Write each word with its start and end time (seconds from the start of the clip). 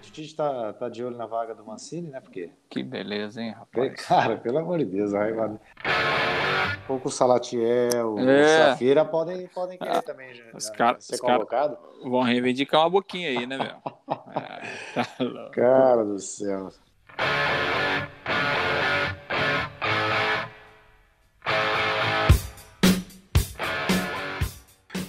O 0.00 0.12
Tite 0.12 0.34
tá, 0.34 0.72
tá 0.72 0.88
de 0.88 1.04
olho 1.04 1.14
na 1.14 1.26
vaga 1.26 1.54
do 1.54 1.62
Mancini, 1.62 2.08
né? 2.08 2.20
Porque. 2.20 2.50
Que 2.70 2.82
beleza, 2.82 3.42
hein, 3.42 3.50
rapaz? 3.50 3.92
Cara, 4.06 4.38
pelo 4.38 4.56
amor 4.56 4.78
de 4.78 4.86
Deus, 4.86 5.12
aí, 5.12 5.30
mano. 5.34 5.60
pouco 6.86 7.08
o 7.08 7.10
Salatiel, 7.12 8.18
é. 8.18 8.44
o 8.44 8.48
Safira 8.48 9.04
podem, 9.04 9.46
podem 9.48 9.76
querer 9.76 9.98
ah, 9.98 10.02
também 10.02 10.34
já, 10.34 10.44
os 10.54 10.70
cara, 10.70 10.98
ser 10.98 11.16
os 11.16 11.20
convocado. 11.20 11.76
Cara 11.76 12.10
vão 12.10 12.22
reivindicar 12.22 12.80
uma 12.80 12.88
boquinha 12.88 13.28
aí, 13.28 13.46
né, 13.46 13.58
meu? 13.58 13.76
ah, 14.08 14.62
tá 14.94 15.06
louco. 15.20 15.50
Cara 15.50 16.02
do 16.02 16.18
céu. 16.18 16.70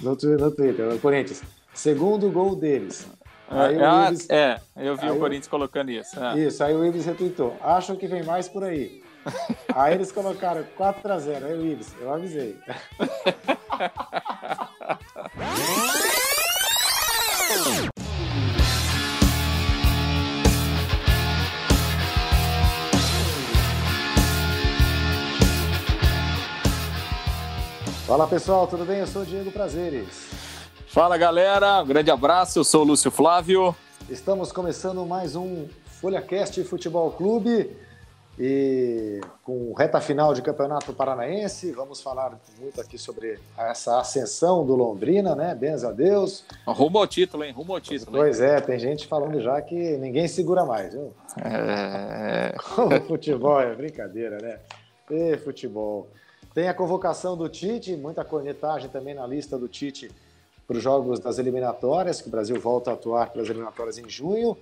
No, 0.01 0.11
no 0.11 0.51
Twitter, 0.51 0.85
no 0.85 0.99
Corinthians. 0.99 1.43
Segundo 1.73 2.29
gol 2.29 2.57
deles. 2.57 3.09
Aí 3.51 3.83
ah, 3.83 4.09
Ives, 4.09 4.29
é, 4.29 4.61
eu 4.77 4.95
vi 4.95 5.09
o 5.09 5.19
Corinthians 5.19 5.47
colocando 5.47 5.91
isso. 5.91 6.17
É. 6.23 6.39
Isso, 6.39 6.63
aí 6.63 6.73
o 6.73 6.85
Ives 6.85 7.05
retweetou. 7.05 7.57
Acham 7.61 7.97
que 7.97 8.07
vem 8.07 8.23
mais 8.23 8.47
por 8.47 8.63
aí. 8.63 9.03
aí 9.75 9.93
eles 9.93 10.09
colocaram 10.11 10.63
4x0. 10.79 11.43
Aí 11.43 11.53
o 11.53 11.65
Ives, 11.65 11.93
eu 11.99 12.13
avisei. 12.13 12.57
Fala 28.07 28.27
pessoal, 28.27 28.67
tudo 28.67 28.83
bem? 28.83 28.99
Eu 28.99 29.07
sou 29.07 29.21
o 29.21 29.25
Diego 29.25 29.51
Prazeres. 29.51 30.50
Fala 30.91 31.17
galera, 31.17 31.81
um 31.81 31.87
grande 31.87 32.11
abraço, 32.11 32.59
eu 32.59 32.65
sou 32.65 32.81
o 32.81 32.83
Lúcio 32.83 33.09
Flávio. 33.09 33.73
Estamos 34.09 34.51
começando 34.51 35.05
mais 35.05 35.37
um 35.37 35.65
FolhaCast 35.85 36.61
Futebol 36.65 37.09
Clube 37.11 37.71
e 38.37 39.21
com 39.41 39.71
reta 39.71 40.01
final 40.01 40.33
de 40.33 40.41
Campeonato 40.41 40.91
Paranaense. 40.91 41.71
Vamos 41.71 42.01
falar 42.01 42.37
muito 42.59 42.81
aqui 42.81 42.97
sobre 42.97 43.39
essa 43.57 44.01
ascensão 44.01 44.65
do 44.65 44.75
Londrina, 44.75 45.33
né? 45.33 45.55
Benza 45.55 45.87
a 45.87 45.91
Deus. 45.93 46.43
Rumo 46.67 46.97
ao 46.97 47.07
título, 47.07 47.45
hein? 47.45 47.53
Rumo 47.53 47.71
ao 47.71 47.79
título. 47.79 48.11
Pois 48.11 48.41
hein? 48.41 48.47
é, 48.47 48.59
tem 48.59 48.77
gente 48.77 49.07
falando 49.07 49.39
já 49.39 49.61
que 49.61 49.95
ninguém 49.95 50.27
segura 50.27 50.65
mais, 50.65 50.93
viu? 50.93 51.13
É... 51.37 52.53
futebol 53.07 53.61
é 53.61 53.73
brincadeira, 53.73 54.39
né? 54.41 54.59
E 55.09 55.37
futebol. 55.37 56.09
Tem 56.53 56.67
a 56.67 56.73
convocação 56.73 57.37
do 57.37 57.47
Tite, 57.47 57.95
muita 57.95 58.25
cornetagem 58.25 58.89
também 58.89 59.13
na 59.13 59.25
lista 59.25 59.57
do 59.57 59.69
Tite 59.69 60.11
para 60.71 60.77
os 60.77 60.83
jogos 60.83 61.19
das 61.19 61.37
eliminatórias, 61.37 62.21
que 62.21 62.29
o 62.29 62.31
Brasil 62.31 62.57
volta 62.57 62.91
a 62.91 62.93
atuar 62.93 63.29
pelas 63.29 63.49
eliminatórias 63.49 63.97
em 63.97 64.07
junho. 64.07 64.57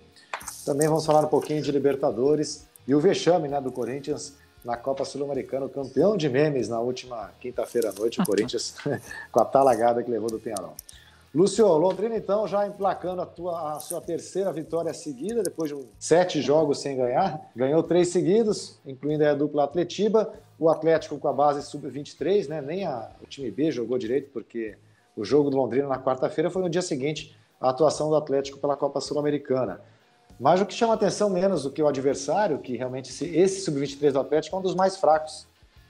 Também 0.65 0.87
vamos 0.87 1.05
falar 1.05 1.23
um 1.23 1.29
pouquinho 1.29 1.61
de 1.61 1.71
Libertadores 1.71 2.67
e 2.87 2.95
o 2.95 2.99
vexame 2.99 3.47
né, 3.47 3.61
do 3.61 3.71
Corinthians 3.71 4.33
na 4.65 4.75
Copa 4.75 5.05
Sul-Americana, 5.05 5.69
campeão 5.69 6.17
de 6.17 6.27
memes 6.27 6.67
na 6.67 6.79
última 6.79 7.29
quinta-feira 7.39 7.91
à 7.91 7.93
noite, 7.93 8.19
o 8.19 8.25
Corinthians 8.25 8.73
com 9.31 9.39
a 9.39 9.45
talagada 9.45 10.01
que 10.01 10.09
levou 10.09 10.31
do 10.31 10.39
Penharol. 10.39 10.73
Lúcio, 11.33 11.67
Londrina 11.77 12.17
então 12.17 12.47
já 12.47 12.65
emplacando 12.65 13.21
a, 13.21 13.25
tua, 13.27 13.75
a 13.75 13.79
sua 13.79 14.01
terceira 14.01 14.51
vitória 14.51 14.91
seguida, 14.95 15.43
depois 15.43 15.69
de 15.69 15.77
sete 15.99 16.41
jogos 16.41 16.79
sem 16.79 16.97
ganhar, 16.97 17.39
ganhou 17.55 17.83
três 17.83 18.07
seguidos, 18.07 18.79
incluindo 18.83 19.27
a 19.27 19.35
dupla 19.35 19.65
Atletiba, 19.65 20.33
o 20.57 20.69
Atlético 20.71 21.19
com 21.19 21.27
a 21.27 21.33
base 21.33 21.61
sub-23, 21.61 22.47
né? 22.47 22.61
nem 22.61 22.83
a, 22.83 23.11
o 23.21 23.27
time 23.27 23.51
B 23.51 23.71
jogou 23.71 23.95
direito, 23.99 24.31
porque 24.33 24.75
o 25.19 25.25
jogo 25.25 25.49
do 25.49 25.57
Londrina 25.57 25.85
na 25.85 25.99
quarta-feira 25.99 26.49
foi 26.49 26.61
no 26.61 26.69
dia 26.69 26.81
seguinte 26.81 27.37
a 27.59 27.71
atuação 27.71 28.07
do 28.07 28.15
Atlético 28.15 28.57
pela 28.57 28.77
Copa 28.77 29.01
Sul-Americana. 29.01 29.81
Mas 30.39 30.61
o 30.61 30.65
que 30.65 30.73
chama 30.73 30.93
atenção 30.93 31.29
menos 31.29 31.63
do 31.63 31.71
que 31.71 31.83
o 31.83 31.87
adversário, 31.89 32.57
que 32.59 32.77
realmente 32.77 33.09
esse, 33.09 33.25
esse 33.35 33.59
sub-23 33.65 34.13
do 34.13 34.19
Atlético 34.21 34.55
é 34.55 34.59
um 34.59 34.61
dos 34.61 34.73
mais 34.73 34.95
fracos 34.95 35.45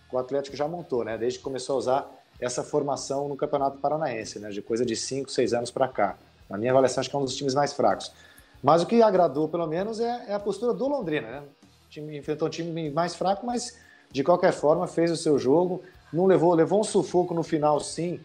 que 0.10 0.16
o 0.16 0.18
Atlético 0.18 0.58
já 0.58 0.68
montou, 0.68 1.06
né? 1.06 1.16
Desde 1.16 1.38
que 1.38 1.44
começou 1.44 1.76
a 1.76 1.78
usar 1.78 2.12
essa 2.40 2.64
formação 2.64 3.28
no 3.28 3.36
Campeonato 3.36 3.78
Paranaense, 3.78 4.40
né? 4.40 4.50
De 4.50 4.64
coisa 4.64 4.84
de 4.84 4.96
5, 4.96 5.30
6 5.30 5.54
anos 5.54 5.70
para 5.70 5.88
cá. 5.88 6.18
Na 6.50 6.58
minha 6.58 6.72
avaliação, 6.72 7.02
acho 7.02 7.10
que 7.12 7.16
é 7.16 7.20
um 7.20 7.24
dos 7.24 7.36
times 7.36 7.54
mais 7.54 7.72
fracos. 7.72 8.12
Mas 8.64 8.82
o 8.82 8.88
que 8.88 9.00
agradou, 9.04 9.48
pelo 9.48 9.68
menos, 9.68 10.00
é, 10.00 10.26
é 10.30 10.34
a 10.34 10.40
postura 10.40 10.74
do 10.74 10.88
Londrina, 10.88 11.30
né? 11.30 11.44
O 11.86 11.90
time 11.90 12.18
enfrentou 12.18 12.48
um 12.48 12.52
time 12.52 12.90
mais 12.90 13.14
fraco, 13.14 13.46
mas 13.46 13.78
de 14.12 14.24
qualquer 14.24 14.54
forma 14.54 14.88
fez 14.88 15.12
o 15.12 15.16
seu 15.16 15.38
jogo. 15.38 15.84
Não 16.12 16.26
levou, 16.26 16.52
levou 16.56 16.80
um 16.80 16.84
sufoco 16.84 17.36
no 17.36 17.44
final, 17.44 17.80
sim, 17.80 18.20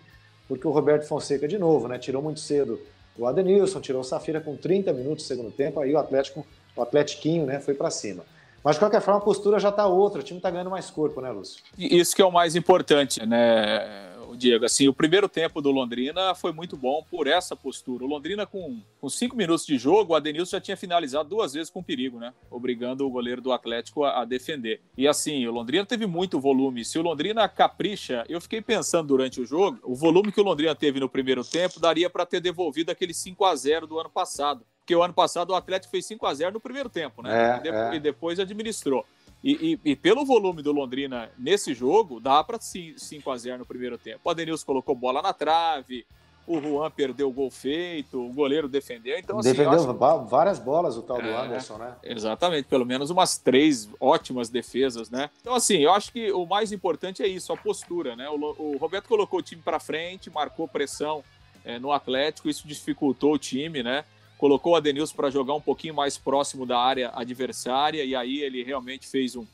porque 0.48 0.66
o 0.66 0.70
Roberto 0.70 1.06
Fonseca, 1.06 1.48
de 1.48 1.58
novo, 1.58 1.88
né, 1.88 1.98
tirou 1.98 2.22
muito 2.22 2.40
cedo 2.40 2.80
o 3.16 3.26
Adenilson, 3.26 3.80
tirou 3.80 4.00
o 4.00 4.04
Safira 4.04 4.40
com 4.40 4.56
30 4.56 4.92
minutos 4.92 5.24
do 5.24 5.28
segundo 5.28 5.50
tempo, 5.50 5.80
aí 5.80 5.94
o 5.94 5.98
Atlético, 5.98 6.44
o 6.76 6.82
Atletiquinho, 6.82 7.46
né, 7.46 7.60
foi 7.60 7.74
para 7.74 7.90
cima. 7.90 8.24
Mas, 8.62 8.76
de 8.76 8.80
qualquer 8.80 9.02
forma, 9.02 9.20
a 9.20 9.22
postura 9.22 9.58
já 9.60 9.68
está 9.68 9.86
outra, 9.86 10.20
o 10.20 10.22
time 10.22 10.38
está 10.38 10.50
ganhando 10.50 10.70
mais 10.70 10.90
corpo, 10.90 11.20
né, 11.20 11.30
Lúcio? 11.30 11.62
Isso 11.76 12.16
que 12.16 12.22
é 12.22 12.24
o 12.24 12.32
mais 12.32 12.56
importante, 12.56 13.24
né? 13.26 14.13
Diego. 14.38 14.64
Assim, 14.64 14.88
o 14.88 14.94
primeiro 14.94 15.28
tempo 15.28 15.60
do 15.60 15.70
Londrina 15.70 16.34
foi 16.34 16.52
muito 16.52 16.76
bom 16.76 17.04
por 17.10 17.26
essa 17.26 17.56
postura. 17.56 18.04
O 18.04 18.06
Londrina, 18.06 18.46
com, 18.46 18.80
com 19.00 19.08
cinco 19.08 19.36
minutos 19.36 19.66
de 19.66 19.78
jogo, 19.78 20.12
o 20.12 20.16
Adenilson 20.16 20.56
já 20.56 20.60
tinha 20.60 20.76
finalizado 20.76 21.28
duas 21.28 21.52
vezes 21.52 21.70
com 21.70 21.82
perigo, 21.82 22.18
né? 22.18 22.32
Obrigando 22.50 23.06
o 23.06 23.10
goleiro 23.10 23.40
do 23.40 23.52
Atlético 23.52 24.04
a, 24.04 24.22
a 24.22 24.24
defender. 24.24 24.80
E 24.96 25.08
assim, 25.08 25.46
o 25.46 25.52
Londrina 25.52 25.84
teve 25.84 26.06
muito 26.06 26.40
volume. 26.40 26.84
Se 26.84 26.98
o 26.98 27.02
Londrina 27.02 27.48
capricha, 27.48 28.24
eu 28.28 28.40
fiquei 28.40 28.60
pensando 28.60 29.08
durante 29.08 29.40
o 29.40 29.46
jogo, 29.46 29.78
o 29.82 29.94
volume 29.94 30.32
que 30.32 30.40
o 30.40 30.44
Londrina 30.44 30.74
teve 30.74 31.00
no 31.00 31.08
primeiro 31.08 31.44
tempo 31.44 31.80
daria 31.80 32.10
para 32.10 32.26
ter 32.26 32.40
devolvido 32.40 32.90
aquele 32.90 33.14
5 33.14 33.44
a 33.44 33.54
0 33.54 33.86
do 33.86 33.98
ano 33.98 34.10
passado. 34.10 34.64
Porque 34.84 34.94
o 34.94 35.02
ano 35.02 35.14
passado 35.14 35.50
o 35.50 35.54
Atlético 35.54 35.90
fez 35.90 36.04
5 36.04 36.26
a 36.26 36.34
0 36.34 36.52
no 36.52 36.60
primeiro 36.60 36.90
tempo, 36.90 37.22
né? 37.22 37.62
É, 37.64 37.66
e, 37.66 37.70
é. 37.70 37.94
e 37.96 38.00
depois 38.00 38.38
administrou. 38.38 39.06
E, 39.44 39.78
e, 39.84 39.90
e, 39.90 39.94
pelo 39.94 40.24
volume 40.24 40.62
do 40.62 40.72
Londrina 40.72 41.30
nesse 41.38 41.74
jogo, 41.74 42.18
dá 42.18 42.42
para 42.42 42.58
5 42.58 43.30
a 43.30 43.36
0 43.36 43.58
no 43.58 43.66
primeiro 43.66 43.98
tempo. 43.98 44.20
O 44.24 44.30
Adenilson 44.30 44.64
colocou 44.64 44.94
bola 44.94 45.20
na 45.20 45.34
trave, 45.34 46.06
o 46.46 46.58
Juan 46.58 46.90
perdeu 46.90 47.28
o 47.28 47.32
gol 47.32 47.50
feito, 47.50 48.18
o 48.18 48.32
goleiro 48.32 48.68
defendeu. 48.68 49.18
Então, 49.18 49.38
assim, 49.38 49.50
defendeu 49.50 49.92
acho... 49.92 50.24
várias 50.24 50.58
bolas 50.58 50.96
o 50.96 51.02
tal 51.02 51.20
do 51.20 51.28
é, 51.28 51.36
Anderson, 51.36 51.76
né? 51.76 51.94
Exatamente, 52.02 52.68
pelo 52.68 52.86
menos 52.86 53.10
umas 53.10 53.36
três 53.36 53.86
ótimas 54.00 54.48
defesas, 54.48 55.10
né? 55.10 55.28
Então, 55.42 55.54
assim, 55.54 55.76
eu 55.76 55.92
acho 55.92 56.10
que 56.10 56.32
o 56.32 56.46
mais 56.46 56.72
importante 56.72 57.22
é 57.22 57.28
isso, 57.28 57.52
a 57.52 57.56
postura, 57.56 58.16
né? 58.16 58.26
O, 58.30 58.36
o 58.74 58.76
Roberto 58.78 59.08
colocou 59.08 59.40
o 59.40 59.42
time 59.42 59.60
para 59.60 59.78
frente, 59.78 60.30
marcou 60.30 60.66
pressão 60.66 61.22
é, 61.64 61.78
no 61.78 61.92
Atlético, 61.92 62.48
isso 62.48 62.66
dificultou 62.66 63.34
o 63.34 63.38
time, 63.38 63.82
né? 63.82 64.04
Colocou 64.44 64.74
o 64.74 64.76
Adenilson 64.76 65.16
para 65.16 65.30
jogar 65.30 65.54
um 65.54 65.60
pouquinho 65.60 65.94
mais 65.94 66.18
próximo 66.18 66.66
da 66.66 66.78
área 66.78 67.10
adversária 67.14 68.04
e 68.04 68.14
aí 68.14 68.42
ele 68.42 68.62
realmente 68.62 69.08
fez 69.08 69.34
um, 69.34 69.46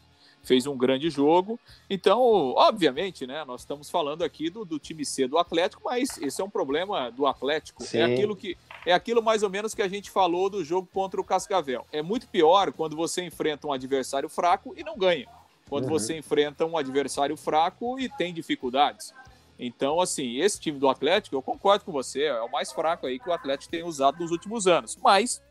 fez 0.42 0.66
um 0.66 0.76
grande 0.76 1.08
jogo. 1.08 1.60
Então, 1.88 2.20
obviamente, 2.56 3.24
né, 3.24 3.44
nós 3.44 3.60
estamos 3.60 3.88
falando 3.88 4.24
aqui 4.24 4.50
do, 4.50 4.64
do 4.64 4.80
time 4.80 5.04
C 5.04 5.28
do 5.28 5.38
Atlético, 5.38 5.82
mas 5.84 6.18
esse 6.18 6.40
é 6.40 6.44
um 6.44 6.50
problema 6.50 7.08
do 7.08 7.24
Atlético. 7.24 7.84
É 7.84 7.86
Sim. 7.86 7.98
É 7.98 8.04
aquilo 8.04 8.34
que 8.34 8.56
é 8.84 8.92
aquilo 8.92 9.22
mais 9.22 9.44
ou 9.44 9.48
menos 9.48 9.76
que 9.76 9.82
a 9.82 9.86
gente 9.86 10.10
falou 10.10 10.50
do 10.50 10.64
jogo 10.64 10.88
contra 10.92 11.20
o 11.20 11.24
Cascavel. 11.24 11.86
É 11.92 12.02
muito 12.02 12.26
pior 12.26 12.72
quando 12.72 12.96
você 12.96 13.22
enfrenta 13.24 13.68
um 13.68 13.72
adversário 13.72 14.28
fraco 14.28 14.74
e 14.76 14.82
não 14.82 14.98
ganha. 14.98 15.28
Quando 15.68 15.84
uhum. 15.84 15.90
você 15.90 16.18
enfrenta 16.18 16.66
um 16.66 16.76
adversário 16.76 17.36
fraco 17.36 17.96
e 18.00 18.08
tem 18.08 18.34
dificuldades. 18.34 19.14
Então, 19.62 20.00
assim, 20.00 20.38
esse 20.38 20.58
time 20.58 20.78
do 20.78 20.88
Atlético, 20.88 21.36
eu 21.36 21.42
concordo 21.42 21.84
com 21.84 21.92
você, 21.92 22.24
é 22.24 22.40
o 22.40 22.50
mais 22.50 22.72
fraco 22.72 23.06
aí 23.06 23.18
que 23.18 23.28
o 23.28 23.32
Atlético 23.32 23.70
tem 23.70 23.84
usado 23.84 24.18
nos 24.18 24.30
últimos 24.30 24.66
anos. 24.66 24.96
Mas 24.96 25.42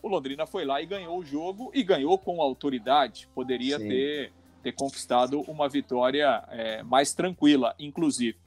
o 0.00 0.06
Londrina 0.06 0.46
foi 0.46 0.64
lá 0.64 0.80
e 0.80 0.86
ganhou 0.86 1.18
o 1.18 1.24
jogo 1.24 1.72
e 1.74 1.82
ganhou 1.82 2.16
com 2.16 2.40
autoridade. 2.40 3.28
Poderia 3.34 3.76
ter, 3.76 4.32
ter 4.62 4.70
conquistado 4.70 5.40
uma 5.48 5.68
vitória 5.68 6.44
é, 6.48 6.84
mais 6.84 7.12
tranquila, 7.12 7.74
inclusive. 7.76 8.38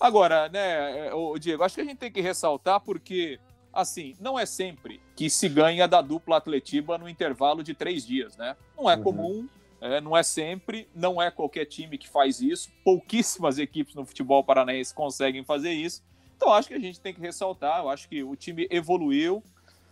Agora, 0.00 0.48
né, 0.48 1.12
o 1.12 1.38
Diego, 1.38 1.62
acho 1.62 1.74
que 1.74 1.82
a 1.82 1.84
gente 1.84 1.98
tem 1.98 2.10
que 2.10 2.22
ressaltar 2.22 2.80
porque, 2.80 3.38
assim, 3.74 4.16
não 4.18 4.38
é 4.38 4.46
sempre 4.46 5.02
que 5.14 5.28
se 5.28 5.50
ganha 5.50 5.86
da 5.86 6.00
dupla 6.00 6.38
Atletiba 6.38 6.96
no 6.96 7.10
intervalo 7.10 7.62
de 7.62 7.74
três 7.74 8.06
dias, 8.06 8.38
né? 8.38 8.56
Não 8.74 8.90
é 8.90 8.96
uhum. 8.96 9.02
comum 9.02 9.48
é, 9.82 10.00
não 10.00 10.16
é 10.16 10.22
sempre, 10.22 10.88
não 10.94 11.20
é 11.20 11.28
qualquer 11.28 11.64
time 11.64 11.98
que 11.98 12.08
faz 12.08 12.40
isso. 12.40 12.70
Pouquíssimas 12.84 13.58
equipes 13.60 13.96
no 13.96 14.06
futebol 14.06 14.44
paranaense 14.44 14.94
conseguem 14.94 15.42
fazer 15.42 15.72
isso. 15.72 16.02
Então 16.36 16.52
acho 16.52 16.68
que 16.68 16.74
a 16.74 16.78
gente 16.78 17.00
tem 17.00 17.12
que 17.12 17.20
ressaltar. 17.20 17.80
Eu 17.80 17.88
acho 17.88 18.08
que 18.08 18.22
o 18.22 18.36
time 18.36 18.68
evoluiu. 18.70 19.42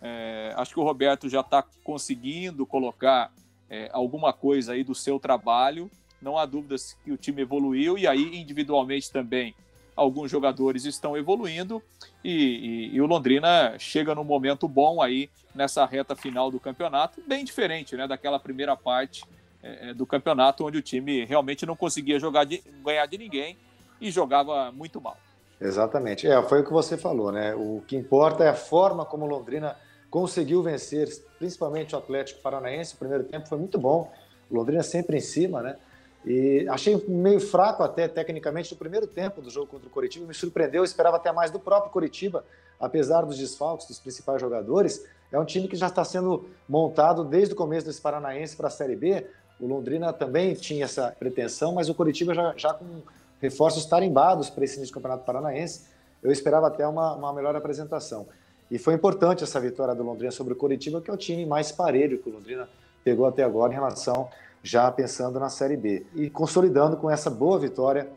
É, 0.01 0.53
acho 0.55 0.73
que 0.73 0.79
o 0.79 0.83
Roberto 0.83 1.27
já 1.27 1.41
está 1.41 1.63
conseguindo 1.83 2.65
colocar 2.65 3.31
é, 3.69 3.89
alguma 3.91 4.31
coisa 4.31 4.71
aí 4.71 4.83
do 4.83 4.95
seu 4.95 5.19
trabalho. 5.19 5.91
Não 6.21 6.37
há 6.37 6.45
dúvidas 6.45 6.97
que 7.03 7.11
o 7.11 7.17
time 7.17 7.41
evoluiu 7.41 7.97
e 7.97 8.07
aí 8.07 8.39
individualmente 8.39 9.11
também 9.11 9.53
alguns 9.93 10.31
jogadores 10.31 10.85
estão 10.85 11.17
evoluindo 11.17 11.83
e, 12.23 12.31
e, 12.31 12.95
e, 12.95 13.01
o 13.01 13.05
Londrina 13.05 13.75
chega 13.77 14.15
num 14.15 14.23
momento 14.23 14.65
bom 14.65 15.01
aí 15.01 15.29
nessa 15.53 15.85
reta 15.85 16.15
final 16.15 16.49
do 16.49 16.61
campeonato, 16.61 17.21
bem 17.27 17.43
diferente 17.43 17.95
né, 17.97 18.07
daquela 18.07 18.39
primeira 18.39 18.75
parte 18.75 19.23
é, 19.63 19.89
é, 19.89 19.93
do 19.93 20.05
campeonato, 20.05 20.65
onde 20.65 20.77
o 20.77 20.81
time 20.81 21.25
realmente 21.25 21.65
não 21.65 21.75
conseguia 21.75 22.19
jogar 22.19 22.45
de, 22.45 22.63
ganhar 22.83 23.05
de 23.05 23.17
ninguém 23.17 23.57
e 23.99 24.09
jogava 24.09 24.71
muito 24.71 24.99
mal. 24.99 25.17
Exatamente. 25.59 26.27
É, 26.27 26.41
foi 26.41 26.61
o 26.61 26.63
que 26.65 26.71
você 26.71 26.97
falou, 26.97 27.31
né? 27.31 27.53
O 27.53 27.83
que 27.85 27.95
importa 27.95 28.43
é 28.43 28.49
a 28.49 28.55
forma 28.55 29.05
como 29.05 29.25
Londrina 29.25 29.77
conseguiu 30.09 30.63
vencer, 30.63 31.07
principalmente 31.37 31.95
o 31.95 31.97
Atlético 31.97 32.41
Paranaense. 32.41 32.95
O 32.95 32.97
primeiro 32.97 33.23
tempo 33.23 33.47
foi 33.47 33.57
muito 33.57 33.77
bom, 33.77 34.11
o 34.49 34.55
Londrina 34.55 34.81
sempre 34.81 35.17
em 35.17 35.21
cima, 35.21 35.61
né? 35.61 35.77
E 36.25 36.67
achei 36.69 37.03
meio 37.07 37.39
fraco 37.39 37.81
até 37.81 38.07
tecnicamente 38.07 38.71
no 38.71 38.77
primeiro 38.77 39.07
tempo 39.07 39.41
do 39.41 39.49
jogo 39.49 39.67
contra 39.67 39.87
o 39.87 39.91
Coritiba. 39.91 40.25
Me 40.25 40.33
surpreendeu, 40.33 40.83
esperava 40.83 41.17
até 41.17 41.31
mais 41.31 41.49
do 41.49 41.59
próprio 41.59 41.91
Coritiba, 41.91 42.43
apesar 42.79 43.21
dos 43.21 43.37
desfalques 43.37 43.87
dos 43.87 43.99
principais 43.99 44.39
jogadores. 44.39 45.03
É 45.31 45.39
um 45.39 45.45
time 45.45 45.67
que 45.67 45.75
já 45.75 45.87
está 45.87 46.03
sendo 46.03 46.49
montado 46.67 47.23
desde 47.23 47.53
o 47.53 47.57
começo 47.57 47.87
desse 47.87 48.01
Paranaense 48.01 48.55
para 48.55 48.67
a 48.67 48.71
Série 48.71 48.95
B. 48.95 49.25
O 49.61 49.67
Londrina 49.67 50.11
também 50.11 50.55
tinha 50.55 50.85
essa 50.85 51.15
pretensão, 51.19 51.73
mas 51.73 51.87
o 51.87 51.93
Coritiba 51.93 52.33
já, 52.33 52.53
já 52.57 52.73
com 52.73 53.03
reforços 53.39 53.85
tarimbados 53.85 54.49
para 54.49 54.63
esse 54.63 54.77
início 54.77 54.91
do 54.91 54.95
Campeonato 54.95 55.23
Paranaense. 55.23 55.85
Eu 56.23 56.31
esperava 56.31 56.67
até 56.67 56.87
uma, 56.87 57.13
uma 57.13 57.31
melhor 57.31 57.55
apresentação. 57.55 58.27
E 58.71 58.79
foi 58.79 58.95
importante 58.95 59.43
essa 59.43 59.59
vitória 59.59 59.93
do 59.93 60.01
Londrina 60.01 60.31
sobre 60.31 60.53
o 60.53 60.55
Coritiba, 60.55 60.99
que 60.99 61.11
é 61.11 61.13
o 61.13 61.17
time 61.17 61.45
mais 61.45 61.71
parelho 61.71 62.17
que 62.17 62.29
o 62.29 62.33
Londrina 62.33 62.67
pegou 63.03 63.25
até 63.27 63.43
agora 63.43 63.71
em 63.71 63.75
relação 63.75 64.29
já 64.63 64.91
pensando 64.91 65.39
na 65.39 65.49
Série 65.49 65.77
B. 65.77 66.05
E 66.15 66.29
consolidando 66.29 66.97
com 66.97 67.09
essa 67.09 67.29
boa 67.29 67.59
vitória 67.59 68.09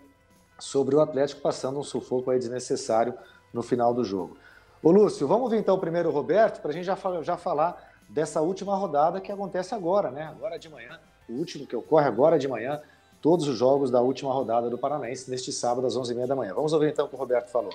sobre 0.59 0.95
o 0.95 1.01
Atlético, 1.01 1.43
passando 1.43 1.79
um 1.79 1.83
sufoco 1.83 2.31
aí 2.31 2.39
desnecessário 2.39 3.15
no 3.53 3.63
final 3.63 3.93
do 3.93 4.05
jogo. 4.05 4.37
Ô 4.83 4.91
Lúcio, 4.91 5.27
vamos 5.27 5.51
ver 5.51 5.59
então 5.59 5.79
primeiro 5.79 6.09
o 6.09 6.13
Roberto, 6.13 6.61
para 6.61 6.71
a 6.71 6.75
gente 6.75 6.85
já, 6.85 6.97
já 7.23 7.37
falar 7.37 7.93
dessa 8.09 8.41
última 8.41 8.77
rodada 8.77 9.21
que 9.21 9.33
acontece 9.33 9.75
agora, 9.75 10.11
né? 10.11 10.25
Agora 10.25 10.59
de 10.59 10.69
manhã, 10.69 11.01
o 11.29 11.35
último 11.35 11.67
que 11.67 11.77
ocorre 11.77 12.07
agora 12.07 12.39
de 12.39 12.49
manhã, 12.49 12.81
todos 13.21 13.49
os 13.49 13.57
jogos 13.57 13.91
da 13.91 14.01
última 14.01 14.33
rodada 14.33 14.69
do 14.69 14.77
Paranaense 14.77 15.31
neste 15.31 15.51
sábado 15.51 15.87
às 15.87 15.97
11h30 15.97 16.27
da 16.27 16.37
manhã. 16.37 16.53
Vamos 16.55 16.73
ouvir 16.73 16.91
então 16.91 17.07
o 17.07 17.09
que 17.09 17.15
o 17.15 17.19
Roberto 17.19 17.49
falou. 17.51 17.73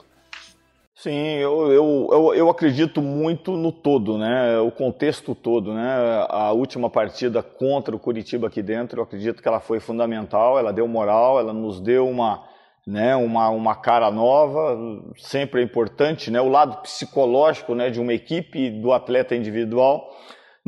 Sim, 1.01 1.37
eu, 1.37 1.71
eu, 1.71 2.09
eu, 2.11 2.33
eu, 2.35 2.49
acredito 2.49 3.01
muito 3.01 3.53
no 3.55 3.71
todo, 3.71 4.17
né? 4.17 4.59
O 4.59 4.69
contexto 4.69 5.33
todo, 5.33 5.73
né? 5.73 6.25
A 6.27 6.51
última 6.51 6.89
partida 6.89 7.41
contra 7.41 7.95
o 7.95 7.99
Curitiba 7.99 8.47
aqui 8.47 8.61
dentro, 8.61 8.99
eu 8.99 9.03
acredito 9.05 9.41
que 9.41 9.47
ela 9.47 9.61
foi 9.61 9.79
fundamental, 9.79 10.59
ela 10.59 10.73
deu 10.73 10.85
moral, 10.89 11.39
ela 11.39 11.53
nos 11.53 11.79
deu 11.79 12.05
uma, 12.05 12.43
né, 12.85 13.15
uma, 13.15 13.47
uma 13.49 13.75
cara 13.75 14.11
nova, 14.11 14.77
sempre 15.15 15.61
é 15.61 15.63
importante, 15.63 16.29
né? 16.29 16.41
O 16.41 16.49
lado 16.49 16.81
psicológico, 16.81 17.73
né, 17.73 17.89
de 17.89 18.01
uma 18.01 18.13
equipe 18.13 18.69
do 18.69 18.91
atleta 18.91 19.33
individual. 19.33 20.13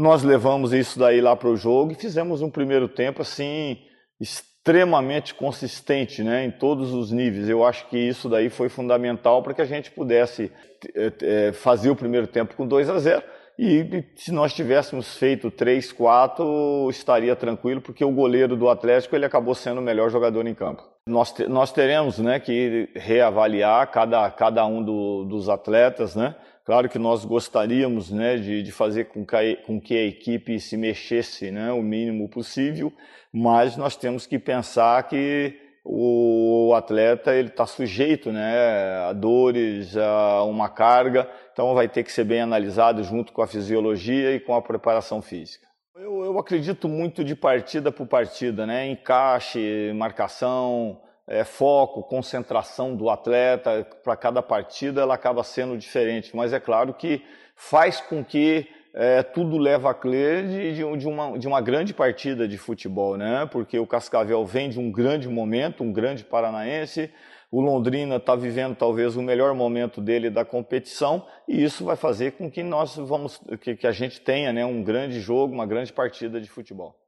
Nós 0.02 0.24
levamos 0.24 0.74
isso 0.74 0.98
daí 0.98 1.22
lá 1.22 1.36
para 1.36 1.48
o 1.48 1.56
jogo 1.56 1.92
e 1.92 1.96
fizemos 1.96 2.42
um 2.42 2.50
primeiro 2.50 2.88
tempo 2.88 3.22
assim 3.22 3.78
extremamente 4.20 5.36
consistente 5.36 6.24
né, 6.24 6.44
em 6.44 6.50
todos 6.50 6.92
os 6.92 7.12
níveis. 7.12 7.48
Eu 7.48 7.64
acho 7.64 7.88
que 7.88 8.00
isso 8.00 8.28
daí 8.28 8.50
foi 8.50 8.68
fundamental 8.68 9.44
para 9.44 9.54
que 9.54 9.62
a 9.62 9.66
gente 9.66 9.92
pudesse 9.92 10.52
é, 10.96 11.52
fazer 11.52 11.92
o 11.92 11.96
primeiro 11.96 12.26
tempo 12.26 12.56
com 12.56 12.66
2 12.66 12.90
a 12.90 12.98
0 12.98 13.24
e 13.60 14.04
se 14.16 14.32
nós 14.32 14.56
tivéssemos 14.56 15.18
feito 15.18 15.52
3 15.52 15.92
4 15.92 16.90
estaria 16.90 17.36
tranquilo 17.36 17.80
porque 17.80 18.04
o 18.04 18.12
goleiro 18.12 18.58
do 18.58 18.70
Atlético 18.70 19.16
ele 19.16 19.26
acabou 19.26 19.54
sendo 19.54 19.82
o 19.82 19.84
melhor 19.84 20.10
jogador 20.10 20.48
em 20.48 20.56
campo. 20.56 20.82
Nós, 21.06 21.32
nós 21.48 21.72
teremos 21.72 22.18
né, 22.18 22.40
que 22.40 22.90
reavaliar 22.96 23.86
cada, 23.92 24.32
cada 24.32 24.66
um 24.66 24.84
do, 24.84 25.26
dos 25.26 25.48
atletas, 25.48 26.16
né? 26.16 26.36
Claro 26.66 26.88
que 26.88 27.00
nós 27.00 27.26
gostaríamos 27.26 28.12
né, 28.12 28.38
de, 28.38 28.62
de 28.62 28.72
fazer 28.72 29.06
com 29.06 29.26
que, 29.26 29.36
a, 29.36 29.56
com 29.66 29.82
que 29.82 29.98
a 29.98 30.04
equipe 30.04 30.60
se 30.60 30.78
mexesse 30.78 31.50
né, 31.50 31.72
o 31.72 31.82
mínimo 31.82 32.30
possível, 32.30 32.94
mas 33.34 33.76
nós 33.76 33.96
temos 33.96 34.28
que 34.28 34.38
pensar 34.38 35.02
que 35.08 35.60
o 35.84 36.74
atleta 36.76 37.34
ele 37.34 37.48
está 37.48 37.66
sujeito 37.66 38.32
né, 38.32 39.08
a 39.10 39.14
dores, 39.14 39.98
a 39.98 40.44
uma 40.44 40.70
carga, 40.70 41.28
então 41.52 41.74
vai 41.74 41.88
ter 41.88 42.04
que 42.04 42.12
ser 42.12 42.24
bem 42.24 42.42
analisado 42.42 43.04
junto 43.04 43.34
com 43.34 43.42
a 43.42 43.48
fisiologia 43.48 44.36
e 44.36 44.40
com 44.40 44.54
a 44.54 44.62
preparação 44.62 45.22
física. 45.22 45.66
Eu, 45.96 46.24
eu 46.24 46.40
acredito 46.40 46.88
muito 46.88 47.24
de 47.24 47.36
partida 47.36 47.92
por 47.92 48.08
partida, 48.08 48.66
né? 48.66 48.88
encaixe, 48.88 49.92
marcação, 49.96 51.02
é, 51.32 51.46
foco, 51.46 52.04
concentração 52.04 52.94
do 52.94 53.10
atleta 53.10 53.88
para 54.04 54.18
cada 54.18 54.44
partida, 54.44 55.02
ela 55.02 55.14
acaba 55.14 55.46
sendo 55.46 55.78
diferente. 55.78 56.36
Mas 56.36 56.52
é 56.52 56.60
claro 56.60 56.94
que 56.94 57.24
faz 57.56 58.02
com 58.02 58.22
que 58.22 58.68
é, 58.94 59.24
tudo 59.24 59.58
leva 59.58 59.92
a 59.92 59.94
crer 59.94 60.46
de, 60.46 60.98
de, 60.98 61.08
uma, 61.08 61.40
de 61.40 61.48
uma 61.48 61.62
grande 61.62 61.94
partida 61.94 62.46
de 62.46 62.58
futebol, 62.58 63.16
né? 63.16 63.48
Porque 63.50 63.80
o 63.80 63.88
Cascavel 63.88 64.46
vem 64.46 64.70
de 64.70 64.78
um 64.78 64.92
grande 64.92 65.30
momento, 65.30 65.86
um 65.86 65.94
grande 65.94 66.26
paranaense. 66.26 67.10
O 67.50 67.62
Londrina 67.62 68.18
está 68.18 68.36
vivendo 68.36 68.76
talvez 68.76 69.16
o 69.16 69.22
melhor 69.22 69.54
momento 69.56 70.02
dele 70.02 70.30
da 70.30 70.44
competição 70.44 71.26
e 71.48 71.64
isso 71.64 71.86
vai 71.86 71.96
fazer 71.96 72.34
com 72.34 72.52
que 72.52 72.62
nós 72.62 72.98
vamos 72.98 73.42
que, 73.62 73.78
que 73.78 73.88
a 73.88 73.92
gente 73.94 74.20
tenha 74.20 74.52
né, 74.52 74.66
um 74.66 74.84
grande 74.84 75.22
jogo, 75.22 75.54
uma 75.54 75.66
grande 75.66 75.94
partida 75.94 76.42
de 76.42 76.50
futebol. 76.50 77.01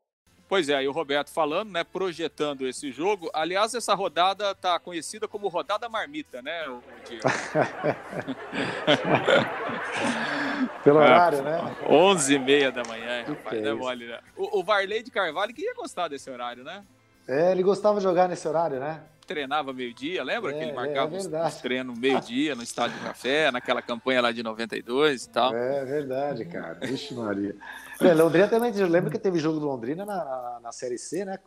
Pois 0.53 0.69
é, 0.69 0.83
e 0.83 0.87
o 0.87 0.91
Roberto 0.91 1.31
falando, 1.31 1.71
né, 1.71 1.83
projetando 1.83 2.67
esse 2.67 2.91
jogo. 2.91 3.27
Aliás, 3.33 3.73
essa 3.73 3.95
rodada 3.95 4.51
está 4.51 4.77
conhecida 4.77 5.27
como 5.27 5.47
rodada 5.47 5.89
marmita, 5.89 6.43
né, 6.43 6.69
o, 6.69 6.79
Diego? 7.09 7.23
Pelo 10.83 11.01
é, 11.01 11.05
horário, 11.05 11.41
né? 11.41 11.75
11 11.89 12.35
e 12.35 12.37
meia 12.37 12.71
da 12.71 12.83
manhã, 12.83 13.23
rapaz, 13.23 13.57
é 13.57 13.61
não 13.61 13.71
é 13.71 13.73
mole, 13.73 14.05
né? 14.05 14.19
O, 14.37 14.59
o 14.59 14.63
Varley 14.63 15.01
de 15.01 15.09
Carvalho 15.09 15.51
queria 15.55 15.73
gostar 15.73 16.07
desse 16.07 16.29
horário, 16.29 16.63
né? 16.63 16.83
É, 17.27 17.51
ele 17.51 17.63
gostava 17.63 17.97
de 17.97 18.03
jogar 18.03 18.29
nesse 18.29 18.47
horário, 18.47 18.79
né? 18.79 19.01
Treinava 19.25 19.73
meio-dia, 19.73 20.23
lembra 20.23 20.51
é, 20.51 20.53
que 20.53 20.59
ele 20.59 20.69
é, 20.69 20.75
marcava 20.75 21.15
é 21.15 21.17
os, 21.17 21.25
os 21.25 21.55
treinos 21.61 21.97
meio-dia 21.97 22.53
no 22.53 22.61
Estádio 22.61 22.95
do 22.99 23.05
Café, 23.05 23.49
naquela 23.49 23.81
campanha 23.81 24.21
lá 24.21 24.31
de 24.31 24.43
92 24.43 25.23
e 25.23 25.29
tal? 25.29 25.55
É 25.55 25.83
verdade, 25.83 26.45
cara. 26.45 26.77
Vixe 26.79 27.15
Maria. 27.15 27.55
É, 28.01 28.13
Londrina 28.13 28.47
também, 28.47 28.75
eu 28.75 28.87
lembro 28.87 29.11
que 29.11 29.19
teve 29.19 29.39
jogo 29.39 29.59
do 29.59 29.65
Londrina 29.65 30.05
na, 30.05 30.23
na, 30.23 30.59
na 30.61 30.71
Série 30.71 30.97
C, 30.97 31.25
né? 31.25 31.39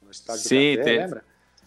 No 0.00 0.10
estádio 0.10 0.42
Sim, 0.42 0.76
Café, 0.76 0.98
lembra? 0.98 1.24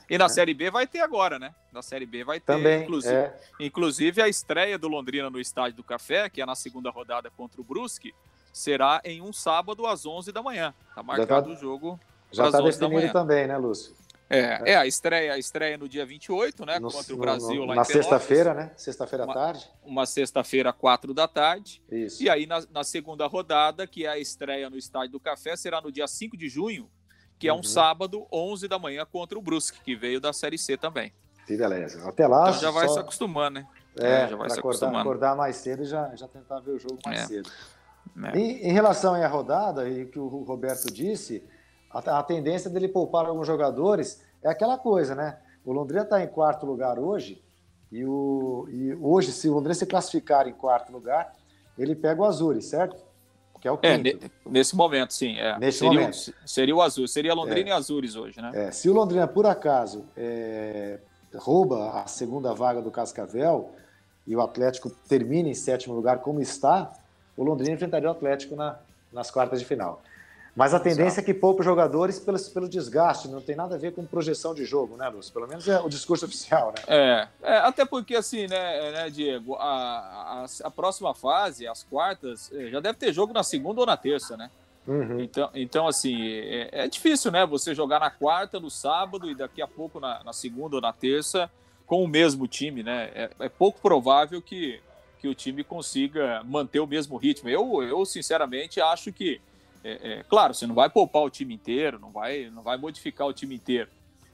E 0.10 0.18
na 0.18 0.26
é. 0.26 0.30
Série 0.30 0.54
B 0.54 0.72
vai 0.72 0.88
ter 0.88 1.02
agora, 1.02 1.38
né? 1.38 1.54
Na 1.72 1.82
Série 1.82 2.06
B 2.06 2.24
vai 2.24 2.40
ter. 2.40 2.54
Também, 2.54 2.84
inclusive, 2.84 3.14
é. 3.14 3.40
inclusive 3.60 4.22
a 4.22 4.28
estreia 4.28 4.78
do 4.78 4.88
Londrina 4.88 5.30
no 5.30 5.40
Estádio 5.40 5.78
do 5.78 5.84
Café, 5.84 6.30
que 6.30 6.42
é 6.42 6.46
na 6.46 6.56
segunda 6.56 6.90
rodada 6.90 7.30
contra 7.30 7.62
o 7.62 7.64
Brusque, 7.64 8.14
será 8.52 9.02
em 9.04 9.22
um 9.22 9.32
sábado 9.32 9.86
às 9.86 10.06
11 10.06 10.32
da 10.32 10.42
manhã. 10.42 10.74
Tá 10.96 11.04
marcado 11.04 11.50
tá, 11.50 11.54
o 11.54 11.56
jogo 11.56 12.00
Já 12.32 12.48
está 12.48 12.60
definido 12.62 13.14
também, 13.14 13.46
né, 13.46 13.58
Lúcio? 13.58 13.94
É, 14.30 14.74
é, 14.74 14.76
a 14.76 14.86
estreia, 14.86 15.34
a 15.34 15.38
estreia 15.40 15.76
no 15.76 15.90
dia 15.90 16.06
28, 16.06 16.64
né? 16.64 16.78
No, 16.78 16.92
contra 16.92 17.14
o 17.16 17.18
Brasil 17.18 17.56
no, 17.56 17.66
lá 17.66 17.68
na 17.68 17.74
em 17.74 17.78
Na 17.78 17.84
sexta-feira, 17.84 18.54
né? 18.54 18.72
Sexta-feira 18.78 19.24
à 19.24 19.34
tarde. 19.34 19.68
Uma 19.84 20.06
sexta-feira, 20.06 20.72
quatro 20.72 21.16
da 21.16 21.28
tarde. 21.28 21.82
Isso. 21.90 22.22
E 22.22 22.30
aí, 22.30 22.46
na, 22.46 22.64
na, 22.72 22.84
segunda 22.84 23.26
rodada, 23.26 23.88
que 23.88 24.06
é 24.06 24.10
a 24.10 24.20
estreia 24.20 24.70
no 24.70 24.78
Estádio 24.78 25.14
do 25.14 25.20
Café, 25.20 25.56
será 25.56 25.82
no 25.82 25.92
dia 25.92 26.08
5 26.08 26.38
de 26.38 26.48
junho, 26.48 26.88
que 27.40 27.48
é 27.48 27.54
um 27.54 27.58
uhum. 27.58 27.64
sábado, 27.64 28.28
11 28.32 28.68
da 28.68 28.78
manhã, 28.78 29.04
contra 29.04 29.38
o 29.38 29.42
Brusque, 29.42 29.82
que 29.82 29.96
veio 29.96 30.22
da 30.22 30.32
Série 30.32 30.60
C 30.60 30.78
também. 30.78 31.12
Que 31.48 31.58
beleza. 31.58 32.08
Até 32.08 32.28
lá. 32.28 32.50
Então 32.50 32.62
já 32.62 32.70
vai 32.70 32.88
só... 32.88 32.94
se 32.94 33.00
acostumando, 33.00 33.60
né? 33.62 33.68
É, 34.00 34.06
é 34.06 34.28
já 34.28 34.36
vai 34.36 34.50
se 34.50 34.60
acordar, 34.60 34.60
acostumando. 34.60 35.00
acordar 35.00 35.36
mais 35.36 35.56
cedo 35.56 35.82
e 35.82 35.86
já, 35.86 36.16
já 36.16 36.28
tentar 36.28 36.60
ver 36.60 36.72
o 36.72 36.80
jogo 36.80 37.00
mais 37.04 37.22
é. 37.22 37.26
cedo. 37.26 37.50
É. 38.26 38.38
Em, 38.38 38.68
em, 38.68 38.72
relação 38.72 39.16
à 39.16 39.28
rodada, 39.28 39.90
e 39.90 40.06
que 40.06 40.20
o 40.20 40.28
Roberto 40.44 40.92
disse, 40.92 41.44
a, 41.90 42.20
a 42.20 42.24
tendência 42.24 42.70
dele 42.70 42.88
poupar 42.88 43.26
alguns 43.26 43.48
jogadores 43.48 44.24
é 44.42 44.50
aquela 44.50 44.78
coisa, 44.78 45.16
né? 45.16 45.38
O 45.66 45.74
Londrina 45.74 46.04
está 46.04 46.24
em 46.24 46.28
quarto 46.28 46.66
lugar 46.66 46.98
hoje, 46.98 47.42
e, 47.92 48.06
o, 48.06 48.68
e 48.70 48.94
hoje, 48.96 49.32
se 49.32 49.50
o 49.50 49.54
Londrina 49.54 49.74
se 49.74 49.86
classificar 49.86 50.48
em 50.48 50.54
quarto 50.54 50.92
lugar, 50.92 51.34
ele 51.78 51.96
pega 51.96 52.22
o 52.22 52.26
Azul, 52.26 52.60
certo? 52.62 52.96
Que 53.60 53.68
é 53.68 53.72
o 53.72 53.80
é, 53.82 53.98
quinto. 53.98 54.26
É, 54.26 54.30
nesse 54.50 54.76
momento, 54.76 55.14
sim. 55.14 55.38
É. 55.38 55.58
Nesse 55.58 55.80
seria, 55.80 56.00
momento. 56.00 56.34
seria 56.46 56.76
o 56.76 56.82
Azul, 56.82 57.08
seria 57.08 57.34
Londrina 57.34 57.70
é. 57.70 57.72
e 57.72 57.76
Azures 57.76 58.16
hoje, 58.16 58.42
né? 58.42 58.52
É, 58.54 58.72
se 58.72 58.90
o 58.90 58.94
Londrina, 58.94 59.28
por 59.28 59.46
acaso, 59.46 60.06
é, 60.16 61.00
rouba 61.36 62.02
a 62.02 62.08
segunda 62.08 62.54
vaga 62.54 62.82
do 62.82 62.92
Cascavel 62.92 63.72
e 64.26 64.36
o 64.36 64.42
Atlético 64.42 64.90
termina 64.90 65.50
em 65.50 65.54
sétimo 65.54 65.96
lugar 65.96 66.20
como 66.20 66.42
está, 66.42 66.94
o 67.36 67.44
Londrina 67.44 67.74
enfrentaria 67.74 68.08
o 68.08 68.12
Atlético 68.12 68.56
na, 68.56 68.80
nas 69.12 69.32
quartas 69.32 69.60
de 69.60 69.66
final. 69.66 70.02
Mas 70.56 70.74
a 70.74 70.80
tendência 70.80 71.22
é 71.22 71.24
que 71.24 71.34
poupe 71.34 71.64
jogadores 71.64 72.20
pelo, 72.20 72.40
pelo 72.52 72.70
desgaste, 72.70 73.28
não 73.28 73.42
tem 73.42 73.56
nada 73.56 73.76
a 73.76 73.78
ver 73.78 73.94
com 73.94 74.06
projeção 74.06 74.54
de 74.54 74.66
jogo, 74.66 74.98
né, 74.98 75.08
Lúcio? 75.08 75.32
Pelo 75.32 75.48
menos 75.48 75.68
é 75.68 75.80
o 75.80 75.90
discurso 75.90 76.26
oficial, 76.26 76.74
né? 76.76 76.84
É, 76.88 77.28
é 77.44 77.58
até 77.60 77.86
porque, 77.86 78.16
assim, 78.16 78.48
né, 78.48 78.92
né 78.92 79.10
Diego, 79.10 79.56
a, 79.56 79.64
a, 79.64 80.46
a, 80.64 80.72
próxima 80.72 81.14
fase, 81.14 81.68
as 81.68 81.84
quartas, 81.84 82.52
é, 82.54 82.70
já 82.70 82.80
deve 82.80 82.98
ter 82.98 83.14
jogo 83.14 83.32
na 83.32 83.44
segunda 83.44 83.80
ou 83.82 83.86
na 83.86 83.96
terça, 83.96 84.36
né? 84.36 84.50
Uhum. 84.88 85.20
Então, 85.20 85.50
então, 85.54 85.88
assim, 85.88 86.20
é, 86.24 86.70
é, 86.72 86.88
difícil, 86.88 87.32
né? 87.32 87.46
Você 87.46 87.76
jogar 87.76 88.00
na 88.00 88.10
quarta, 88.10 88.60
no 88.60 88.72
sábado 88.72 89.30
e 89.30 89.36
daqui 89.36 89.62
a 89.62 89.68
pouco 89.68 90.00
na, 90.00 90.24
na 90.24 90.34
segunda 90.34 90.78
ou 90.78 90.82
na 90.82 90.92
terça 90.92 91.50
com 91.86 92.04
o 92.04 92.08
mesmo 92.08 92.48
time, 92.48 92.84
né? 92.84 93.12
É, 93.14 93.30
é 93.40 93.50
pouco 93.50 93.80
provável 93.80 94.42
que, 94.42 94.80
que 95.20 95.28
o 95.28 95.36
time 95.36 95.64
consiga 95.64 96.44
manter 96.44 96.80
o 96.80 96.88
mesmo 96.88 97.18
ritmo. 97.18 97.50
Eu, 97.50 97.84
eu 97.84 98.04
sinceramente, 98.06 98.82
acho 98.82 99.14
que 99.14 99.40
é, 99.84 100.12
é, 100.12 100.24
claro, 100.24 100.54
você 100.54 100.68
não 100.68 100.76
vai 100.76 100.90
poupar 100.90 101.24
o 101.24 101.30
time 101.30 101.54
inteiro, 101.54 102.00
não 102.00 102.12
vai, 102.12 102.50
não 102.50 102.62
vai 102.62 102.78
modificar 102.78 103.28
o 103.28 103.34
time 103.34 103.56
inteiro, 103.56 103.90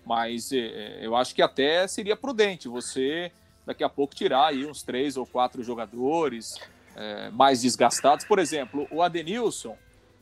mas 0.06 0.52
é, 0.52 0.58
é, 0.58 1.00
eu 1.02 1.16
acho 1.16 1.36
que 1.36 1.42
até 1.42 1.88
seria 1.88 2.16
prudente 2.16 2.68
você 2.68 3.32
daqui 3.66 3.84
a 3.84 3.90
pouco 3.90 4.16
tirar 4.16 4.48
aí 4.48 4.66
uns 4.66 4.84
três 4.84 5.18
ou 5.18 5.26
quatro 5.26 5.64
jogadores 5.64 6.60
é, 6.96 7.30
mais 7.32 7.62
desgastados. 7.62 8.26
Por 8.26 8.38
exemplo, 8.38 8.88
o 8.92 9.02
Adenilson 9.02 9.76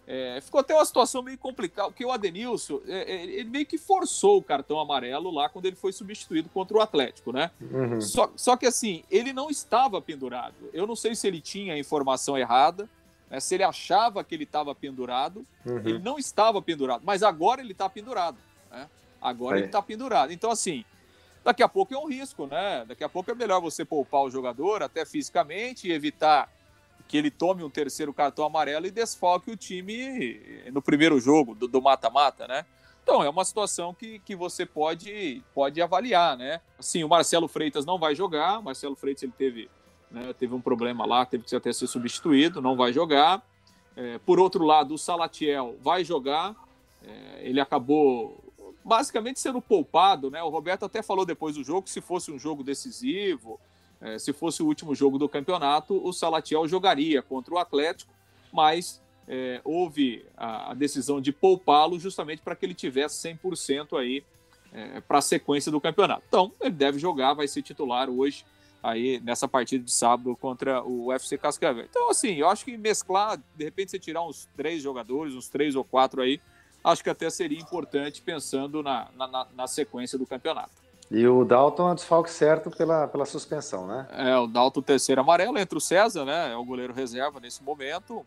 é, 0.07 0.39
ficou 0.41 0.61
até 0.61 0.73
uma 0.73 0.85
situação 0.85 1.21
meio 1.21 1.37
complicada, 1.37 1.89
porque 1.89 2.05
o 2.05 2.11
Adenilson, 2.11 2.81
ele 2.85 3.49
meio 3.49 3.65
que 3.65 3.77
forçou 3.77 4.37
o 4.37 4.43
cartão 4.43 4.79
amarelo 4.79 5.31
lá 5.31 5.49
quando 5.49 5.65
ele 5.65 5.75
foi 5.75 5.91
substituído 5.93 6.49
contra 6.49 6.77
o 6.77 6.81
Atlético, 6.81 7.31
né? 7.31 7.51
Uhum. 7.61 8.01
Só, 8.01 8.31
só 8.35 8.55
que 8.55 8.65
assim, 8.65 9.03
ele 9.09 9.31
não 9.31 9.49
estava 9.49 10.01
pendurado. 10.01 10.55
Eu 10.73 10.87
não 10.87 10.95
sei 10.95 11.15
se 11.15 11.27
ele 11.27 11.39
tinha 11.39 11.73
a 11.73 11.79
informação 11.79 12.37
errada, 12.37 12.89
né, 13.33 13.39
se 13.39 13.55
ele 13.55 13.63
achava 13.63 14.23
que 14.23 14.35
ele 14.35 14.43
estava 14.43 14.75
pendurado, 14.75 15.43
uhum. 15.65 15.79
ele 15.79 15.97
não 15.97 16.19
estava 16.19 16.61
pendurado, 16.61 17.01
mas 17.03 17.23
agora 17.23 17.61
ele 17.61 17.71
está 17.71 17.89
pendurado, 17.89 18.37
né? 18.69 18.87
Agora 19.19 19.57
ele 19.57 19.65
está 19.65 19.81
pendurado. 19.81 20.31
Então, 20.31 20.51
assim, 20.51 20.85
daqui 21.43 21.63
a 21.63 21.67
pouco 21.67 21.95
é 21.95 21.97
um 21.97 22.07
risco, 22.07 22.45
né? 22.45 22.85
Daqui 22.87 23.03
a 23.03 23.09
pouco 23.09 23.31
é 23.31 23.33
melhor 23.33 23.59
você 23.59 23.83
poupar 23.83 24.21
o 24.21 24.29
jogador, 24.29 24.83
até 24.83 25.03
fisicamente, 25.03 25.87
e 25.87 25.91
evitar 25.91 26.47
que 27.07 27.17
ele 27.17 27.31
tome 27.31 27.63
um 27.63 27.71
terceiro 27.71 28.13
cartão 28.13 28.45
amarelo 28.45 28.85
e 28.85 28.91
desfalque 28.91 29.49
o 29.49 29.57
time 29.57 30.39
no 30.71 30.79
primeiro 30.79 31.19
jogo 31.19 31.55
do 31.55 31.81
mata-mata, 31.81 32.47
né? 32.47 32.63
Então, 33.01 33.23
é 33.23 33.29
uma 33.29 33.43
situação 33.43 33.95
que, 33.95 34.19
que 34.19 34.35
você 34.35 34.63
pode, 34.63 35.43
pode 35.55 35.81
avaliar, 35.81 36.37
né? 36.37 36.61
Assim, 36.77 37.03
o 37.03 37.09
Marcelo 37.09 37.47
Freitas 37.47 37.83
não 37.83 37.97
vai 37.97 38.13
jogar, 38.13 38.59
o 38.59 38.63
Marcelo 38.63 38.95
Freitas 38.95 39.23
ele 39.23 39.33
teve, 39.35 39.71
né, 40.13 40.31
teve 40.37 40.53
um 40.53 40.61
problema 40.61 41.05
lá, 41.05 41.25
teve 41.25 41.43
que 41.43 41.55
até 41.55 41.73
ser 41.73 41.87
substituído, 41.87 42.61
não 42.61 42.77
vai 42.77 42.93
jogar. 42.93 43.43
É, 43.95 44.19
por 44.19 44.39
outro 44.39 44.63
lado, 44.63 44.93
o 44.93 44.97
Salatiel 44.97 45.75
vai 45.81 46.03
jogar, 46.05 46.55
é, 47.03 47.41
ele 47.41 47.59
acabou 47.59 48.43
basicamente 48.85 49.39
sendo 49.39 49.61
poupado, 49.61 50.29
né? 50.29 50.41
O 50.43 50.49
Roberto 50.49 50.85
até 50.85 51.01
falou 51.01 51.25
depois 51.25 51.55
do 51.55 51.63
jogo 51.63 51.83
que 51.83 51.89
se 51.89 52.01
fosse 52.01 52.31
um 52.31 52.37
jogo 52.37 52.63
decisivo, 52.63 53.59
é, 53.99 54.19
se 54.19 54.33
fosse 54.33 54.61
o 54.61 54.67
último 54.67 54.93
jogo 54.93 55.17
do 55.17 55.27
campeonato, 55.27 55.99
o 56.05 56.13
Salatiel 56.13 56.67
jogaria 56.67 57.21
contra 57.21 57.53
o 57.53 57.57
Atlético, 57.57 58.13
mas 58.51 59.01
é, 59.27 59.61
houve 59.63 60.25
a, 60.35 60.71
a, 60.71 60.73
decisão 60.73 61.21
de 61.21 61.31
poupá-lo 61.31 61.97
justamente 61.97 62.41
para 62.41 62.55
que 62.55 62.65
ele 62.65 62.73
tivesse 62.73 63.27
100% 63.33 63.97
aí 63.97 64.23
é, 64.73 64.99
para 65.01 65.19
a 65.19 65.21
sequência 65.21 65.71
do 65.71 65.79
campeonato. 65.79 66.23
Então, 66.27 66.51
ele 66.59 66.71
deve 66.71 66.99
jogar, 66.99 67.33
vai 67.33 67.47
ser 67.47 67.61
titular 67.61 68.09
hoje 68.09 68.43
aí 68.83 69.21
nessa 69.21 69.47
partida 69.47 69.85
de 69.85 69.91
sábado 69.91 70.35
contra 70.35 70.83
o 70.83 71.07
UFC 71.07 71.37
Cascavel. 71.37 71.85
Então, 71.89 72.09
assim, 72.09 72.35
eu 72.35 72.49
acho 72.49 72.65
que 72.65 72.77
mesclar, 72.77 73.39
de 73.55 73.63
repente 73.63 73.91
você 73.91 73.97
tirar 73.97 74.23
uns 74.23 74.49
três 74.57 74.83
jogadores, 74.83 75.33
uns 75.33 75.47
três 75.47 75.73
ou 75.73 75.85
quatro 75.85 76.21
aí, 76.21 76.41
acho 76.83 77.01
que 77.01 77.09
até 77.09 77.29
seria 77.29 77.57
importante 77.57 78.21
pensando 78.21 78.83
na, 78.83 79.07
na, 79.15 79.47
na 79.55 79.67
sequência 79.67 80.19
do 80.19 80.27
campeonato. 80.27 80.83
E 81.09 81.25
o 81.25 81.45
Dalton 81.45 81.91
é 81.91 81.95
desfalque 81.95 82.29
certo 82.29 82.69
pela, 82.71 83.07
pela 83.07 83.25
suspensão, 83.25 83.87
né? 83.87 84.07
É, 84.11 84.35
o 84.35 84.47
Dalton 84.47 84.81
terceiro 84.81 85.21
amarelo, 85.21 85.57
entre 85.57 85.77
o 85.77 85.81
César, 85.81 86.25
né? 86.25 86.51
É 86.51 86.55
o 86.55 86.65
goleiro 86.65 86.91
reserva 86.91 87.39
nesse 87.39 87.63
momento. 87.63 88.25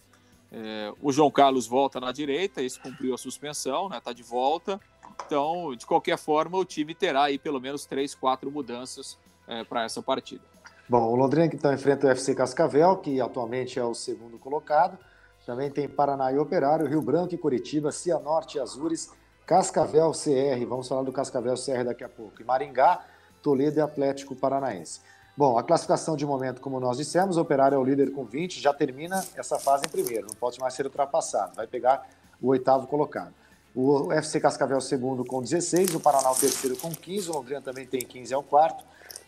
É, 0.52 0.92
o 1.02 1.12
João 1.12 1.30
Carlos 1.30 1.66
volta 1.66 1.98
na 1.98 2.12
direita, 2.12 2.62
esse 2.62 2.78
cumpriu 2.78 3.12
a 3.12 3.18
suspensão, 3.18 3.88
né? 3.88 4.00
Tá 4.00 4.12
de 4.12 4.22
volta. 4.22 4.80
Então, 5.26 5.74
de 5.74 5.84
qualquer 5.84 6.16
forma, 6.16 6.56
o 6.56 6.64
time 6.64 6.94
terá 6.94 7.24
aí 7.24 7.38
pelo 7.38 7.60
menos 7.60 7.84
três, 7.84 8.14
quatro 8.14 8.50
mudanças 8.50 9.18
é, 9.46 9.64
para 9.64 9.84
essa 9.84 10.02
partida. 10.02 10.42
Bom, 10.88 11.02
o 11.02 11.16
Londrina 11.16 11.46
então 11.46 11.72
enfrenta 11.72 12.06
o 12.06 12.10
FC 12.10 12.34
Cascavel, 12.34 12.96
que 12.98 13.20
atualmente 13.20 13.78
é 13.78 13.84
o 13.84 13.94
segundo 13.94 14.38
colocado. 14.38 14.96
Também 15.44 15.70
tem 15.70 15.88
Paraná 15.88 16.32
e 16.32 16.38
Operário, 16.38 16.86
Rio 16.86 17.00
Branco 17.00 17.34
e 17.34 17.38
Curitiba, 17.38 17.92
Cianorte 17.92 18.58
e 18.58 18.60
Azures, 18.60 19.10
Cascavel 19.46 20.10
CR, 20.10 20.66
vamos 20.68 20.88
falar 20.88 21.02
do 21.02 21.12
Cascavel 21.12 21.54
CR 21.54 21.84
daqui 21.84 22.02
a 22.02 22.08
pouco, 22.08 22.42
e 22.42 22.44
Maringá, 22.44 23.04
Toledo 23.40 23.78
e 23.78 23.80
Atlético 23.80 24.34
Paranaense. 24.34 25.00
Bom, 25.36 25.56
a 25.56 25.62
classificação 25.62 26.16
de 26.16 26.26
momento, 26.26 26.60
como 26.60 26.80
nós 26.80 26.96
dissemos, 26.96 27.36
Operário 27.36 27.76
é 27.76 27.78
o 27.78 27.84
líder 27.84 28.10
com 28.10 28.24
20, 28.24 28.60
já 28.60 28.74
termina 28.74 29.24
essa 29.36 29.56
fase 29.56 29.84
em 29.86 29.88
primeiro, 29.88 30.26
não 30.26 30.34
pode 30.34 30.58
mais 30.58 30.74
ser 30.74 30.86
ultrapassado, 30.86 31.54
vai 31.54 31.68
pegar 31.68 32.08
o 32.42 32.48
oitavo 32.48 32.88
colocado. 32.88 33.32
O 33.72 34.12
FC 34.12 34.40
Cascavel 34.40 34.80
segundo 34.80 35.24
com 35.24 35.40
16, 35.40 35.94
o 35.94 36.00
Paraná 36.00 36.30
o 36.32 36.34
terceiro 36.34 36.76
com 36.76 36.90
15, 36.90 37.30
o 37.30 37.34
Londrina 37.34 37.60
também 37.60 37.86
tem 37.86 38.00
15, 38.00 38.34
é 38.34 38.36
o 38.36 38.42
quarto. 38.42 38.82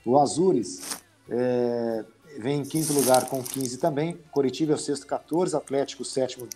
O 0.08 0.18
Azures 0.18 1.02
é, 1.28 2.02
vem 2.38 2.60
em 2.60 2.64
quinto 2.64 2.94
lugar 2.94 3.28
com 3.28 3.42
15 3.42 3.76
também, 3.76 4.18
Coritiba 4.32 4.72
é 4.72 4.74
o 4.74 4.78
sexto, 4.78 5.06
14, 5.06 5.54
Atlético 5.54 6.02
sétimo 6.02 6.48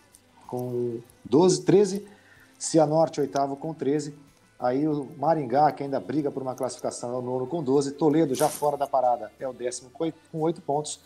com 0.47 1.01
12, 1.23 1.61
13, 1.61 2.07
Cianorte, 2.59 3.21
oitavo 3.21 3.55
com 3.55 3.75
13. 3.75 4.15
Aí 4.59 4.89
o 4.89 5.07
Maringá, 5.19 5.71
que 5.71 5.83
ainda 5.83 6.01
briga 6.01 6.31
por 6.31 6.43
uma 6.43 6.55
classificação, 6.55 7.13
é 7.13 7.19
o 7.19 7.21
nono 7.21 7.47
com 7.47 7.63
12. 7.63 7.93
Toledo, 7.93 8.35
já 8.35 8.49
fora 8.49 8.79
da 8.79 8.87
parada, 8.87 9.31
é 9.39 9.47
o 9.47 9.53
décimo 9.53 9.91
com 9.91 10.41
oito 10.41 10.63
pontos. 10.63 11.01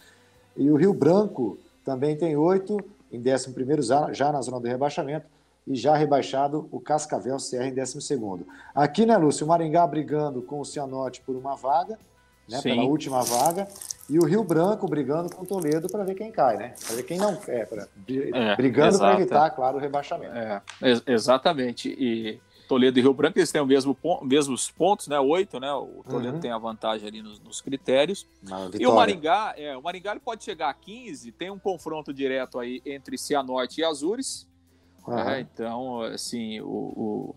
E 0.57 0.71
o 0.71 0.77
Rio 0.77 0.95
Branco 0.95 1.59
também 1.85 2.17
tem 2.17 2.37
oito, 2.37 2.79
em 3.11 3.21
décimo 3.21 3.55
primeiro, 3.55 3.83
já 3.83 4.31
na 4.31 4.41
zona 4.41 4.61
do 4.61 4.69
rebaixamento. 4.69 5.27
E 5.67 5.75
já 5.75 5.97
rebaixado 5.97 6.69
o 6.71 6.79
Cascavel 6.79 7.39
CR 7.39 7.65
em 7.65 7.75
décimo 7.75 8.01
segundo. 8.01 8.47
Aqui, 8.73 9.05
né, 9.05 9.17
Lúcio, 9.17 9.45
o 9.45 9.49
Maringá 9.49 9.85
brigando 9.85 10.43
com 10.43 10.61
o 10.61 10.65
Cianorte 10.65 11.21
por 11.23 11.35
uma 11.35 11.57
vaga, 11.57 11.99
né, 12.49 12.61
pela 12.63 12.85
última 12.85 13.23
vaga, 13.23 13.69
e 14.09 14.19
o 14.19 14.25
Rio 14.25 14.45
Branco 14.45 14.87
brigando 14.87 15.35
com 15.35 15.43
o 15.43 15.47
Toledo 15.47 15.89
para 15.89 16.05
ver 16.05 16.15
quem 16.15 16.31
cai, 16.31 16.57
né? 16.57 16.75
Para 16.87 16.97
ver 16.97 17.03
quem 17.03 17.19
não 17.19 17.39
é, 17.49 17.65
pra, 17.65 17.89
é 18.09 18.57
brigando 18.57 18.99
para 18.99 19.15
evitar, 19.15 19.51
claro, 19.51 19.79
o 19.79 19.81
rebaixamento. 19.81 20.33
É, 20.35 20.63
exatamente. 21.07 21.89
E 21.89 22.41
Toledo 22.67 22.99
e 22.99 23.03
Rio 23.03 23.15
Branco 23.15 23.39
eles 23.39 23.51
têm 23.51 23.61
os 23.61 23.67
mesmo, 23.67 23.97
mesmos 24.23 24.71
pontos, 24.71 25.09
né? 25.09 25.19
Oito, 25.19 25.59
né? 25.59 25.73
O 25.73 26.05
Toledo 26.09 26.35
uhum. 26.35 26.41
tem 26.41 26.51
a 26.51 26.59
vantagem 26.59 27.09
ali 27.09 27.23
nos, 27.23 27.41
nos 27.41 27.61
critérios. 27.61 28.27
E 28.79 28.87
o 28.87 28.95
Maringá, 28.95 29.55
é, 29.57 29.77
o 29.77 29.83
Maringá 29.83 30.13
ele 30.13 30.21
pode 30.21 30.45
chegar 30.45 30.71
a 30.71 30.75
15, 30.75 31.33
tem 31.33 31.51
um 31.51 31.59
confronto 31.59 32.13
direto 32.13 32.59
aí 32.59 32.83
entre 32.85 33.17
Cianorte 33.17 33.81
e 33.81 33.85
Azures. 33.85 34.47
Uhum. 35.07 35.19
É, 35.19 35.41
então, 35.41 36.03
assim, 36.03 36.61
o, 36.61 36.67
o 36.67 37.35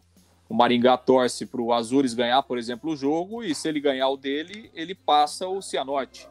o 0.50 0.56
Maringá 0.56 0.98
torce 0.98 1.46
para 1.46 1.62
o 1.62 1.72
Azures 1.72 2.16
ganhar, 2.16 2.42
por 2.42 2.58
exemplo, 2.58 2.92
o 2.92 2.96
jogo, 2.96 3.44
e 3.44 3.54
se 3.54 3.70
ele 3.70 3.80
ganhar 3.80 4.10
o 4.10 4.18
dele, 4.18 4.72
ele 4.74 4.96
passa 4.96 5.48
o 5.48 5.62
Cianorte. 5.62 6.28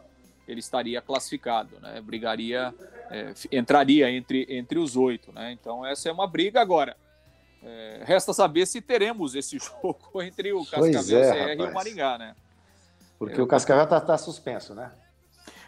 Ele 0.48 0.58
estaria 0.58 1.00
classificado, 1.00 1.78
né? 1.80 2.00
Brigaria, 2.00 2.74
é, 3.10 3.32
entraria 3.52 4.10
entre, 4.10 4.44
entre 4.48 4.78
os 4.78 4.96
oito, 4.96 5.30
né? 5.30 5.52
Então 5.52 5.86
essa 5.86 6.08
é 6.08 6.12
uma 6.12 6.26
briga 6.26 6.60
agora. 6.60 6.96
É, 7.62 8.02
resta 8.04 8.32
saber 8.32 8.66
se 8.66 8.80
teremos 8.80 9.36
esse 9.36 9.56
jogo 9.60 10.20
entre 10.20 10.52
o 10.52 10.64
Cascavel 10.64 11.22
é, 11.22 11.54
CR 11.54 11.62
e 11.62 11.66
o 11.66 11.72
Maringá, 11.72 12.18
né? 12.18 12.34
Porque 13.20 13.40
o 13.40 13.46
Cascavel 13.46 13.84
está 13.84 14.00
tá 14.00 14.18
suspenso, 14.18 14.74
né? 14.74 14.90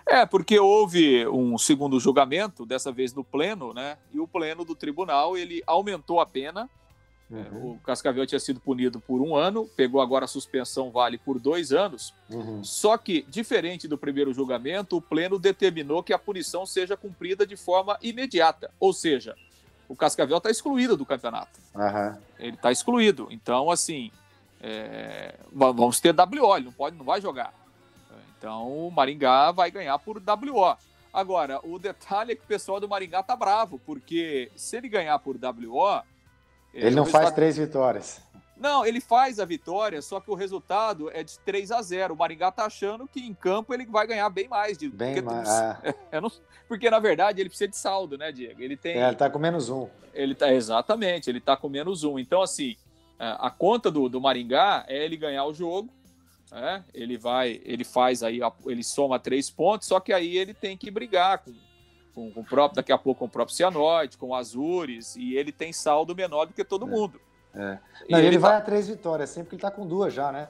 É, 0.07 0.26
porque 0.26 0.59
houve 0.59 1.25
um 1.28 1.57
segundo 1.57 2.00
julgamento, 2.00 2.66
dessa 2.66 2.90
vez 2.90 3.14
no 3.14 3.23
pleno, 3.23 3.73
né? 3.73 3.97
E 4.12 4.19
o 4.19 4.26
pleno 4.26 4.64
do 4.64 4.75
tribunal 4.75 5.37
ele 5.37 5.62
aumentou 5.66 6.21
a 6.21 6.26
pena 6.26 6.69
Uhum. 7.31 7.73
O 7.73 7.79
Cascavel 7.79 8.27
tinha 8.27 8.41
sido 8.41 8.59
punido 8.59 8.99
por 8.99 9.21
um 9.21 9.37
ano, 9.37 9.69
pegou 9.77 10.01
agora 10.01 10.25
a 10.25 10.29
suspensão 10.29 10.91
vale 10.91 11.17
por 11.17 11.39
dois 11.39 11.73
anos. 11.73 12.13
Uhum. 12.29 12.65
Só 12.65 12.97
que, 12.99 13.23
diferente 13.29 13.87
do 13.87 13.97
primeiro 13.97 14.35
julgamento, 14.35 14.97
o 14.97 15.01
Pleno 15.01 15.39
determinou 15.39 16.03
que 16.03 16.13
a 16.13 16.19
punição 16.19 16.67
seja 16.67 16.97
cumprida 16.97 17.47
de 17.47 17.57
forma 17.57 17.97
imediata. 18.03 18.71
Ou 18.81 18.93
seja, 18.93 19.37
o 19.89 19.95
Cascavel 19.95 20.39
está 20.39 20.51
excluído 20.51 20.97
do 20.97 21.07
campeonato. 21.07 21.61
Uhum. 21.75 22.17
Ele 22.39 22.57
está 22.57 22.73
excluído. 22.73 23.29
Então, 23.31 23.71
assim, 23.71 24.11
é... 24.61 25.37
vamos 25.53 26.01
ter 26.01 26.15
WO, 26.15 26.57
ele 26.57 26.67
não, 26.67 26.73
pode, 26.73 26.97
não 26.97 27.05
vai 27.05 27.21
jogar. 27.21 27.55
Então, 28.39 28.87
o 28.87 28.91
Maringá 28.91 29.53
vai 29.53 29.71
ganhar 29.71 29.99
por 29.99 30.17
WO. 30.17 30.77
Agora, 31.13 31.61
o 31.63 31.79
detalhe 31.79 32.33
é 32.33 32.35
que 32.35 32.43
o 32.43 32.47
pessoal 32.47 32.81
do 32.81 32.89
Maringá 32.89 33.23
tá 33.23 33.37
bravo, 33.37 33.79
porque 33.85 34.51
se 34.57 34.77
ele 34.77 34.89
ganhar 34.89 35.19
por 35.19 35.37
WO, 35.37 36.03
ele 36.73 36.97
não 36.97 37.07
faz 37.07 37.31
três 37.33 37.57
vitórias. 37.57 38.21
Não, 38.61 38.85
ele 38.85 39.00
faz 39.00 39.41
a 39.41 39.45
vitória, 39.47 40.03
só 40.03 40.21
que 40.21 40.31
o 40.31 40.35
resultado 40.35 41.11
é 41.12 41.23
de 41.23 41.39
3 41.39 41.73
a 41.73 41.81
0 41.81 42.12
O 42.12 42.17
Maringá 42.17 42.53
tá 42.53 42.67
achando 42.67 43.09
que 43.09 43.21
em 43.21 43.33
campo 43.33 43.73
ele 43.73 43.87
vai 43.87 44.07
ganhar 44.07 44.29
bem 44.29 44.49
mais. 44.49 44.77
De, 44.77 44.91
bem 44.91 45.15
porque, 45.15 45.23
mais. 45.23 45.49
É. 45.49 45.95
Não, 46.21 46.31
porque, 46.69 46.91
na 46.91 46.99
verdade, 46.99 47.41
ele 47.41 47.49
precisa 47.49 47.69
de 47.69 47.77
saldo, 47.79 48.19
né, 48.19 48.31
Diego? 48.31 48.61
Ele 48.61 48.77
tem. 48.77 48.99
É, 48.99 49.09
ele 49.09 49.17
tá 49.17 49.31
com 49.31 49.39
menos 49.39 49.71
um. 49.71 49.89
Ele 50.12 50.35
tá, 50.35 50.53
exatamente, 50.53 51.31
ele 51.31 51.41
tá 51.41 51.57
com 51.57 51.71
menos 51.71 52.05
um. 52.05 52.19
Então, 52.19 52.43
assim, 52.43 52.77
a 53.19 53.50
conta 53.50 53.91
do, 53.91 54.11
do 54.11 54.21
Maringá 54.21 54.85
é 54.87 55.05
ele 55.07 55.17
ganhar 55.17 55.47
o 55.47 55.55
jogo. 55.55 55.89
É, 56.53 56.83
ele 56.93 57.17
vai, 57.17 57.62
ele 57.65 57.85
faz 57.85 58.23
aí, 58.23 58.41
ele 58.67 58.83
soma 58.83 59.19
três 59.19 59.49
pontos, 59.49 59.87
só 59.87 60.00
que 60.00 60.12
aí 60.12 60.37
ele 60.37 60.53
tem 60.53 60.77
que 60.77 60.91
brigar 60.91 61.39
com 61.39 61.55
com, 62.14 62.31
com, 62.31 62.40
o 62.40 62.45
próprio, 62.45 62.76
daqui 62.76 62.93
a 62.93 62.99
pouco 62.99 63.21
com 63.21 63.25
o 63.26 63.29
próprio 63.29 63.57
Cianorte, 63.57 64.17
com 64.17 64.29
o 64.29 64.35
Azures, 64.35 65.17
e 65.17 65.35
ele 65.35 65.52
tem 65.52 65.73
saldo 65.73 66.14
menor 66.14 66.47
do 66.47 66.52
que 66.52 66.64
todo 66.64 66.87
é, 66.87 66.90
mundo. 66.90 67.21
É. 67.55 67.79
Não, 68.09 68.19
ele, 68.19 68.29
ele 68.29 68.38
vai 68.38 68.52
tá... 68.52 68.59
a 68.59 68.61
três 68.61 68.88
vitórias, 68.88 69.31
sempre 69.31 69.50
que 69.50 69.55
ele 69.57 69.59
está 69.59 69.71
com 69.71 69.87
duas 69.87 70.12
já, 70.12 70.31
né? 70.31 70.49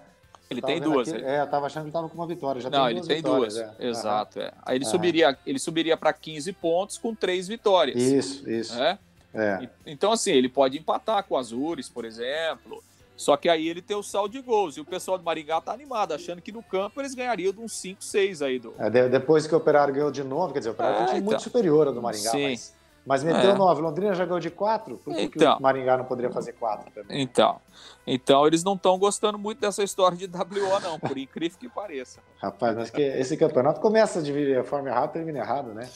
Ele 0.51 0.61
tem 0.61 0.81
duas. 0.81 1.09
Aqui, 1.09 1.25
É, 1.25 1.43
eu 1.43 1.47
tava 1.47 1.67
achando 1.67 1.85
que 1.85 1.89
ele 1.89 1.93
tava 1.93 2.09
com 2.09 2.15
uma 2.17 2.27
vitória. 2.27 2.61
Já 2.61 2.69
Não, 2.69 2.87
tem 2.87 2.97
ele 2.97 3.07
tem 3.07 3.23
duas. 3.23 3.57
É. 3.57 3.73
Exato. 3.79 4.41
É. 4.41 4.53
Aí 4.63 4.77
ele 4.77 4.85
subiria, 4.85 5.39
ele 5.47 5.61
subiria 5.61 5.97
para 5.97 6.13
15 6.13 6.53
pontos 6.55 6.99
com 6.99 7.15
três 7.15 7.47
vitórias. 7.47 7.97
Isso, 7.97 8.51
isso. 8.51 8.83
É? 8.83 8.99
É. 9.33 9.69
Então, 9.87 10.11
assim, 10.11 10.33
ele 10.33 10.49
pode 10.49 10.77
empatar 10.77 11.23
com 11.23 11.37
o 11.37 11.39
Azures, 11.39 11.89
por 11.89 12.05
exemplo. 12.05 12.83
Só 13.21 13.37
que 13.37 13.51
aí 13.51 13.69
ele 13.69 13.83
tem 13.83 13.95
o 13.95 14.03
saldo 14.03 14.33
de 14.33 14.41
gols. 14.41 14.79
E 14.79 14.81
o 14.81 14.85
pessoal 14.85 15.19
do 15.19 15.23
Maringá 15.23 15.61
tá 15.61 15.75
animado, 15.75 16.15
achando 16.15 16.41
que 16.41 16.51
no 16.51 16.63
campo 16.63 17.03
eles 17.03 17.15
ganhariam 17.15 17.53
de 17.53 17.61
uns 17.61 17.75
5, 17.75 18.03
6 18.03 18.41
aí. 18.41 18.59
Do... 18.59 18.73
É, 18.79 18.89
depois 19.11 19.47
que 19.47 19.55
o 19.55 19.59
Operário 19.59 19.93
ganhou 19.93 20.11
de 20.11 20.25
novo, 20.25 20.55
quer 20.55 20.61
dizer, 20.61 20.71
o 20.71 20.73
Operário 20.73 20.97
é, 20.97 21.05
tem 21.05 21.07
um 21.07 21.19
então. 21.19 21.27
muito 21.27 21.43
superior 21.43 21.87
ao 21.87 21.93
do 21.93 22.01
Maringá, 22.01 22.31
Sim. 22.31 22.49
mas 22.49 22.73
mas 23.11 23.25
meteu 23.25 23.51
é. 23.51 23.55
nove. 23.55 23.83
Londrina 23.83 24.15
já 24.15 24.25
ganhou 24.25 24.39
de 24.39 24.51
quatro. 24.51 24.97
Por 24.99 25.13
que, 25.13 25.23
então, 25.23 25.55
que 25.55 25.59
o 25.59 25.63
Maringá 25.65 25.97
não 25.97 26.05
poderia 26.05 26.31
fazer 26.31 26.53
quatro 26.53 26.89
também? 26.93 27.21
Então, 27.21 27.61
então 28.07 28.47
eles 28.47 28.63
não 28.63 28.75
estão 28.75 28.97
gostando 29.01 29.37
muito 29.37 29.61
dessa 29.61 29.83
história 29.83 30.17
de 30.17 30.27
WO, 30.31 30.81
não, 30.81 30.97
por 30.97 31.19
incrível 31.19 31.59
que 31.59 31.69
pareça. 31.69 32.21
Rapaz, 32.41 32.77
mas 32.77 32.89
que 32.89 33.03
esse 33.03 33.37
campeonato 33.37 33.81
começa 33.81 34.23
de 34.23 34.63
forma 34.63 34.91
errada, 34.91 35.09
termina 35.09 35.41
errado, 35.41 35.75
né? 35.75 35.89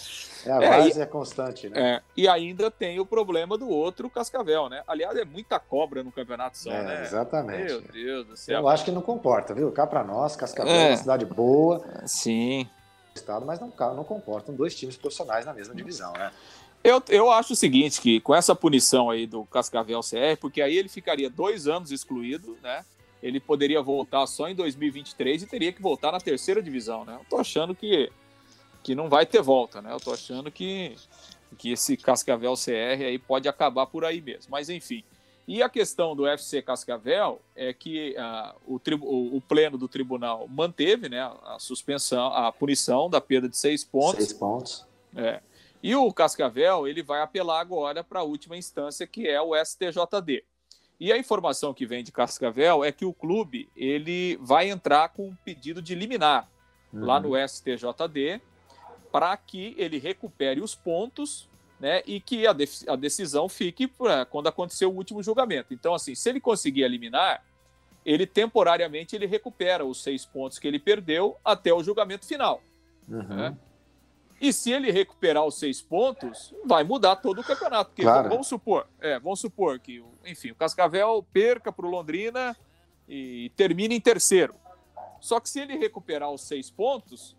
É 0.45 0.51
a 0.51 0.59
base 0.59 0.99
é, 0.99 1.05
é 1.05 1.07
constante, 1.07 1.69
né? 1.69 1.81
É, 1.81 2.03
e 2.17 2.27
ainda 2.27 2.69
tem 2.69 2.99
o 2.99 3.07
problema 3.07 3.57
do 3.57 3.69
outro 3.69 4.11
Cascavel, 4.11 4.69
né? 4.69 4.83
Aliás, 4.85 5.17
é 5.17 5.25
muita 5.25 5.61
cobra 5.61 6.03
no 6.03 6.11
campeonato 6.11 6.59
só, 6.59 6.73
é, 6.73 6.83
né? 6.83 7.03
Exatamente. 7.03 7.75
Meu 7.75 7.81
Deus 7.81 8.27
do 8.27 8.37
céu. 8.37 8.59
Eu 8.59 8.69
acho 8.69 8.85
que 8.85 8.91
não 8.91 9.01
comporta, 9.01 9.55
viu? 9.55 9.71
Cá 9.71 9.87
para 9.87 10.03
nós, 10.03 10.35
Cascavel 10.35 10.75
é 10.75 10.89
uma 10.89 10.97
cidade 10.97 11.25
boa. 11.25 11.81
Sim. 12.07 12.69
Estado, 13.15 13.47
mas 13.47 13.61
não, 13.61 13.73
não 13.95 14.03
comportam 14.03 14.53
dois 14.53 14.75
times 14.75 14.97
profissionais 14.97 15.47
na 15.47 15.55
mesma 15.55 15.77
divisão, 15.77 16.13
né? 16.15 16.33
Eu, 16.85 17.03
eu 17.09 17.31
acho 17.31 17.55
o 17.55 17.57
seguinte, 17.57 17.99
que 17.99 18.21
com 18.21 18.35
essa 18.35 18.55
punição 18.55 19.09
aí 19.09 19.27
do 19.27 19.47
Cascavel 19.47 20.01
CR, 20.01 20.39
porque 20.39 20.61
aí 20.61 20.77
ele 20.77 20.91
ficaria 20.91 21.31
dois 21.31 21.67
anos 21.67 21.91
excluído, 21.91 22.59
né? 22.63 22.85
Ele 23.23 23.41
poderia 23.41 23.81
voltar 23.81 24.27
só 24.27 24.51
em 24.51 24.55
2023 24.55 25.45
e 25.45 25.47
teria 25.47 25.73
que 25.73 25.81
voltar 25.81 26.13
na 26.13 26.21
terceira 26.21 26.63
divisão, 26.63 27.07
né? 27.07 27.17
Eu 27.19 27.25
tô 27.25 27.39
achando 27.39 27.75
que, 27.75 28.13
que 28.83 28.95
não 28.95 29.09
vai 29.09 29.25
ter 29.25 29.41
volta, 29.41 29.81
né? 29.81 29.95
Eu 29.95 29.99
tô 29.99 30.13
achando 30.13 30.51
que, 30.51 30.95
que 31.57 31.73
esse 31.73 31.97
Cascavel 31.97 32.53
CR 32.53 33.03
aí 33.03 33.19
pode 33.19 33.49
acabar 33.49 33.87
por 33.87 34.05
aí 34.05 34.21
mesmo. 34.21 34.51
Mas 34.51 34.69
enfim. 34.69 35.03
E 35.49 35.63
a 35.63 35.71
questão 35.71 36.15
do 36.15 36.27
FC 36.27 36.61
Cascavel 36.61 37.41
é 37.57 37.73
que 37.73 38.15
uh, 38.19 38.55
o, 38.67 38.81
o, 39.01 39.37
o, 39.37 39.41
pleno 39.41 39.79
do 39.79 39.89
tribunal 39.89 40.47
manteve 40.49 41.09
né, 41.09 41.21
a 41.45 41.59
suspensão, 41.59 42.27
a 42.27 42.53
punição 42.53 43.09
da 43.09 43.23
perda 43.23 43.49
de 43.49 43.57
seis 43.57 43.83
pontos. 43.85 44.25
Seis 44.25 44.33
pontos. 44.35 44.87
É. 45.17 45.41
E 45.85 45.95
o 45.95 46.11
Cascavel 46.15 46.89
ele 46.89 47.03
vai 47.03 47.21
apelar 47.21 47.61
agora 47.61 48.03
para 48.03 48.21
a 48.21 48.23
última 48.23 48.57
instância, 48.57 49.07
que 49.07 49.29
é 49.29 49.39
o 49.39 49.55
STJD. 49.55 50.43
E 50.99 51.13
a 51.13 51.19
informação 51.19 51.75
que 51.75 51.85
vem 51.85 52.03
de 52.03 52.11
Cascavel 52.11 52.83
é 52.83 52.91
que 52.91 53.05
o 53.05 53.13
clube 53.13 53.69
ele 53.77 54.39
vai 54.41 54.71
entrar 54.71 55.11
com 55.11 55.29
um 55.29 55.35
pedido 55.45 55.83
de 55.83 55.95
liminar 55.95 56.49
uhum. 56.91 57.05
lá 57.05 57.21
no 57.21 57.33
STJD 57.37 58.41
para 59.13 59.37
que 59.37 59.75
ele 59.77 59.99
recupere 59.99 60.63
os 60.63 60.75
pontos 60.75 61.51
né, 61.79 62.03
e 62.07 62.19
que 62.19 62.47
a, 62.47 62.55
de 62.55 62.67
a 62.89 62.97
decisão 62.97 63.47
fique 63.47 63.87
pra, 63.87 64.25
quando 64.25 64.47
acontecer 64.47 64.87
o 64.87 64.91
último 64.91 65.23
julgamento. 65.23 65.75
Então, 65.75 65.93
assim, 65.93 66.15
se 66.15 66.31
ele 66.31 66.41
conseguir 66.41 66.85
eliminar, 66.85 67.45
ele 68.07 68.27
temporariamente 68.27 69.15
ele 69.15 69.27
recupera 69.27 69.85
os 69.85 70.03
seis 70.03 70.25
pontos 70.25 70.59
que 70.59 70.67
ele 70.67 70.79
perdeu 70.79 71.37
até 71.45 71.75
o 71.75 71.83
julgamento 71.83 72.25
final. 72.25 72.63
Uhum. 73.07 73.23
Né? 73.23 73.59
E 74.41 74.53
se 74.53 74.73
ele 74.73 74.91
recuperar 74.91 75.45
os 75.45 75.59
seis 75.59 75.81
pontos, 75.81 76.55
vai 76.65 76.85
mudar 76.85 77.17
todo 77.17 77.41
o 77.41 77.45
campeonato. 77.45 77.91
Porque 77.91 78.03
claro. 78.03 78.29
vamos 78.29 78.47
supor, 78.47 78.87
é, 79.01 79.19
vamos 79.19 79.41
supor 79.41 79.79
que, 79.79 80.03
enfim, 80.25 80.51
o 80.51 80.55
Cascavel 80.55 81.25
perca 81.33 81.73
para 81.73 81.87
o 81.87 81.91
Londrina 81.91 82.57
e 83.09 83.51
termine 83.57 83.95
em 83.95 84.01
terceiro. 84.01 84.55
Só 85.21 85.41
que 85.41 85.49
se 85.49 85.61
ele 85.61 85.77
recuperar 85.77 86.31
os 86.31 86.43
seis 86.43 86.71
pontos, 86.71 87.37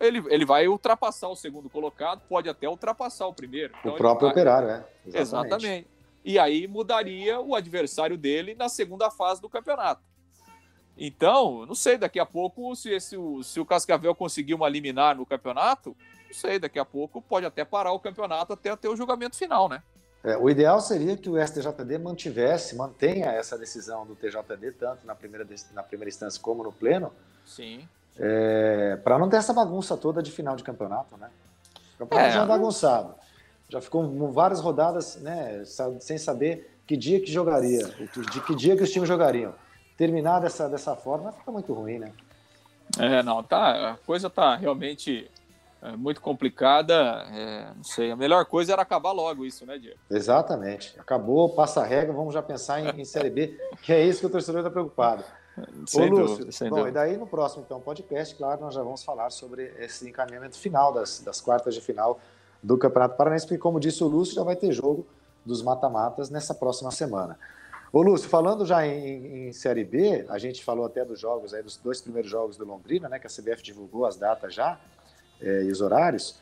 ele, 0.00 0.22
ele 0.28 0.44
vai 0.44 0.68
ultrapassar 0.68 1.28
o 1.28 1.36
segundo 1.36 1.70
colocado, 1.70 2.20
pode 2.28 2.48
até 2.48 2.68
ultrapassar 2.68 3.26
o 3.26 3.32
primeiro. 3.32 3.74
Então 3.80 3.94
o 3.94 3.96
próprio 3.96 4.26
vai... 4.26 4.32
operário, 4.32 4.68
é. 4.68 4.84
Exatamente. 5.06 5.54
Exatamente. 5.54 5.88
E 6.24 6.38
aí 6.38 6.66
mudaria 6.66 7.40
o 7.40 7.54
adversário 7.54 8.18
dele 8.18 8.54
na 8.54 8.68
segunda 8.68 9.10
fase 9.10 9.40
do 9.40 9.48
campeonato. 9.48 10.02
Então, 10.98 11.64
não 11.66 11.74
sei, 11.74 11.98
daqui 11.98 12.18
a 12.18 12.26
pouco, 12.26 12.74
se, 12.74 12.90
esse, 12.90 13.16
se 13.44 13.60
o 13.60 13.66
Cascavel 13.66 14.14
conseguir 14.14 14.54
uma 14.54 14.68
liminar 14.68 15.16
no 15.16 15.26
campeonato, 15.26 15.96
não 16.26 16.34
sei, 16.34 16.58
daqui 16.58 16.78
a 16.78 16.84
pouco 16.84 17.22
pode 17.22 17.46
até 17.46 17.64
parar 17.64 17.92
o 17.92 18.00
campeonato 18.00 18.52
até 18.52 18.74
ter 18.76 18.88
o 18.88 18.96
julgamento 18.96 19.36
final, 19.36 19.68
né? 19.68 19.82
É, 20.24 20.36
o 20.36 20.50
ideal 20.50 20.80
seria 20.80 21.16
que 21.16 21.30
o 21.30 21.40
STJD 21.40 21.98
mantivesse, 21.98 22.74
mantenha 22.74 23.26
essa 23.26 23.56
decisão 23.56 24.04
do 24.04 24.16
TJD, 24.16 24.72
tanto 24.72 25.06
na 25.06 25.14
primeira, 25.14 25.46
na 25.72 25.84
primeira 25.84 26.08
instância 26.08 26.42
como 26.42 26.64
no 26.64 26.72
pleno. 26.72 27.12
Sim. 27.44 27.88
É, 28.18 28.98
para 29.04 29.18
não 29.18 29.28
ter 29.28 29.36
essa 29.36 29.52
bagunça 29.52 29.96
toda 29.96 30.20
de 30.20 30.32
final 30.32 30.56
de 30.56 30.64
campeonato, 30.64 31.16
né? 31.16 31.30
O 31.94 31.98
campeonato 31.98 32.30
é, 32.30 32.32
já 32.32 32.42
é 32.42 32.46
bagunçado. 32.46 33.14
Já 33.68 33.80
ficou 33.80 34.32
várias 34.32 34.60
rodadas 34.60 35.16
né, 35.16 35.62
sem 36.00 36.18
saber 36.18 36.76
que 36.86 36.96
dia 36.96 37.20
que 37.20 37.30
jogaria, 37.30 37.84
de 38.32 38.40
que 38.40 38.54
dia 38.54 38.76
que 38.76 38.82
os 38.82 38.90
times 38.90 39.08
jogariam. 39.08 39.54
Terminar 39.96 40.40
dessa, 40.40 40.68
dessa 40.68 40.94
forma 40.96 41.32
fica 41.32 41.50
muito 41.52 41.72
ruim, 41.72 41.98
né? 41.98 42.12
É, 42.98 43.22
não, 43.22 43.42
tá, 43.42 43.92
a 43.92 43.96
coisa 44.06 44.30
tá 44.30 44.56
realmente 44.56 45.30
é 45.82 45.96
muito 45.96 46.20
complicada. 46.20 46.94
É, 47.30 47.72
não 47.74 47.84
sei, 47.84 48.10
a 48.10 48.16
melhor 48.16 48.44
coisa 48.46 48.72
era 48.72 48.82
acabar 48.82 49.12
logo 49.12 49.44
isso, 49.44 49.66
né, 49.66 49.78
Diego? 49.78 49.98
Exatamente. 50.10 50.98
Acabou, 50.98 51.50
passa 51.50 51.80
a 51.80 51.84
regra, 51.84 52.12
vamos 52.12 52.34
já 52.34 52.42
pensar 52.42 52.80
em, 52.80 53.00
em 53.00 53.04
Série 53.04 53.30
B, 53.30 53.58
que 53.82 53.92
é 53.92 54.04
isso 54.04 54.20
que 54.20 54.26
o 54.26 54.30
torcedor 54.30 54.60
está 54.60 54.70
preocupado. 54.70 55.24
Sem 55.86 56.12
Ô, 56.12 56.18
Lúcio, 56.18 56.36
dúvida, 56.36 56.52
sem 56.52 56.68
bom, 56.68 56.76
dúvida. 56.76 56.90
e 56.90 57.08
daí 57.08 57.16
no 57.16 57.26
próximo 57.26 57.62
então, 57.64 57.80
podcast, 57.80 58.34
claro, 58.34 58.60
nós 58.60 58.74
já 58.74 58.82
vamos 58.82 59.02
falar 59.02 59.30
sobre 59.30 59.72
esse 59.78 60.06
encaminhamento 60.06 60.58
final 60.58 60.92
das, 60.92 61.20
das 61.20 61.40
quartas 61.40 61.74
de 61.74 61.80
final 61.80 62.20
do 62.62 62.76
Campeonato 62.76 63.16
Paranaense, 63.16 63.46
porque 63.46 63.56
como 63.56 63.80
disse 63.80 64.04
o 64.04 64.06
Lúcio, 64.06 64.34
já 64.34 64.42
vai 64.42 64.54
ter 64.54 64.70
jogo 64.72 65.06
dos 65.46 65.62
mata-matas 65.62 66.28
nessa 66.28 66.52
próxima 66.52 66.90
semana. 66.90 67.38
Ô 67.90 68.02
Lúcio, 68.02 68.28
falando 68.28 68.66
já 68.66 68.86
em, 68.86 69.48
em, 69.48 69.52
Série 69.54 69.84
B, 69.84 70.26
a 70.28 70.36
gente 70.36 70.62
falou 70.62 70.84
até 70.84 71.06
dos 71.06 71.18
jogos 71.18 71.54
aí, 71.54 71.62
dos 71.62 71.78
dois 71.78 72.02
primeiros 72.02 72.30
jogos 72.30 72.58
do 72.58 72.66
Londrina, 72.66 73.08
né? 73.08 73.18
Que 73.18 73.26
a 73.26 73.30
CBF 73.30 73.62
divulgou 73.62 74.04
as 74.04 74.16
datas 74.16 74.52
já 74.52 74.78
é, 75.40 75.64
e 75.64 75.70
os 75.70 75.80
horários, 75.80 76.38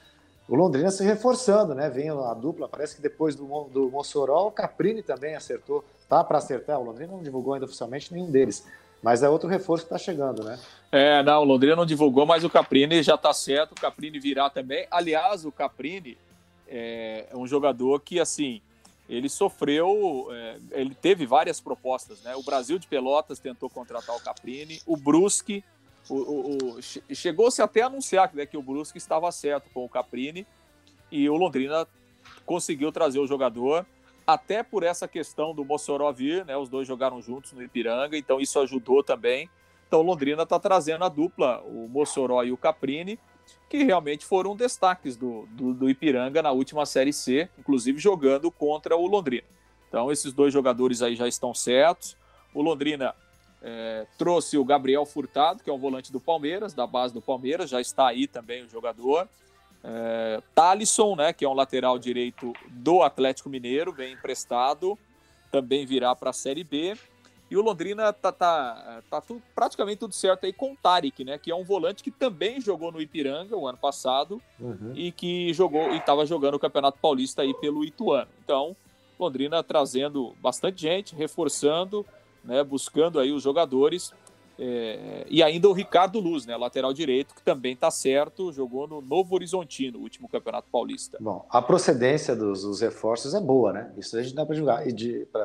o 0.48 0.54
Londrina 0.54 0.90
se 0.90 1.02
reforçando, 1.02 1.74
né? 1.74 1.88
Vem 1.88 2.10
a 2.10 2.34
dupla, 2.34 2.68
parece 2.68 2.96
que 2.96 3.02
depois 3.02 3.34
do, 3.34 3.44
do 3.64 3.90
Mossoró, 3.90 4.46
o 4.46 4.52
Caprini 4.52 5.02
também 5.02 5.34
acertou, 5.34 5.84
tá 6.08 6.22
para 6.22 6.38
acertar. 6.38 6.78
O 6.78 6.84
Londrina 6.84 7.12
não 7.12 7.22
divulgou 7.22 7.54
ainda 7.54 7.64
oficialmente 7.64 8.12
nenhum 8.12 8.30
deles, 8.30 8.66
mas 9.02 9.22
é 9.22 9.28
outro 9.28 9.48
reforço 9.48 9.86
que 9.86 9.94
está 9.94 9.98
chegando, 9.98 10.44
né? 10.44 10.58
É, 10.92 11.22
não, 11.22 11.40
o 11.40 11.44
Londrina 11.44 11.74
não 11.74 11.86
divulgou, 11.86 12.26
mas 12.26 12.44
o 12.44 12.50
Caprini 12.50 13.02
já 13.02 13.14
está 13.14 13.32
certo, 13.32 13.72
o 13.72 13.80
Caprini 13.80 14.18
virá 14.18 14.50
também. 14.50 14.86
Aliás, 14.90 15.44
o 15.46 15.52
Caprini 15.52 16.18
é, 16.68 17.26
é 17.30 17.36
um 17.36 17.46
jogador 17.46 18.00
que, 18.00 18.20
assim, 18.20 18.60
ele 19.08 19.28
sofreu, 19.28 20.28
é, 20.30 20.56
ele 20.72 20.94
teve 20.94 21.26
várias 21.26 21.58
propostas, 21.60 22.22
né? 22.22 22.36
O 22.36 22.42
Brasil 22.42 22.78
de 22.78 22.86
Pelotas 22.86 23.38
tentou 23.38 23.70
contratar 23.70 24.14
o 24.14 24.20
Caprini, 24.20 24.80
o 24.86 24.96
Brusque 24.96 25.64
Chegou-se 27.14 27.62
até 27.62 27.82
a 27.82 27.86
anunciar 27.86 28.30
né, 28.34 28.44
que 28.46 28.56
o 28.56 28.62
Brusque 28.62 28.98
estava 28.98 29.30
certo 29.32 29.70
com 29.72 29.84
o 29.84 29.88
Caprini 29.88 30.46
e 31.10 31.28
o 31.28 31.36
Londrina 31.36 31.86
conseguiu 32.44 32.90
trazer 32.92 33.18
o 33.18 33.26
jogador, 33.26 33.86
até 34.26 34.62
por 34.62 34.82
essa 34.82 35.06
questão 35.06 35.54
do 35.54 35.64
Mossoró 35.64 36.10
vir, 36.12 36.44
né? 36.44 36.56
Os 36.56 36.68
dois 36.68 36.88
jogaram 36.88 37.20
juntos 37.20 37.52
no 37.52 37.62
Ipiranga, 37.62 38.16
então 38.16 38.40
isso 38.40 38.58
ajudou 38.60 39.02
também. 39.02 39.48
Então 39.86 40.00
o 40.00 40.02
Londrina 40.02 40.42
está 40.42 40.58
trazendo 40.58 41.04
a 41.04 41.08
dupla, 41.08 41.60
o 41.62 41.88
Mossoró 41.88 42.42
e 42.42 42.50
o 42.50 42.56
Caprini, 42.56 43.18
que 43.68 43.82
realmente 43.84 44.24
foram 44.24 44.56
destaques 44.56 45.16
do, 45.16 45.46
do, 45.50 45.74
do 45.74 45.90
Ipiranga 45.90 46.42
na 46.42 46.50
última 46.52 46.86
Série 46.86 47.12
C, 47.12 47.48
inclusive 47.58 47.98
jogando 47.98 48.50
contra 48.50 48.96
o 48.96 49.06
Londrina. 49.06 49.46
Então 49.88 50.10
esses 50.10 50.32
dois 50.32 50.52
jogadores 50.52 51.02
aí 51.02 51.14
já 51.14 51.28
estão 51.28 51.54
certos. 51.54 52.16
O 52.52 52.62
Londrina 52.62 53.14
é, 53.66 54.06
trouxe 54.18 54.58
o 54.58 54.64
Gabriel 54.64 55.06
Furtado, 55.06 55.64
que 55.64 55.70
é 55.70 55.72
um 55.72 55.78
volante 55.78 56.12
do 56.12 56.20
Palmeiras, 56.20 56.74
da 56.74 56.86
base 56.86 57.14
do 57.14 57.22
Palmeiras, 57.22 57.70
já 57.70 57.80
está 57.80 58.08
aí 58.08 58.26
também 58.26 58.62
o 58.62 58.68
jogador. 58.68 59.26
É, 59.82 60.42
Talisson, 60.54 61.16
né, 61.16 61.32
que 61.32 61.46
é 61.46 61.48
um 61.48 61.54
lateral 61.54 61.98
direito 61.98 62.52
do 62.68 63.02
Atlético 63.02 63.48
Mineiro, 63.48 63.90
vem 63.90 64.12
emprestado, 64.12 64.98
também 65.50 65.86
virá 65.86 66.14
para 66.14 66.28
a 66.28 66.32
Série 66.34 66.62
B. 66.62 66.94
E 67.50 67.56
o 67.56 67.62
Londrina 67.62 68.12
tá, 68.12 68.32
tá, 68.32 69.02
tá 69.08 69.20
tudo, 69.22 69.42
praticamente 69.54 69.98
tudo 69.98 70.14
certo 70.14 70.44
aí 70.44 70.52
com 70.52 70.72
o 70.72 70.76
Tarek, 70.76 71.24
né? 71.24 71.38
Que 71.38 71.50
é 71.50 71.54
um 71.54 71.64
volante 71.64 72.02
que 72.02 72.10
também 72.10 72.60
jogou 72.60 72.90
no 72.90 73.00
Ipiranga 73.00 73.56
o 73.56 73.66
ano 73.66 73.78
passado 73.78 74.42
uhum. 74.58 74.92
e 74.94 75.12
que 75.12 75.52
jogou 75.54 75.92
e 75.92 75.98
estava 75.98 76.26
jogando 76.26 76.54
o 76.54 76.58
Campeonato 76.58 76.98
Paulista 77.00 77.42
aí 77.42 77.54
pelo 77.54 77.84
Ituano. 77.84 78.30
Então, 78.42 78.74
Londrina 79.18 79.62
trazendo 79.62 80.34
bastante 80.40 80.82
gente, 80.82 81.14
reforçando 81.14 82.04
né, 82.44 82.62
buscando 82.62 83.18
aí 83.18 83.32
os 83.32 83.42
jogadores. 83.42 84.12
É, 84.56 85.26
e 85.28 85.42
ainda 85.42 85.68
o 85.68 85.72
Ricardo 85.72 86.20
Luz, 86.20 86.46
né, 86.46 86.56
lateral 86.56 86.92
direito, 86.92 87.34
que 87.34 87.42
também 87.42 87.72
está 87.72 87.90
certo, 87.90 88.52
jogou 88.52 88.86
no 88.86 89.00
Novo 89.00 89.34
Horizontino, 89.34 89.98
no 89.98 90.04
último 90.04 90.28
Campeonato 90.28 90.68
Paulista. 90.70 91.18
Bom, 91.20 91.44
a 91.50 91.60
procedência 91.60 92.36
dos, 92.36 92.62
dos 92.62 92.80
reforços 92.80 93.34
é 93.34 93.40
boa, 93.40 93.72
né? 93.72 93.92
Isso 93.96 94.16
a 94.16 94.22
gente 94.22 94.34
dá 94.34 94.46
para 94.46 94.54
julgar 94.54 94.84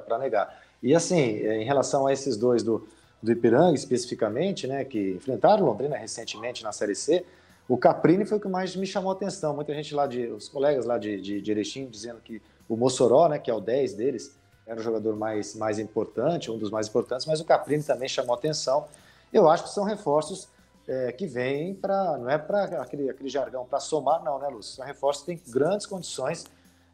para 0.06 0.20
negar. 0.20 0.62
E 0.82 0.94
assim, 0.94 1.18
em 1.18 1.64
relação 1.64 2.06
a 2.06 2.14
esses 2.14 2.38
dois 2.38 2.62
do, 2.62 2.88
do 3.22 3.32
Ipiranga 3.32 3.74
especificamente, 3.74 4.68
né, 4.68 4.86
que 4.86 5.12
enfrentaram 5.12 5.66
Londrina 5.66 5.98
recentemente 5.98 6.64
na 6.64 6.72
Série 6.72 6.96
C, 6.96 7.26
o 7.68 7.78
Caprini 7.78 8.26
foi 8.26 8.38
o 8.38 8.42
que 8.42 8.48
mais 8.48 8.76
me 8.76 8.86
chamou 8.86 9.12
a 9.12 9.16
atenção. 9.16 9.56
Muita 9.56 9.74
gente 9.74 9.94
lá 9.94 10.08
de, 10.08 10.28
os 10.28 10.48
colegas 10.50 10.86
lá 10.86 10.98
de, 10.98 11.20
de, 11.22 11.42
de 11.42 11.52
Erechim 11.52 11.86
dizendo 11.88 12.20
que 12.20 12.42
o 12.68 12.76
Mossoró, 12.76 13.28
né, 13.28 13.38
que 13.38 13.50
é 13.50 13.54
o 13.54 13.60
10 13.60 13.94
deles, 13.94 14.36
era 14.70 14.80
o 14.80 14.84
jogador 14.84 15.16
mais, 15.16 15.56
mais 15.56 15.80
importante, 15.80 16.52
um 16.52 16.58
dos 16.58 16.70
mais 16.70 16.88
importantes, 16.88 17.26
mas 17.26 17.42
o 17.42 17.46
Caprini 17.46 17.84
também 17.84 18.08
chamou 18.08 18.36
atenção. 18.36 18.86
Eu 19.34 19.50
acho 19.50 19.64
que 19.64 19.72
são 19.72 19.84
reforços 19.84 20.48
é, 20.88 21.12
que 21.12 21.26
vêm 21.26 21.74
para, 21.74 22.20
não 22.20 22.30
é 22.30 22.38
para 22.38 22.66
aquele, 22.80 23.10
aquele 23.10 23.30
jargão 23.30 23.66
para 23.66 23.80
somar, 23.80 24.24
não, 24.24 24.38
né, 24.38 24.48
Lúcio? 24.48 24.76
São 24.76 24.86
reforços 24.86 25.26
que 25.26 25.36
têm 25.36 25.52
grandes 25.52 25.88
condições 25.88 26.46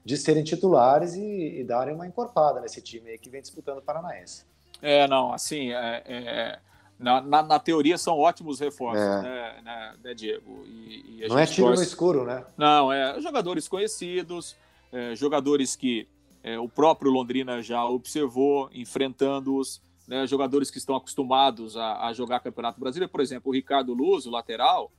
de 0.06 0.16
serem 0.16 0.42
titulares 0.42 1.16
e, 1.16 1.60
e, 1.60 1.64
darem 1.66 1.94
uma 1.94 2.08
encorpada 2.08 2.62
nesse 2.62 2.82
time 2.82 3.10
aí 3.10 3.18
que 3.18 3.30
vem 3.30 3.42
disputando 3.42 3.80
o 3.80 3.82
Paranaense. 3.82 4.46
É, 4.82 5.06
não, 5.08 5.34
assim, 5.34 5.74
é, 5.74 6.04
é, 6.06 6.60
na, 6.98 7.20
na, 7.20 7.44
na, 7.44 7.60
teoria 7.60 7.98
são 7.98 8.18
ótimos 8.18 8.62
reforços, 8.62 9.04
é. 9.04 9.22
né, 9.22 9.62
né, 9.66 9.94
né, 10.02 10.14
Diego? 10.14 10.64
E, 10.66 11.24
e 11.24 11.28
não 11.28 11.38
é 11.38 11.46
tiro 11.46 11.68
torce... 11.68 11.82
no 11.82 11.88
escuro, 11.88 12.24
né? 12.24 12.46
Não, 12.56 12.94
é 12.94 13.20
jogadores 13.20 13.68
conhecidos, 13.68 14.56
é, 14.94 15.14
jogadores 15.14 15.76
que 15.76 16.08
é, 16.46 16.60
o 16.60 16.70
próprio 16.70 17.10
Londrina 17.10 17.60
já 17.64 17.84
observou, 17.84 18.70
enfrentando-os, 18.72 19.82
né, 20.08 20.28
jogadores 20.28 20.70
que 20.70 20.78
estão 20.78 20.96
acostumados 20.96 21.76
a, 21.76 22.06
a, 22.06 22.14
jogar 22.14 22.40
Campeonato 22.40 22.80
Brasileiro. 22.80 23.12
Por 23.12 23.20
exemplo, 23.20 23.50
o 23.50 23.56
Ricardo 23.56 23.96
Luz, 23.96 24.28
o 24.28 24.30
lateral, 24.30 24.92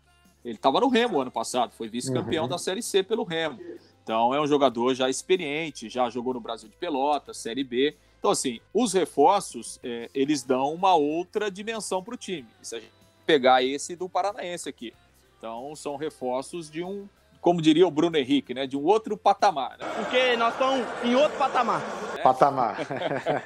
ele 0.44 0.56
estava 0.56 0.80
no 0.80 0.88
Remo 0.88 1.20
ano 1.20 1.30
passado, 1.30 1.70
foi 1.70 1.88
vice-campeão 1.88 2.44
uhum. 2.44 2.50
da 2.50 2.58
Série 2.58 2.82
C 2.82 3.00
pelo 3.00 3.22
Remo. 3.22 3.60
Então 4.02 4.34
é 4.34 4.40
um 4.40 4.46
jogador 4.48 4.92
já 4.92 5.08
experiente, 5.08 5.88
já 5.88 6.10
jogou 6.10 6.34
no 6.34 6.40
Brasil 6.40 6.68
de 6.68 6.76
Pelotas, 6.76 7.36
Série 7.36 7.62
B. 7.62 7.96
Então, 8.18 8.32
assim, 8.32 8.58
os 8.74 8.92
reforços, 8.92 9.78
é, 9.84 10.10
eles 10.12 10.42
dão 10.42 10.74
uma 10.74 10.96
outra 10.96 11.48
dimensão 11.48 12.02
para 12.02 12.14
o 12.14 12.18
time. 12.18 12.48
Se 12.60 12.74
a 12.74 12.80
gente 12.80 12.92
pegar 13.24 13.62
esse 13.62 13.94
do 13.94 14.08
Paranaense 14.08 14.68
aqui. 14.68 14.92
Então, 15.38 15.76
são 15.76 15.94
reforços 15.94 16.68
de 16.68 16.82
um, 16.82 17.08
como 17.46 17.62
diria 17.62 17.86
o 17.86 17.90
Bruno 17.92 18.16
Henrique, 18.16 18.52
né? 18.52 18.66
De 18.66 18.76
um 18.76 18.82
outro 18.84 19.16
patamar. 19.16 19.78
Né? 19.78 19.86
Porque 19.94 20.36
nós 20.36 20.52
estamos 20.52 20.84
em 21.04 21.14
outro 21.14 21.38
patamar. 21.38 21.80
É. 22.18 22.20
Patamar. 22.20 22.76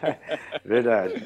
Verdade. 0.64 1.22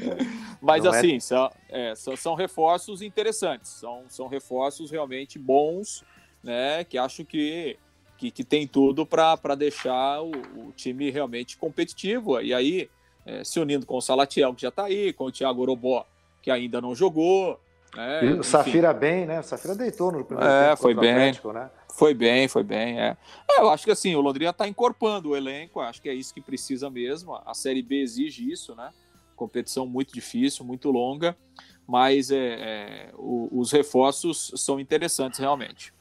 Mas 0.60 0.82
Não 0.82 0.92
é 0.92 0.98
assim, 0.98 1.14
é... 1.14 1.20
São, 1.20 1.52
é, 1.68 1.94
são, 1.94 2.16
são, 2.16 2.34
reforços 2.34 3.00
interessantes. 3.00 3.70
São, 3.70 4.02
são 4.08 4.26
reforços 4.26 4.90
realmente 4.90 5.38
bons, 5.38 6.02
né? 6.42 6.82
Que 6.82 6.98
acho 6.98 7.24
que, 7.24 7.78
que, 8.18 8.32
que 8.32 8.42
tem 8.42 8.66
tudo 8.66 9.06
para 9.06 9.54
deixar 9.54 10.20
o, 10.20 10.32
o, 10.56 10.72
time 10.74 11.10
realmente 11.10 11.56
competitivo. 11.56 12.40
E 12.40 12.52
aí, 12.52 12.90
é, 13.24 13.44
se 13.44 13.60
unindo 13.60 13.86
com 13.86 13.98
o 13.98 14.02
Salatiel, 14.02 14.52
que 14.52 14.62
já 14.62 14.70
está 14.70 14.86
aí, 14.86 15.12
com 15.12 15.26
o 15.26 15.30
Thiago 15.30 15.62
Orobó, 15.62 16.04
que 16.42 16.50
ainda 16.50 16.80
não 16.80 16.92
jogou. 16.92 17.56
Né? 17.94 18.32
o 18.32 18.42
Safira 18.42 18.92
bem, 18.92 19.26
né? 19.26 19.38
O 19.38 19.44
Safira 19.44 19.76
deitou 19.76 20.10
no 20.10 20.24
primeiro 20.24 20.50
é, 20.50 20.70
tempo. 20.70 20.82
Foi 20.82 20.92
bem. 20.92 21.12
Atlético, 21.12 21.52
né? 21.52 21.70
Foi 21.94 22.12
bem, 22.12 22.48
foi 22.48 22.64
bem. 22.64 23.00
É. 23.00 23.16
é. 23.48 23.60
eu 23.60 23.70
acho 23.70 23.84
que 23.84 23.90
assim, 23.92 24.16
o 24.16 24.20
Londrina 24.20 24.50
está 24.50 24.66
encorpando 24.66 25.30
o 25.30 25.36
elenco, 25.36 25.80
acho 25.80 26.02
que 26.02 26.08
é 26.08 26.14
isso 26.14 26.34
que 26.34 26.40
precisa 26.40 26.90
mesmo. 26.90 27.36
A 27.46 27.54
Série 27.54 27.82
B 27.82 28.00
exige 28.00 28.50
isso, 28.50 28.74
né? 28.74 28.90
Competição 29.36 29.86
muito 29.86 30.12
difícil, 30.12 30.64
muito 30.64 30.90
longa, 30.90 31.36
mas 31.86 32.32
é, 32.32 32.36
é 32.36 33.10
o, 33.14 33.48
os 33.52 33.70
reforços 33.70 34.52
são 34.56 34.80
interessantes 34.80 35.38
realmente. 35.38 35.94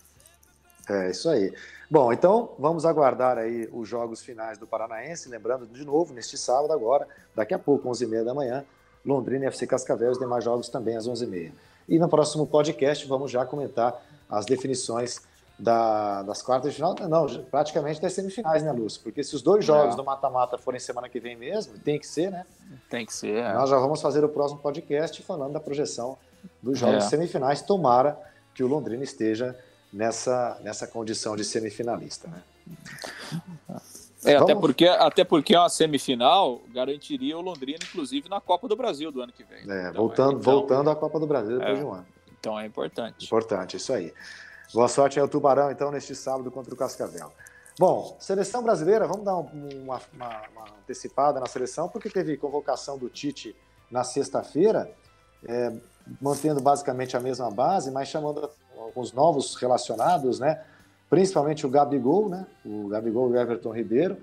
É 0.90 1.12
isso 1.12 1.30
aí. 1.30 1.54
Bom, 1.90 2.12
então 2.12 2.56
vamos 2.58 2.88
aguardar 2.88 3.38
aí 3.38 3.70
os 3.72 3.88
jogos 3.88 4.20
finais 4.24 4.58
do 4.58 4.66
Paranaense. 4.66 5.30
Lembrando 5.30 5.68
de 5.68 5.86
novo, 5.86 6.12
neste 6.12 6.40
sábado 6.40 6.74
agora, 6.74 7.08
daqui 7.36 7.54
a 7.54 7.60
pouco, 7.60 7.88
11h30 7.88 8.24
da 8.24 8.34
manhã, 8.34 8.66
Londrina 9.06 9.46
e 9.46 9.48
FC 9.48 9.68
Cascavel, 9.68 10.10
os 10.10 10.18
demais 10.18 10.44
jogos 10.44 10.70
também 10.70 10.98
às 10.98 11.08
11h30. 11.08 11.52
E 11.88 12.00
no 12.00 12.10
próximo 12.10 12.48
podcast 12.48 13.08
vamos 13.08 13.30
já 13.30 13.46
comentar 13.46 14.04
as 14.28 14.46
definições 14.46 15.22
da, 15.58 16.24
das 16.24 16.42
quartas 16.42 16.72
de 16.72 16.76
final, 16.76 16.96
não, 17.08 17.28
praticamente 17.46 18.02
das 18.02 18.14
semifinais, 18.14 18.64
né, 18.64 18.72
Lúcio? 18.72 19.02
Porque 19.02 19.24
se 19.24 19.36
os 19.36 19.42
dois 19.42 19.64
jogos 19.64 19.94
é. 19.94 19.98
do 19.98 20.04
mata-mata 20.04 20.58
forem 20.58 20.80
semana 20.80 21.08
que 21.08 21.20
vem 21.20 21.36
mesmo, 21.36 21.78
tem 21.80 22.00
que 22.00 22.08
ser, 22.08 22.32
né? 22.32 22.46
Tem 22.90 23.06
que 23.06 23.14
ser. 23.14 23.36
É. 23.36 23.54
Nós 23.54 23.70
já 23.70 23.78
vamos 23.78 24.02
fazer 24.02 24.24
o 24.24 24.30
próximo 24.30 24.60
podcast 24.60 25.22
falando 25.24 25.54
da 25.54 25.60
projeção 25.60 26.18
dos 26.62 26.80
jogos 26.80 27.06
é. 27.06 27.08
semifinais. 27.08 27.62
Tomara 27.62 28.18
que 28.54 28.64
o 28.64 28.68
Londrina 28.68 29.04
esteja 29.04 29.58
nessa, 29.92 30.60
nessa 30.62 30.88
condição 30.88 31.36
de 31.36 31.44
semifinalista, 31.44 32.28
né? 32.28 32.42
É, 34.26 34.36
até 34.38 34.56
porque, 34.56 34.88
até 34.88 35.24
porque 35.24 35.56
a 35.56 35.68
semifinal 35.68 36.62
garantiria 36.74 37.38
o 37.38 37.42
Londrina, 37.42 37.80
inclusive, 37.84 38.30
na 38.30 38.40
Copa 38.40 38.68
do 38.68 38.76
Brasil 38.76 39.12
do 39.12 39.22
ano 39.22 39.34
que 39.34 39.44
vem. 39.44 39.70
É, 39.70 39.90
então, 39.90 39.94
voltando, 39.94 40.40
então, 40.40 40.54
voltando 40.54 40.90
à 40.90 40.96
Copa 40.96 41.20
do 41.20 41.28
Brasil 41.28 41.60
depois 41.60 41.78
é, 41.78 41.82
de 41.82 41.86
um 41.86 41.94
ano. 41.94 42.06
Então 42.40 42.60
é 42.60 42.66
importante. 42.66 43.26
Importante, 43.26 43.78
isso 43.78 43.92
aí. 43.92 44.14
Boa 44.74 44.88
sorte 44.88 45.20
ao 45.20 45.28
Tubarão, 45.28 45.70
então, 45.70 45.92
neste 45.92 46.16
sábado 46.16 46.50
contra 46.50 46.74
o 46.74 46.78
Cascavel. 46.78 47.32
Bom, 47.78 48.18
seleção 48.20 48.64
brasileira, 48.64 49.06
vamos 49.06 49.24
dar 49.24 49.36
uma, 49.36 50.02
uma, 50.12 50.42
uma 50.52 50.66
antecipada 50.82 51.40
na 51.40 51.46
seleção, 51.46 51.88
porque 51.88 52.10
teve 52.10 52.36
convocação 52.38 52.98
do 52.98 53.08
Tite 53.08 53.56
na 53.92 54.04
sexta-feira, 54.04 54.92
é, 55.48 55.72
mantendo 56.20 56.60
basicamente 56.60 57.16
a 57.16 57.20
mesma 57.20 57.52
base, 57.52 57.92
mas 57.92 58.08
chamando 58.08 58.50
alguns 58.76 59.14
novos 59.14 59.56
relacionados, 59.58 60.40
né? 60.40 60.64
Principalmente 61.08 61.68
o 61.68 61.70
Gabigol, 61.70 62.28
né? 62.28 62.48
O 62.66 62.88
Gabigol 62.88 63.30
e 63.30 63.34
o 63.34 63.40
Everton 63.40 63.76
Ribeiro, 63.76 64.18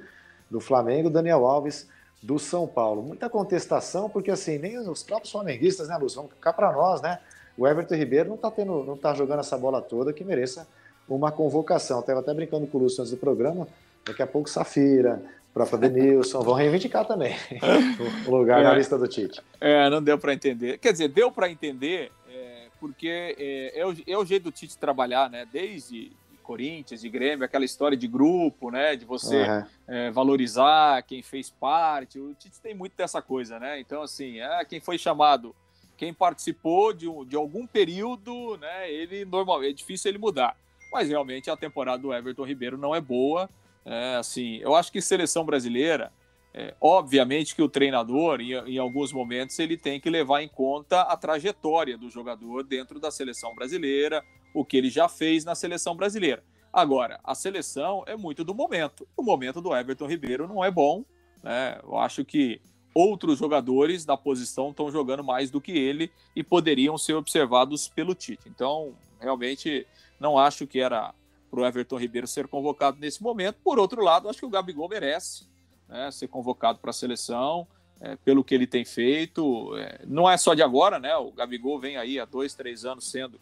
do 0.50 0.58
Flamengo, 0.58 1.08
Daniel 1.08 1.46
Alves, 1.46 1.88
do 2.20 2.40
São 2.40 2.66
Paulo. 2.66 3.04
Muita 3.04 3.30
contestação, 3.30 4.10
porque 4.10 4.32
assim, 4.32 4.58
nem 4.58 4.76
os 4.80 5.04
próprios 5.04 5.30
flamenguistas, 5.30 5.86
né, 5.86 5.96
Luz? 5.96 6.16
Vamos 6.16 6.32
ficar 6.32 6.54
para 6.54 6.72
nós, 6.72 7.00
né? 7.00 7.20
O 7.60 7.68
Everton 7.68 7.94
Ribeiro 7.94 8.30
não 8.30 8.36
está 8.36 8.50
tendo, 8.50 8.82
não 8.84 8.96
tá 8.96 9.12
jogando 9.12 9.40
essa 9.40 9.58
bola 9.58 9.82
toda 9.82 10.14
que 10.14 10.24
mereça 10.24 10.66
uma 11.06 11.30
convocação. 11.30 12.00
Estava 12.00 12.20
até 12.20 12.32
brincando 12.32 12.66
com 12.66 12.78
o 12.78 12.80
Lúcio 12.80 13.02
antes 13.02 13.10
do 13.10 13.18
programa. 13.18 13.68
Daqui 14.02 14.22
a 14.22 14.26
pouco 14.26 14.48
Safira, 14.48 15.22
o 15.50 15.52
próprio 15.52 15.78
Denilson 15.78 16.40
vão 16.40 16.54
reivindicar 16.54 17.04
também 17.04 17.36
o 18.26 18.34
lugar 18.34 18.62
é, 18.62 18.64
na 18.64 18.72
lista 18.72 18.96
do 18.96 19.06
Tite. 19.06 19.42
É, 19.60 19.90
não 19.90 20.02
deu 20.02 20.16
para 20.16 20.32
entender. 20.32 20.78
Quer 20.78 20.92
dizer, 20.92 21.08
deu 21.08 21.30
para 21.30 21.50
entender 21.50 22.10
é, 22.30 22.68
porque 22.80 23.36
é, 23.38 23.78
é, 23.78 23.86
o, 23.86 23.94
é 24.06 24.16
o 24.16 24.24
jeito 24.24 24.44
do 24.44 24.52
Tite 24.52 24.78
trabalhar, 24.78 25.28
né? 25.28 25.46
Desde 25.52 26.12
Corinthians, 26.42 27.02
de 27.02 27.10
Grêmio, 27.10 27.44
aquela 27.44 27.66
história 27.66 27.96
de 27.96 28.08
grupo, 28.08 28.70
né? 28.70 28.96
De 28.96 29.04
você 29.04 29.36
uhum. 29.36 29.64
é, 29.86 30.10
valorizar 30.10 31.02
quem 31.02 31.22
fez 31.22 31.50
parte. 31.50 32.18
O 32.18 32.32
Tite 32.32 32.58
tem 32.58 32.74
muito 32.74 32.96
dessa 32.96 33.20
coisa, 33.20 33.58
né? 33.58 33.78
Então, 33.78 34.00
assim, 34.00 34.40
é, 34.40 34.64
quem 34.64 34.80
foi 34.80 34.96
chamado 34.96 35.54
quem 36.00 36.14
participou 36.14 36.94
de, 36.94 37.06
de 37.26 37.36
algum 37.36 37.66
período, 37.66 38.56
né, 38.56 38.90
ele 38.90 39.22
normalmente 39.26 39.70
é 39.70 39.74
difícil 39.74 40.10
ele 40.10 40.16
mudar. 40.16 40.56
Mas 40.90 41.10
realmente 41.10 41.50
a 41.50 41.56
temporada 41.58 42.00
do 42.00 42.10
Everton 42.10 42.46
Ribeiro 42.46 42.78
não 42.78 42.94
é 42.94 43.02
boa. 43.02 43.50
É, 43.84 44.16
assim, 44.16 44.56
eu 44.62 44.74
acho 44.74 44.90
que 44.90 45.02
seleção 45.02 45.44
brasileira, 45.44 46.10
é, 46.54 46.74
obviamente 46.80 47.54
que 47.54 47.60
o 47.60 47.68
treinador, 47.68 48.40
em, 48.40 48.52
em, 48.52 48.78
alguns 48.78 49.12
momentos, 49.12 49.58
ele 49.58 49.76
tem 49.76 50.00
que 50.00 50.08
levar 50.08 50.40
em 50.40 50.48
conta 50.48 51.02
a 51.02 51.14
trajetória 51.18 51.98
do 51.98 52.08
jogador 52.08 52.62
dentro 52.62 52.98
da 52.98 53.10
seleção 53.10 53.54
brasileira, 53.54 54.24
o 54.54 54.64
que 54.64 54.78
ele 54.78 54.88
já 54.88 55.06
fez 55.06 55.44
na 55.44 55.54
seleção 55.54 55.94
brasileira. 55.94 56.42
Agora, 56.72 57.20
a 57.22 57.34
seleção 57.34 58.04
é 58.06 58.16
muito 58.16 58.42
do 58.42 58.54
momento. 58.54 59.06
O 59.14 59.22
momento 59.22 59.60
do 59.60 59.76
Everton 59.76 60.06
Ribeiro 60.06 60.48
não 60.48 60.64
é 60.64 60.70
bom. 60.70 61.04
Né? 61.42 61.78
Eu 61.82 61.98
acho 61.98 62.24
que 62.24 62.58
outros 62.94 63.38
jogadores 63.38 64.04
da 64.04 64.16
posição 64.16 64.70
estão 64.70 64.90
jogando 64.90 65.22
mais 65.22 65.50
do 65.50 65.60
que 65.60 65.72
ele 65.72 66.10
e 66.34 66.42
poderiam 66.42 66.98
ser 66.98 67.14
observados 67.14 67.88
pelo 67.88 68.14
Tite. 68.14 68.48
Então, 68.48 68.94
realmente, 69.18 69.86
não 70.18 70.38
acho 70.38 70.66
que 70.66 70.80
era 70.80 71.14
para 71.50 71.60
o 71.60 71.66
Everton 71.66 71.96
Ribeiro 71.96 72.26
ser 72.26 72.46
convocado 72.46 72.98
nesse 73.00 73.22
momento. 73.22 73.56
Por 73.62 73.78
outro 73.78 74.02
lado, 74.02 74.28
acho 74.28 74.38
que 74.38 74.46
o 74.46 74.50
Gabigol 74.50 74.88
merece 74.88 75.46
né, 75.88 76.10
ser 76.10 76.28
convocado 76.28 76.78
para 76.78 76.90
a 76.90 76.94
seleção, 76.94 77.66
é, 78.00 78.16
pelo 78.16 78.44
que 78.44 78.54
ele 78.54 78.66
tem 78.66 78.84
feito. 78.84 79.76
É, 79.76 80.00
não 80.06 80.30
é 80.30 80.36
só 80.36 80.54
de 80.54 80.62
agora, 80.62 80.98
né? 80.98 81.14
O 81.16 81.32
Gabigol 81.32 81.78
vem 81.78 81.96
aí 81.96 82.18
há 82.18 82.24
dois, 82.24 82.54
três 82.54 82.84
anos 82.84 83.10
sendo 83.10 83.40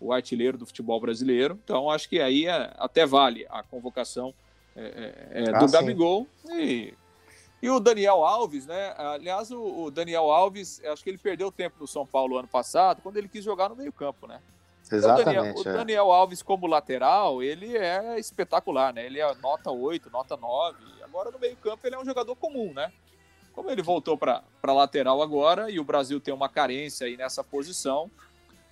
o 0.00 0.12
artilheiro 0.12 0.56
do 0.56 0.66
futebol 0.66 0.98
brasileiro. 0.98 1.58
Então, 1.62 1.90
acho 1.90 2.08
que 2.08 2.20
aí 2.20 2.46
é, 2.46 2.72
até 2.78 3.04
vale 3.04 3.46
a 3.50 3.62
convocação 3.62 4.34
é, 4.74 4.82
é, 5.32 5.42
é, 5.42 5.44
do 5.44 5.64
ah, 5.64 5.70
Gabigol. 5.70 6.26
E 6.50 6.94
e 7.62 7.68
o 7.68 7.78
Daniel 7.78 8.24
Alves, 8.24 8.66
né? 8.66 8.94
Aliás, 8.96 9.50
o, 9.50 9.90
Daniel 9.90 10.30
Alves, 10.30 10.80
acho 10.84 11.04
que 11.04 11.10
ele 11.10 11.18
perdeu 11.18 11.52
tempo 11.52 11.76
no 11.80 11.86
São 11.86 12.06
Paulo 12.06 12.38
ano 12.38 12.48
passado, 12.48 13.02
quando 13.02 13.18
ele 13.18 13.28
quis 13.28 13.44
jogar 13.44 13.68
no 13.68 13.76
meio-campo, 13.76 14.26
né? 14.26 14.40
Exatamente. 14.90 15.22
O 15.22 15.24
Daniel, 15.24 15.54
o 15.54 15.60
é. 15.60 15.72
Daniel, 15.72 16.12
Alves, 16.12 16.42
como 16.42 16.66
lateral, 16.66 17.42
ele 17.42 17.76
é 17.76 18.18
espetacular, 18.18 18.94
né? 18.94 19.04
Ele 19.04 19.20
é 19.20 19.34
nota 19.36 19.70
8, 19.70 20.10
nota 20.10 20.36
9. 20.36 20.78
Agora 21.04 21.30
no 21.30 21.38
meio-campo 21.38 21.86
ele 21.86 21.94
é 21.94 21.98
um 21.98 22.04
jogador 22.04 22.34
comum, 22.34 22.72
né? 22.72 22.90
Como 23.52 23.70
ele 23.70 23.82
voltou 23.82 24.16
para 24.16 24.42
lateral 24.64 25.20
agora 25.20 25.70
e 25.70 25.78
o 25.78 25.84
Brasil 25.84 26.20
tem 26.20 26.32
uma 26.32 26.48
carência 26.48 27.06
aí 27.06 27.16
nessa 27.16 27.44
posição, 27.44 28.10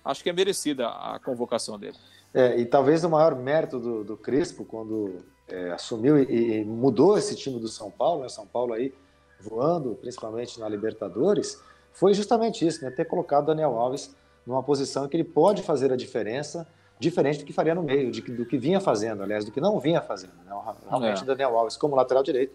acho 0.03 0.23
que 0.23 0.29
é 0.29 0.33
merecida 0.33 0.87
a 0.87 1.19
convocação 1.19 1.77
dele. 1.77 1.97
É, 2.33 2.57
e 2.57 2.65
talvez 2.65 3.03
o 3.03 3.09
maior 3.09 3.35
mérito 3.35 3.79
do, 3.79 4.03
do 4.03 4.17
Crespo, 4.17 4.63
quando 4.63 5.23
é, 5.51 5.71
assumiu 5.71 6.17
e, 6.17 6.59
e, 6.59 6.65
mudou 6.65 7.17
esse 7.17 7.35
time 7.35 7.59
do 7.59 7.67
São 7.67 7.89
Paulo, 7.89 8.23
né? 8.23 8.29
São 8.29 8.45
Paulo 8.45 8.73
aí 8.73 8.93
voando, 9.41 9.95
principalmente 9.95 10.59
na 10.59 10.67
Libertadores, 10.67 11.61
foi 11.93 12.13
justamente 12.13 12.65
isso, 12.65 12.83
né? 12.83 12.91
Ter 12.91 13.05
colocado 13.05 13.47
Daniel 13.47 13.77
Alves 13.77 14.15
numa 14.45 14.63
posição 14.63 15.07
que 15.07 15.15
ele 15.15 15.23
pode 15.23 15.61
fazer 15.61 15.91
a 15.91 15.95
diferença, 15.95 16.67
diferente 16.99 17.39
do 17.39 17.45
que 17.45 17.53
faria 17.53 17.75
no 17.75 17.83
meio, 17.83 18.11
de, 18.11 18.21
do 18.21 18.45
que 18.45 18.57
vinha 18.57 18.79
fazendo, 18.79 19.23
aliás, 19.23 19.45
do 19.45 19.51
que 19.51 19.61
não 19.61 19.79
vinha 19.79 20.01
fazendo. 20.01 20.33
Né? 20.45 20.51
Realmente, 20.87 21.23
é. 21.23 21.25
Daniel 21.25 21.57
Alves, 21.57 21.77
como 21.77 21.95
lateral 21.95 22.23
direito, 22.23 22.53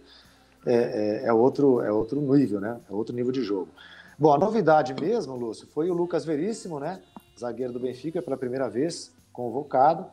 é, 0.67 0.75
é, 0.75 1.29
é, 1.29 1.33
outro, 1.33 1.81
é 1.83 1.93
outro 1.93 2.21
nível, 2.21 2.61
né? 2.61 2.81
É 2.89 2.93
outro 2.93 3.15
nível 3.15 3.33
de 3.33 3.43
jogo. 3.43 3.69
Bom, 4.19 4.33
a 4.33 4.39
novidade 4.39 4.95
mesmo, 4.95 5.37
Lúcio, 5.37 5.67
foi 5.67 5.91
o 5.91 5.95
Lucas 5.95 6.25
Veríssimo, 6.25 6.81
né? 6.81 7.01
Zagueiro 7.39 7.73
do 7.73 7.81
Benfica, 7.81 8.23
pela 8.23 8.37
primeira 8.37 8.69
vez 8.69 9.15
convocado. 9.33 10.07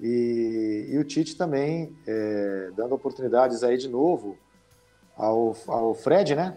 E, 0.00 0.90
e 0.90 0.98
o 0.98 1.04
Tite 1.04 1.36
também 1.36 1.96
é, 2.06 2.70
dando 2.76 2.94
oportunidades 2.94 3.64
aí 3.64 3.76
de 3.76 3.88
novo 3.88 4.38
ao, 5.16 5.56
ao 5.66 5.94
Fred, 5.94 6.34
né? 6.34 6.56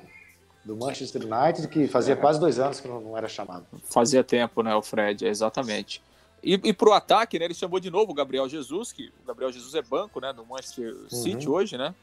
Do 0.63 0.77
Manchester 0.77 1.23
United, 1.23 1.67
que 1.67 1.87
fazia 1.87 2.15
quase 2.15 2.39
dois 2.39 2.59
anos 2.59 2.79
que 2.79 2.87
não, 2.87 3.01
não 3.01 3.17
era 3.17 3.27
chamado. 3.27 3.65
Fazia 3.83 4.23
tempo, 4.23 4.61
né, 4.61 4.75
o 4.75 4.81
Fred, 4.83 5.25
exatamente. 5.25 6.03
E, 6.43 6.53
e 6.53 6.73
para 6.73 6.89
o 6.89 6.93
ataque, 6.93 7.39
né, 7.39 7.45
ele 7.45 7.55
chamou 7.55 7.79
de 7.79 7.89
novo 7.89 8.11
o 8.11 8.15
Gabriel 8.15 8.47
Jesus, 8.47 8.91
que 8.91 9.11
o 9.23 9.27
Gabriel 9.27 9.51
Jesus 9.51 9.73
é 9.73 9.81
banco 9.81 10.19
né, 10.19 10.31
do 10.31 10.45
Manchester 10.45 10.95
City 11.09 11.47
uhum. 11.47 11.55
hoje, 11.55 11.77
né? 11.77 11.95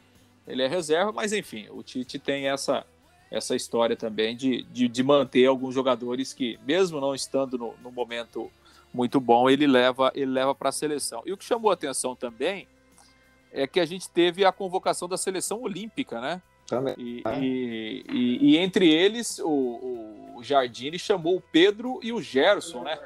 Ele 0.47 0.63
é 0.63 0.67
reserva, 0.67 1.13
mas 1.13 1.33
enfim, 1.33 1.69
o 1.71 1.83
Tite 1.85 2.19
tem 2.19 2.49
essa, 2.49 2.85
essa 3.31 3.55
história 3.55 3.97
também 3.97 4.37
de, 4.37 4.63
de, 4.65 4.89
de 4.89 5.03
manter 5.05 5.47
alguns 5.47 5.75
jogadores 5.75 6.33
que, 6.33 6.59
mesmo 6.67 7.01
não 7.01 7.15
estando 7.15 7.57
no, 7.57 7.75
no 7.83 7.93
momento 7.93 8.51
muito 8.99 9.21
bom, 9.21 9.49
ele 9.49 9.65
leva 9.65 10.11
ele 10.13 10.33
leva 10.33 10.53
para 10.57 10.71
a 10.71 10.73
seleção. 10.73 11.23
E 11.25 11.33
o 11.33 11.37
que 11.37 11.45
chamou 11.45 11.71
a 11.71 11.75
atenção 11.75 12.17
também 12.17 12.67
é 13.53 13.65
que 13.65 13.79
a 13.79 13.87
gente 13.87 14.11
teve 14.11 14.45
a 14.45 14.51
convocação 14.51 15.09
da 15.09 15.17
seleção 15.17 15.63
olímpica, 15.63 16.21
né? 16.21 16.43
Também. 16.67 16.95
E, 16.99 17.23
e, 17.41 18.05
e, 18.11 18.39
e 18.51 18.57
entre 18.57 18.93
eles, 18.93 19.39
o, 19.39 20.35
o 20.37 20.43
Jardine 20.43 20.99
chamou 20.99 21.37
o 21.37 21.41
Pedro 21.41 22.01
e 22.03 22.13
o 22.13 22.21
Gerson, 22.21 22.83
né? 22.83 22.99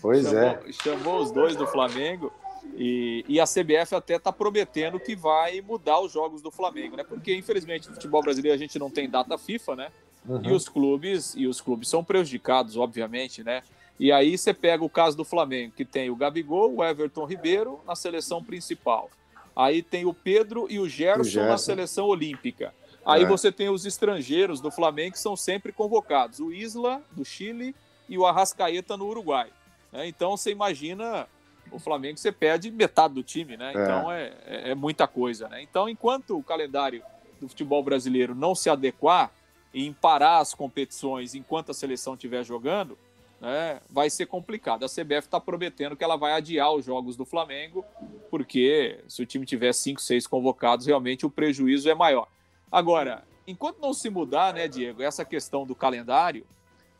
Pois 0.00 0.24
chamou, 0.24 0.42
é. 0.42 0.72
Chamou 0.72 1.20
os 1.20 1.30
dois 1.30 1.54
do 1.54 1.66
Flamengo. 1.66 2.32
E, 2.74 3.24
e, 3.28 3.40
a 3.40 3.44
CBF 3.44 3.94
até 3.94 4.16
está 4.16 4.32
prometendo 4.32 5.00
que 5.00 5.16
vai 5.16 5.60
mudar 5.60 6.00
os 6.00 6.12
jogos 6.12 6.40
do 6.40 6.50
Flamengo, 6.50 6.96
né? 6.96 7.04
Porque 7.04 7.34
infelizmente 7.34 7.88
no 7.88 7.94
futebol 7.94 8.22
brasileiro 8.22 8.54
a 8.54 8.58
gente 8.58 8.78
não 8.78 8.90
tem 8.90 9.08
data 9.08 9.36
FIFA, 9.36 9.76
né? 9.76 9.92
Uhum. 10.26 10.44
E 10.44 10.52
os 10.52 10.68
clubes 10.68 11.34
e 11.36 11.46
os 11.46 11.60
clubes 11.60 11.88
são 11.88 12.02
prejudicados, 12.02 12.76
obviamente, 12.76 13.42
né? 13.42 13.62
E 13.98 14.12
aí 14.12 14.38
você 14.38 14.54
pega 14.54 14.84
o 14.84 14.88
caso 14.88 15.16
do 15.16 15.24
Flamengo, 15.24 15.72
que 15.76 15.84
tem 15.84 16.08
o 16.08 16.16
Gabigol, 16.16 16.76
o 16.76 16.84
Everton 16.84 17.24
Ribeiro 17.24 17.80
na 17.86 17.96
seleção 17.96 18.42
principal. 18.42 19.10
Aí 19.56 19.82
tem 19.82 20.06
o 20.06 20.14
Pedro 20.14 20.68
e 20.70 20.78
o 20.78 20.88
Gerson, 20.88 21.20
o 21.20 21.24
Gerson. 21.24 21.48
na 21.48 21.58
seleção 21.58 22.06
olímpica. 22.06 22.72
Aí 23.04 23.24
é. 23.24 23.26
você 23.26 23.50
tem 23.50 23.68
os 23.68 23.84
estrangeiros 23.84 24.60
do 24.60 24.70
Flamengo 24.70 25.12
que 25.12 25.18
são 25.18 25.36
sempre 25.36 25.72
convocados. 25.72 26.38
O 26.38 26.52
Isla, 26.52 27.02
do 27.10 27.24
Chile, 27.24 27.74
e 28.08 28.16
o 28.16 28.24
Arrascaeta 28.24 28.96
no 28.96 29.06
Uruguai. 29.06 29.50
Né? 29.92 30.06
Então 30.06 30.36
você 30.36 30.50
imagina 30.50 31.26
o 31.70 31.78
Flamengo, 31.78 32.18
você 32.18 32.32
perde 32.32 32.70
metade 32.70 33.14
do 33.14 33.22
time, 33.22 33.56
né? 33.56 33.72
É. 33.74 33.82
Então 33.82 34.12
é, 34.12 34.32
é, 34.46 34.70
é 34.70 34.74
muita 34.74 35.06
coisa, 35.06 35.48
né? 35.48 35.62
Então, 35.62 35.88
enquanto 35.88 36.38
o 36.38 36.42
calendário 36.42 37.02
do 37.40 37.48
futebol 37.48 37.82
brasileiro 37.82 38.34
não 38.34 38.54
se 38.54 38.70
adequar 38.70 39.30
em 39.72 39.92
parar 39.92 40.38
as 40.38 40.54
competições 40.54 41.34
enquanto 41.34 41.70
a 41.70 41.74
seleção 41.74 42.14
estiver 42.14 42.42
jogando, 42.42 42.98
né, 43.40 43.80
vai 43.88 44.10
ser 44.10 44.26
complicado. 44.26 44.84
A 44.84 44.88
CBF 44.88 45.26
está 45.26 45.40
prometendo 45.40 45.96
que 45.96 46.04
ela 46.04 46.16
vai 46.16 46.32
adiar 46.32 46.72
os 46.72 46.84
jogos 46.84 47.16
do 47.16 47.24
Flamengo, 47.24 47.84
porque 48.30 49.00
se 49.08 49.22
o 49.22 49.26
time 49.26 49.46
tiver 49.46 49.72
cinco, 49.72 50.00
seis 50.00 50.26
convocados, 50.26 50.86
realmente 50.86 51.24
o 51.24 51.30
prejuízo 51.30 51.88
é 51.88 51.94
maior. 51.94 52.28
Agora, 52.70 53.24
enquanto 53.46 53.78
não 53.78 53.94
se 53.94 54.10
mudar, 54.10 54.52
né, 54.52 54.68
Diego, 54.68 55.02
essa 55.02 55.24
questão 55.24 55.66
do 55.66 55.74
calendário, 55.74 56.46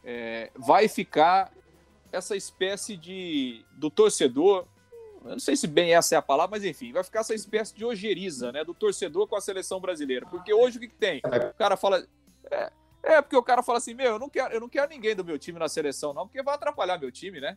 é, 0.04 0.50
vai 0.56 0.88
ficar 0.88 1.52
essa 2.10 2.36
espécie 2.36 2.96
de 2.96 3.64
do 3.72 3.90
torcedor. 3.90 4.66
Eu 5.24 5.32
não 5.32 5.38
sei 5.38 5.56
se 5.56 5.66
bem 5.66 5.92
essa 5.94 6.14
é 6.14 6.18
a 6.18 6.22
palavra, 6.22 6.56
mas 6.56 6.64
enfim, 6.64 6.92
vai 6.92 7.04
ficar 7.04 7.20
essa 7.20 7.34
espécie 7.34 7.74
de 7.74 7.84
ojeriza, 7.84 8.52
né, 8.52 8.64
do 8.64 8.72
torcedor 8.72 9.26
com 9.26 9.36
a 9.36 9.40
seleção 9.40 9.80
brasileira. 9.80 10.24
Porque 10.26 10.54
hoje 10.54 10.78
o 10.78 10.80
que, 10.80 10.88
que 10.88 10.94
tem? 10.94 11.18
O 11.18 11.54
cara 11.54 11.76
fala. 11.76 12.06
É, 12.50 12.72
é, 13.02 13.22
porque 13.22 13.36
o 13.36 13.42
cara 13.42 13.62
fala 13.62 13.78
assim, 13.78 13.94
meu, 13.94 14.12
eu 14.12 14.18
não 14.18 14.28
quero, 14.28 14.54
eu 14.54 14.60
não 14.60 14.68
quero 14.68 14.88
ninguém 14.90 15.14
do 15.14 15.24
meu 15.24 15.38
time 15.38 15.58
na 15.58 15.68
seleção, 15.68 16.12
não, 16.12 16.26
porque 16.26 16.42
vai 16.42 16.54
atrapalhar 16.54 16.98
meu 16.98 17.10
time, 17.10 17.40
né? 17.40 17.56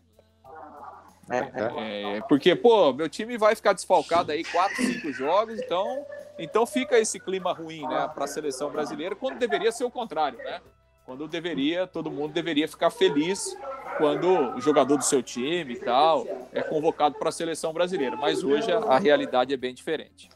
É, 1.29 1.37
é. 1.37 2.17
é, 2.17 2.21
porque, 2.21 2.55
pô, 2.55 2.91
meu 2.93 3.07
time 3.07 3.37
vai 3.37 3.55
ficar 3.55 3.73
desfalcado 3.73 4.31
aí 4.31 4.43
quatro, 4.43 4.83
cinco 4.83 5.11
jogos, 5.11 5.59
então, 5.59 6.05
então 6.37 6.65
fica 6.65 6.99
esse 6.99 7.19
clima 7.19 7.53
ruim, 7.53 7.87
né, 7.87 8.09
para 8.13 8.25
a 8.25 8.27
seleção 8.27 8.69
brasileira, 8.69 9.15
quando 9.15 9.37
deveria 9.37 9.71
ser 9.71 9.83
o 9.83 9.91
contrário, 9.91 10.37
né? 10.39 10.61
Quando 11.05 11.27
deveria, 11.27 11.87
todo 11.87 12.11
mundo 12.11 12.31
deveria 12.31 12.67
ficar 12.67 12.89
feliz 12.89 13.57
quando 13.97 14.55
o 14.55 14.61
jogador 14.61 14.97
do 14.97 15.03
seu 15.03 15.21
time 15.21 15.73
e 15.73 15.79
tal 15.79 16.25
é 16.53 16.61
convocado 16.61 17.15
para 17.17 17.29
a 17.29 17.31
seleção 17.31 17.73
brasileira. 17.73 18.15
Mas 18.15 18.43
hoje 18.43 18.71
a, 18.71 18.77
a 18.77 18.99
realidade 18.99 19.53
é 19.53 19.57
bem 19.57 19.73
diferente. 19.73 20.29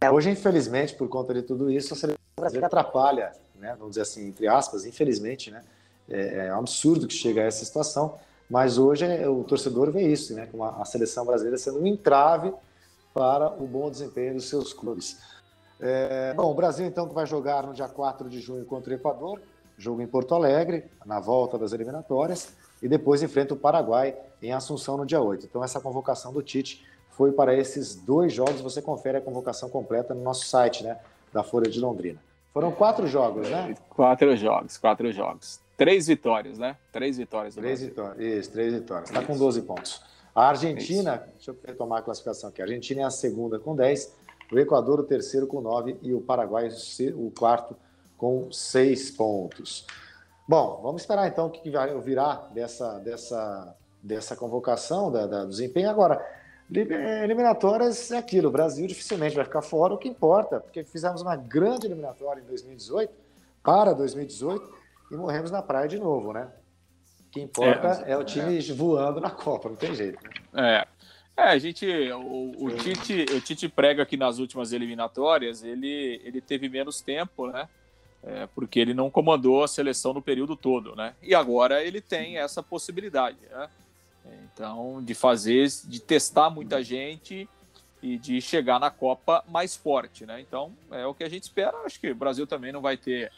É, 0.00 0.10
hoje, 0.10 0.30
infelizmente, 0.30 0.94
por 0.94 1.08
conta 1.08 1.34
de 1.34 1.42
tudo 1.42 1.70
isso, 1.70 1.92
a 1.92 1.96
seleção 1.96 2.20
brasileira 2.36 2.66
atrapalha 2.66 3.32
né? 3.60 3.74
vamos 3.78 3.90
dizer 3.90 4.02
assim, 4.02 4.26
entre 4.28 4.48
aspas, 4.48 4.84
infelizmente, 4.84 5.50
né? 5.50 5.62
É, 6.08 6.46
é 6.48 6.54
um 6.54 6.58
absurdo 6.58 7.06
que 7.06 7.14
chega 7.14 7.42
a 7.42 7.44
essa 7.44 7.64
situação, 7.64 8.18
mas 8.48 8.78
hoje 8.78 9.04
é, 9.04 9.28
o 9.28 9.44
torcedor 9.44 9.92
vê 9.92 10.02
isso, 10.02 10.34
né? 10.34 10.46
Com 10.50 10.64
a, 10.64 10.82
a, 10.82 10.84
seleção 10.84 11.24
brasileira 11.24 11.56
sendo 11.56 11.80
um 11.80 11.86
entrave 11.86 12.52
para 13.14 13.48
o 13.48 13.66
bom 13.66 13.88
desempenho 13.90 14.34
dos 14.34 14.48
seus 14.48 14.72
clubes. 14.72 15.18
É, 15.78 16.34
bom, 16.34 16.50
o 16.50 16.54
Brasil 16.54 16.84
então 16.84 17.08
que 17.08 17.14
vai 17.14 17.26
jogar 17.26 17.64
no 17.64 17.72
dia 17.72 17.88
4 17.88 18.28
de 18.28 18.40
junho 18.40 18.64
contra 18.64 18.92
o 18.92 18.96
Equador, 18.96 19.40
jogo 19.78 20.02
em 20.02 20.06
Porto 20.06 20.34
Alegre, 20.34 20.84
na 21.06 21.20
volta 21.20 21.56
das 21.56 21.72
eliminatórias, 21.72 22.52
e 22.82 22.88
depois 22.88 23.22
enfrenta 23.22 23.54
o 23.54 23.56
Paraguai 23.56 24.16
em 24.42 24.52
Assunção 24.52 24.96
no 24.96 25.06
dia 25.06 25.20
8. 25.20 25.46
Então 25.46 25.62
essa 25.62 25.80
convocação 25.80 26.32
do 26.32 26.42
Tite 26.42 26.84
foi 27.10 27.32
para 27.32 27.54
esses 27.54 27.94
dois 27.94 28.32
jogos, 28.32 28.60
você 28.60 28.82
confere 28.82 29.18
a 29.18 29.20
convocação 29.20 29.68
completa 29.68 30.14
no 30.14 30.22
nosso 30.22 30.46
site, 30.46 30.82
né, 30.82 30.98
da 31.32 31.42
Folha 31.42 31.70
de 31.70 31.78
Londrina. 31.80 32.18
Foram 32.52 32.72
quatro 32.72 33.06
jogos, 33.06 33.48
né? 33.48 33.74
Quatro 33.88 34.36
jogos, 34.36 34.76
quatro 34.76 35.12
jogos. 35.12 35.60
Três 35.76 36.08
vitórias, 36.08 36.58
né? 36.58 36.76
Três 36.92 37.16
vitórias. 37.16 37.54
três 37.54 37.80
vitórias, 37.80 38.18
isso, 38.20 38.50
três 38.50 38.74
vitórias. 38.74 39.08
Está 39.08 39.22
com 39.22 39.36
12 39.36 39.62
pontos. 39.62 40.02
A 40.34 40.48
Argentina, 40.48 41.14
isso. 41.14 41.34
deixa 41.34 41.50
eu 41.52 41.58
retomar 41.64 42.00
a 42.00 42.02
classificação 42.02 42.50
aqui. 42.50 42.60
A 42.60 42.64
Argentina 42.64 43.02
é 43.02 43.04
a 43.04 43.10
segunda 43.10 43.58
com 43.58 43.74
10, 43.74 44.14
o 44.52 44.58
Equador 44.58 45.00
o 45.00 45.04
terceiro 45.04 45.46
com 45.46 45.60
9 45.60 45.96
e 46.02 46.12
o 46.12 46.20
Paraguai 46.20 46.68
o 47.14 47.30
quarto 47.30 47.76
com 48.18 48.50
6 48.50 49.12
pontos. 49.12 49.86
Bom, 50.46 50.80
vamos 50.82 51.02
esperar 51.02 51.28
então 51.28 51.46
o 51.46 51.50
que 51.50 51.70
vai 51.70 51.96
virar 52.00 52.50
dessa, 52.52 52.98
dessa, 52.98 53.76
dessa 54.02 54.34
convocação, 54.34 55.10
da, 55.10 55.26
da, 55.26 55.44
do 55.44 55.50
desempenho. 55.50 55.88
Agora, 55.88 56.14
é, 56.16 56.39
eliminatórias 56.72 58.10
é 58.10 58.18
aquilo, 58.18 58.48
o 58.48 58.52
Brasil 58.52 58.86
dificilmente 58.86 59.34
vai 59.34 59.44
ficar 59.44 59.62
fora, 59.62 59.94
o 59.94 59.98
que 59.98 60.08
importa, 60.08 60.60
porque 60.60 60.84
fizemos 60.84 61.20
uma 61.20 61.34
grande 61.34 61.86
eliminatória 61.86 62.40
em 62.40 62.44
2018, 62.44 63.12
para 63.62 63.92
2018, 63.92 64.72
e 65.10 65.16
morremos 65.16 65.50
na 65.50 65.62
praia 65.62 65.88
de 65.88 65.98
novo, 65.98 66.32
né? 66.32 66.48
O 67.26 67.30
que 67.30 67.40
importa 67.40 68.04
é, 68.06 68.12
é 68.12 68.16
o 68.16 68.24
time 68.24 68.58
é. 68.58 68.72
voando 68.72 69.20
na 69.20 69.30
Copa, 69.30 69.68
não 69.68 69.76
tem 69.76 69.94
jeito. 69.94 70.18
Né? 70.52 70.84
É. 70.86 71.00
É, 71.36 71.44
a 71.44 71.58
gente, 71.58 71.86
o, 72.12 72.66
o, 72.66 72.70
Tite, 72.76 73.24
o 73.34 73.40
Tite 73.40 73.66
prega 73.66 74.04
que 74.04 74.16
nas 74.16 74.38
últimas 74.38 74.72
eliminatórias 74.72 75.62
ele, 75.62 76.20
ele 76.22 76.40
teve 76.40 76.68
menos 76.68 77.00
tempo, 77.00 77.46
né? 77.46 77.66
É, 78.22 78.46
porque 78.54 78.78
ele 78.78 78.92
não 78.92 79.10
comandou 79.10 79.64
a 79.64 79.68
seleção 79.68 80.12
no 80.12 80.20
período 80.20 80.54
todo, 80.54 80.94
né? 80.94 81.14
E 81.22 81.34
agora 81.34 81.82
ele 81.82 82.02
tem 82.02 82.36
essa 82.36 82.62
possibilidade, 82.62 83.38
né? 83.50 83.70
Então, 84.52 85.02
de 85.02 85.14
fazer, 85.14 85.66
de 85.84 86.00
testar 86.00 86.50
muita 86.50 86.82
gente 86.82 87.48
e 88.02 88.16
de 88.16 88.40
chegar 88.40 88.78
na 88.78 88.90
Copa 88.90 89.44
mais 89.48 89.76
forte, 89.76 90.24
né? 90.26 90.40
Então, 90.40 90.72
é 90.90 91.06
o 91.06 91.14
que 91.14 91.24
a 91.24 91.28
gente 91.28 91.44
espera. 91.44 91.76
Acho 91.84 92.00
que 92.00 92.10
o 92.10 92.14
Brasil 92.14 92.46
também 92.46 92.72
não 92.72 92.80
vai 92.80 92.96
ter 92.96 93.30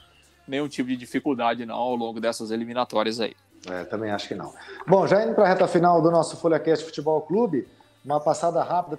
nenhum 0.46 0.68
tipo 0.68 0.88
de 0.88 0.96
dificuldade 0.96 1.64
não 1.64 1.76
ao 1.76 1.94
longo 1.94 2.20
dessas 2.20 2.50
eliminatórias 2.50 3.20
aí. 3.20 3.36
É, 3.66 3.84
também 3.84 4.10
acho 4.10 4.26
que 4.26 4.34
não. 4.34 4.52
Bom, 4.86 5.06
já 5.06 5.24
indo 5.24 5.34
para 5.34 5.44
a 5.44 5.48
reta 5.48 5.68
final 5.68 6.02
do 6.02 6.10
nosso 6.10 6.36
FolhaCast 6.36 6.84
Futebol 6.84 7.20
Clube, 7.22 7.68
uma 8.04 8.20
passada 8.20 8.62
rápida 8.62 8.98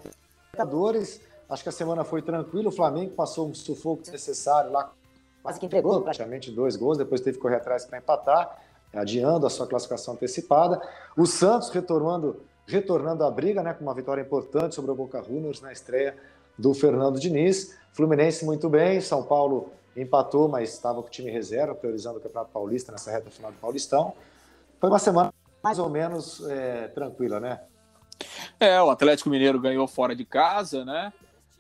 Libertadores. 0.54 1.20
Acho 1.50 1.64
que 1.64 1.70
a 1.70 1.74
semana 1.74 2.04
foi 2.04 2.22
tranquila. 2.22 2.70
O 2.70 2.72
Flamengo 2.72 3.12
passou 3.12 3.50
um 3.50 3.54
sufoco 3.54 4.04
necessário 4.10 4.72
lá, 4.72 4.92
quase 5.42 5.60
que 5.60 5.66
entregou 5.66 6.02
praticamente 6.02 6.52
dois 6.52 6.76
gols, 6.76 6.98
depois 6.98 7.22
teve 7.22 7.38
que 7.38 7.42
correr 7.42 7.58
atrás 7.58 7.86
para 7.86 7.98
empatar 7.98 8.58
adiando 8.94 9.46
a 9.46 9.50
sua 9.50 9.68
classificação 9.68 10.14
antecipada. 10.14 10.82
O 11.18 11.26
Santos 11.26 11.70
retornando, 11.70 12.42
retornando 12.68 13.24
à 13.24 13.32
briga, 13.32 13.64
né, 13.64 13.74
com 13.74 13.84
uma 13.84 13.94
vitória 13.94 14.22
importante 14.22 14.76
sobre 14.76 14.92
o 14.92 14.96
Boca 14.96 15.22
Juniors 15.24 15.62
na 15.62 15.72
estreia 15.72 16.16
do 16.58 16.74
Fernando 16.74 17.20
Diniz. 17.20 17.78
Fluminense 17.94 18.46
muito 18.46 18.70
bem, 18.70 19.02
São 19.02 19.24
Paulo 19.24 19.72
empatou, 19.96 20.48
mas 20.48 20.74
estava 20.74 21.02
com 21.02 21.08
o 21.08 21.12
time 21.12 21.30
reserva, 21.30 21.76
priorizando 21.76 22.18
o 22.18 22.22
Campeonato 22.22 22.52
Paulista 22.52 22.92
nessa 22.92 23.12
reta 23.12 23.30
final 23.30 23.52
do 23.52 23.58
Paulistão. 23.58 24.14
Foi 24.80 24.90
uma 24.90 25.00
semana 25.00 25.34
mais 25.64 25.80
ou 25.80 25.90
menos 25.90 26.44
é, 26.50 26.88
tranquila, 26.90 27.40
né? 27.40 27.62
É, 28.60 28.82
o 28.82 28.90
Atlético 28.90 29.30
Mineiro 29.30 29.60
ganhou 29.60 29.88
fora 29.88 30.16
de 30.16 30.26
casa, 30.26 30.84
né? 30.84 31.14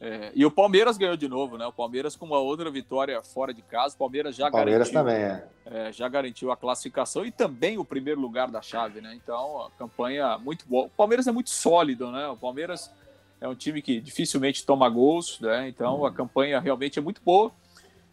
É, 0.05 0.33
e 0.35 0.45
o 0.45 0.51
Palmeiras 0.51 0.97
ganhou 0.97 1.15
de 1.15 1.29
novo, 1.29 1.57
né? 1.57 1.65
O 1.65 1.71
Palmeiras 1.71 2.13
com 2.13 2.25
uma 2.25 2.37
outra 2.37 2.69
vitória 2.69 3.23
fora 3.23 3.53
de 3.53 3.61
casa. 3.61 3.95
O 3.95 3.97
Palmeiras 3.97 4.35
já 4.35 4.51
Palmeiras 4.51 4.91
garantiu, 4.91 5.13
também, 5.13 5.23
é. 5.23 5.87
É, 5.87 5.91
já 5.93 6.09
garantiu 6.09 6.51
a 6.51 6.57
classificação 6.57 7.25
e 7.25 7.31
também 7.31 7.77
o 7.77 7.85
primeiro 7.85 8.19
lugar 8.19 8.51
da 8.51 8.61
chave, 8.61 8.99
né? 8.99 9.13
Então, 9.15 9.61
a 9.61 9.71
campanha 9.71 10.37
muito 10.37 10.67
boa. 10.67 10.87
O 10.87 10.89
Palmeiras 10.89 11.25
é 11.25 11.31
muito 11.31 11.49
sólido, 11.49 12.11
né? 12.11 12.27
O 12.27 12.35
Palmeiras 12.35 12.91
é 13.39 13.47
um 13.47 13.55
time 13.55 13.81
que 13.81 13.99
dificilmente 13.99 14.65
toma 14.65 14.89
gols, 14.89 15.37
né? 15.41 15.67
Então 15.67 16.05
a 16.05 16.11
campanha 16.11 16.61
realmente 16.61 16.97
é 16.97 17.01
muito 17.01 17.21
boa. 17.21 17.51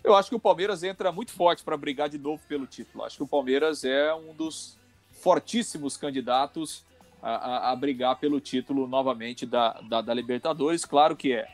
Eu 0.03 0.17
acho 0.17 0.29
que 0.29 0.35
o 0.35 0.41
Palmeiras 0.41 0.83
entra 0.83 1.13
muito 1.13 1.33
forte 1.33 1.63
para 1.63 1.77
brigar 1.77 2.09
de 2.09 2.19
novo 2.19 2.43
pelo 2.49 2.67
título. 2.67 3.05
Acho 3.05 3.17
que 3.17 3.23
o 3.23 3.29
Palmeiras 3.29 3.85
é 3.85 4.13
um 4.13 4.35
dos 4.35 4.77
fortíssimos 5.13 5.97
candidatos 5.97 6.85
a, 7.23 7.31
a, 7.31 7.71
a 7.71 7.77
brigar 7.77 8.17
pelo 8.17 8.41
título 8.41 8.89
novamente 8.89 9.47
da, 9.47 9.81
da, 9.83 10.01
da, 10.01 10.13
Libertadores. 10.13 10.85
Claro 10.85 11.15
que 11.15 11.33
é, 11.33 11.47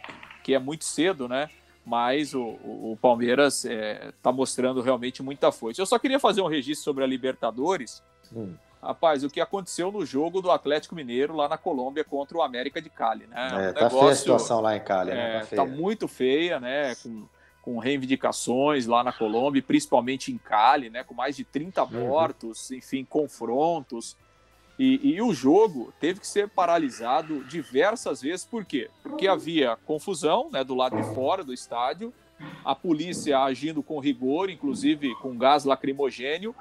que 0.47 0.55
é 0.55 0.61
muito 0.61 0.85
cedo, 0.85 1.27
né? 1.27 1.51
Mas 1.85 2.33
o, 2.33 2.41
o, 2.41 2.97
Palmeiras 3.03 3.65
está 3.65 3.75
é, 3.75 4.13
tá 4.23 4.31
mostrando 4.31 4.81
realmente 4.81 5.21
muita 5.21 5.51
força. 5.51 5.81
Eu 5.81 5.87
só 5.87 5.99
queria 5.99 6.21
fazer 6.21 6.41
um 6.41 6.47
registro 6.47 6.85
sobre 6.85 7.03
a 7.03 7.07
Libertadores. 7.07 8.01
Hum. 8.33 8.55
Rapaz, 8.81 9.25
o 9.25 9.29
que 9.29 9.41
aconteceu 9.41 9.91
no 9.91 10.07
jogo 10.07 10.41
do 10.41 10.53
Atlético 10.53 10.95
Mineiro 10.95 11.35
lá 11.35 11.49
na 11.49 11.59
Colômbia 11.59 12.05
contra 12.05 12.39
o 12.39 12.43
América 12.43 12.81
de 12.81 12.89
Cali, 12.89 13.27
né? 13.27 13.37
É, 13.37 13.71
um 13.71 13.73
tá 13.73 13.81
negócio, 13.81 13.99
feia 13.99 14.13
a 14.13 14.15
situação 14.15 14.61
lá 14.61 14.77
em 14.77 14.81
Cali, 14.81 15.11
né? 15.11 15.39
É, 15.39 15.41
tá, 15.41 15.57
tá 15.57 15.67
muito 15.67 16.07
feia, 16.07 16.61
né? 16.61 16.95
Com, 16.95 17.27
com 17.63 17.79
reivindicações 17.79 18.87
lá 18.87 19.03
na 19.03 19.13
Colômbia, 19.13 19.61
principalmente 19.61 20.31
em 20.31 20.39
Cali, 20.39 20.91
né? 20.91 21.03
Com 21.03 21.15
mais 21.15 21.35
de 21.35 21.43
30 21.43 21.83
uhum. 21.83 22.07
mortos, 22.07 22.71
uhum. 22.71 22.77
enfim, 22.77 23.05
confrontos. 23.05 24.17
E, 24.79 25.15
e, 25.15 25.23
o 25.23 25.33
jogo 25.33 25.93
teve 25.99 26.21
que 26.21 26.27
ser 26.27 26.49
paralisado 26.49 27.43
diversas 27.45 28.21
vezes, 28.21 28.45
por 28.45 28.65
quê? 28.65 28.91
Porque 29.03 29.27
havia 29.27 29.77
confusão 29.87 30.51
né, 30.51 30.63
do 30.63 30.75
lado 30.75 30.97
de 30.97 31.15
fora 31.15 31.43
do 31.43 31.53
estádio, 31.53 32.13
a 32.63 32.75
polícia 32.75 33.39
agindo 33.39 33.83
com 33.83 33.99
rigor, 33.99 34.51
inclusive 34.51 35.15
com 35.17 35.37
gás 35.39 35.65
lacrimogênio, 35.65 36.55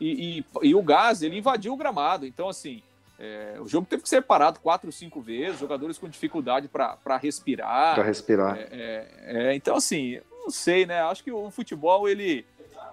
e, 0.00 0.44
e, 0.62 0.68
e 0.68 0.74
o 0.74 0.82
gás 0.82 1.22
ele 1.22 1.36
invadiu 1.36 1.74
o 1.74 1.76
gramado. 1.76 2.24
Então, 2.24 2.48
assim, 2.48 2.82
é, 3.18 3.56
o 3.60 3.66
jogo 3.66 3.86
teve 3.86 4.02
que 4.02 4.08
ser 4.08 4.22
parado 4.22 4.60
quatro, 4.60 4.92
cinco 4.92 5.20
vezes, 5.20 5.58
jogadores 5.58 5.98
com 5.98 6.08
dificuldade 6.08 6.68
para 6.68 7.16
respirar. 7.16 7.96
Para 7.96 8.04
respirar. 8.04 8.56
É, 8.56 8.68
é, 8.70 9.48
é, 9.50 9.54
então, 9.54 9.76
assim, 9.76 10.20
não 10.30 10.50
sei, 10.50 10.86
né? 10.86 11.02
Acho 11.02 11.24
que 11.24 11.32
o 11.32 11.50
futebol 11.50 12.08
ele 12.08 12.46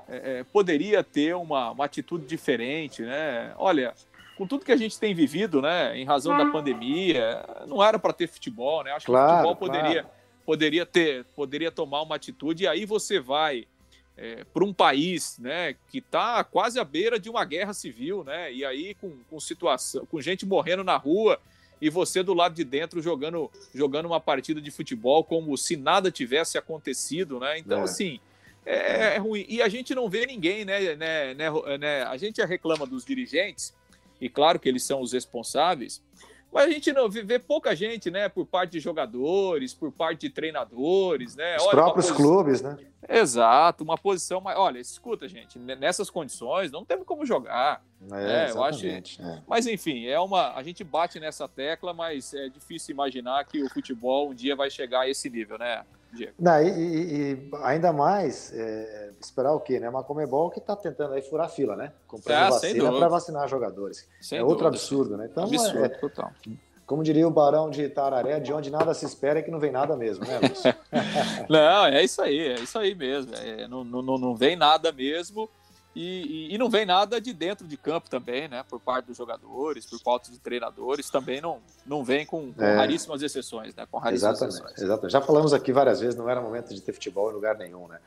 é, 0.10 0.44
poderia 0.52 1.04
ter 1.04 1.36
uma, 1.36 1.72
uma 1.72 1.86
atitude 1.86 2.26
diferente, 2.26 3.04
né? 3.04 3.54
Olha, 3.58 3.94
com 4.38 4.46
tudo 4.46 4.66
que 4.66 4.72
a 4.72 4.78
gente 4.78 5.00
tem 5.00 5.14
vivido, 5.14 5.62
né, 5.62 5.98
em 5.98 6.06
razão 6.06 6.38
da 6.38 6.46
pandemia, 6.52 7.44
não 7.68 7.84
era 7.84 7.98
para 7.98 8.14
ter 8.14 8.28
futebol, 8.28 8.84
né? 8.84 8.92
Acho 8.92 9.06
claro, 9.06 9.28
que 9.28 9.34
o 9.34 9.38
futebol 9.38 9.56
poderia, 9.56 10.02
claro. 10.04 10.18
poderia 10.46 10.86
ter, 10.86 11.26
poderia 11.36 11.72
tomar 11.72 12.02
uma 12.02 12.16
atitude 12.16 12.64
e 12.64 12.68
aí 12.68 12.86
você 12.86 13.20
vai 13.20 13.66
é, 14.18 14.44
para 14.46 14.64
um 14.64 14.74
país 14.74 15.38
né, 15.40 15.76
que 15.90 16.00
está 16.00 16.44
quase 16.44 16.80
à 16.80 16.84
beira 16.84 17.20
de 17.20 17.30
uma 17.30 17.44
guerra 17.46 17.74
civil, 17.74 18.24
né? 18.24 18.52
E 18.52 18.64
aí 18.64 18.96
com, 18.96 19.12
com 19.30 19.40
situação, 19.40 20.06
com 20.06 20.22
gente 20.22 20.46
morrendo 20.46 20.84
na 20.84 20.98
rua 20.98 21.40
e 21.82 21.90
você 21.90 22.24
do 22.24 22.34
lado 22.34 22.56
de 22.56 22.64
dentro 22.64 23.02
jogando, 23.02 23.52
jogando 23.74 24.06
uma 24.06 24.20
partida 24.20 24.62
de 24.62 24.72
futebol 24.72 25.24
como 25.24 25.58
se 25.58 25.76
nada 25.76 26.12
tivesse 26.12 26.58
acontecido, 26.58 27.40
né? 27.40 27.60
Então, 27.60 27.82
é. 27.82 27.84
assim, 27.84 28.20
é, 28.66 29.16
é, 29.16 29.18
ruim. 29.18 29.46
E 29.48 29.62
a 29.62 29.68
gente 29.68 29.94
não 29.94 30.10
vê 30.10 30.26
ninguém, 30.26 30.66
né, 30.66 30.96
né, 30.96 31.34
né, 31.34 31.50
né? 31.80 32.04
A 32.04 32.18
gente 32.18 32.44
reclama 32.44 32.86
dos 32.86 33.06
dirigentes, 33.06 33.74
e 34.20 34.30
claro 34.30 34.60
que 34.60 34.70
eles 34.70 34.84
são 34.84 35.02
os 35.02 35.14
responsáveis, 35.14 36.02
mas 36.56 36.70
a 36.70 36.72
gente 36.72 36.94
não 36.94 37.10
vê 37.10 37.38
pouca 37.38 37.76
gente, 37.76 38.10
né, 38.10 38.30
por 38.30 38.46
parte 38.46 38.72
de 38.72 38.80
jogadores, 38.80 39.74
por 39.74 39.92
parte 39.92 40.22
de 40.22 40.30
treinadores, 40.30 41.36
né? 41.36 41.58
Os 41.58 41.64
Olha, 41.64 41.72
próprios 41.72 42.06
posição... 42.08 42.26
clubes, 42.26 42.62
né? 42.62 42.78
Exato, 43.10 43.84
uma 43.84 43.98
posição 43.98 44.40
mais. 44.40 44.58
Olha, 44.58 44.80
escuta, 44.80 45.28
gente, 45.28 45.60
nessas 45.60 46.10
condições 46.10 46.72
não 46.72 46.86
temos 46.86 47.06
como 47.06 47.26
jogar. 47.26 47.84
É, 48.06 48.08
né? 48.08 48.52
Eu 48.52 48.64
acho. 48.64 48.88
É. 48.88 49.04
Mas 49.46 49.68
enfim, 49.68 50.06
é 50.06 50.18
uma. 50.18 50.56
A 50.56 50.64
gente 50.64 50.82
bate 50.82 51.20
nessa 51.20 51.46
tecla, 51.46 51.94
mas 51.94 52.34
é 52.34 52.48
difícil 52.48 52.94
imaginar 52.94 53.44
que 53.44 53.62
o 53.62 53.70
futebol 53.70 54.30
um 54.30 54.34
dia 54.34 54.56
vai 54.56 54.70
chegar 54.70 55.02
a 55.02 55.10
esse 55.10 55.30
nível, 55.30 55.58
né? 55.58 55.84
Diego. 56.16 56.34
Não, 56.40 56.62
e, 56.62 57.34
e, 57.34 57.50
ainda 57.64 57.92
mais, 57.94 58.54
é, 58.54 59.12
esperar 59.20 59.54
o 59.54 59.60
quê? 59.60 59.80
Né? 59.80 59.90
Uma 59.90 60.04
Comebol 60.04 60.50
que 60.50 60.60
está 60.60 60.76
tentando 60.76 61.14
aí 61.14 61.22
furar 61.22 61.50
fila, 61.50 61.76
né? 61.76 61.92
Comprando 62.08 62.38
ah, 62.38 62.50
vacina 62.50 62.92
para 62.92 63.08
vacinar 63.08 63.48
jogadores. 63.48 64.08
Sem 64.22 64.38
é 64.38 64.42
dúvida. 64.42 64.54
outro 64.54 64.68
absurdo, 64.68 65.18
né? 65.18 65.28
Então, 65.32 65.44
absurdo, 65.44 65.86
é, 65.86 65.90
total. 65.90 66.32
Como 66.86 67.04
diria 67.04 67.28
o 67.28 67.32
Barão 67.32 67.70
de 67.70 67.84
Itararé, 67.84 68.40
de 68.40 68.54
onde 68.54 68.70
nada 68.70 68.94
se 68.94 69.06
espera 69.06 69.40
é 69.40 69.42
que 69.42 69.50
não 69.50 69.60
vem 69.60 69.72
nada 69.72 69.98
mesmo, 69.98 70.24
né, 70.26 70.40
Lúcio? 70.40 70.74
não, 71.50 71.86
é 71.88 72.04
isso 72.04 72.22
aí, 72.22 72.40
é 72.40 72.60
isso 72.60 72.78
aí 72.78 72.94
mesmo. 72.94 73.34
É, 73.36 73.68
não, 73.68 73.84
não, 73.84 74.02
não 74.02 74.36
vem 74.36 74.56
nada 74.56 74.92
mesmo. 74.92 75.50
E, 75.96 76.50
e, 76.50 76.56
e, 76.56 76.58
não 76.58 76.70
vem 76.70 76.86
nada 76.86 77.22
de 77.22 77.32
dentro 77.32 77.66
de 77.66 77.78
campo 77.78 78.10
também, 78.10 78.50
né? 78.50 78.66
Por 78.68 78.82
parte 78.82 79.06
dos 79.06 79.16
jogadores, 79.16 79.86
por 79.86 80.02
parte 80.02 80.30
dos 80.30 80.40
treinadores, 80.40 81.10
também 81.10 81.40
não, 81.40 81.62
não 81.86 82.04
vem 82.04 82.26
com, 82.26 82.52
com 82.52 82.64
é. 82.64 82.76
raríssimas 82.76 83.22
exceções, 83.22 83.74
né? 83.74 83.88
Com 83.90 83.98
raríssimas 83.98 84.36
exatamente, 84.36 84.56
exceções. 84.58 84.82
Exatamente. 84.82 85.12
Já 85.14 85.22
falamos 85.22 85.54
aqui 85.54 85.72
várias 85.72 86.02
vezes, 86.02 86.16
não 86.16 86.30
era 86.30 86.42
momento 86.42 86.74
de 86.74 86.82
ter 86.82 86.92
futebol 86.92 87.32
em 87.32 87.34
lugar 87.34 87.58
nenhum, 87.58 87.88
né? 87.88 88.00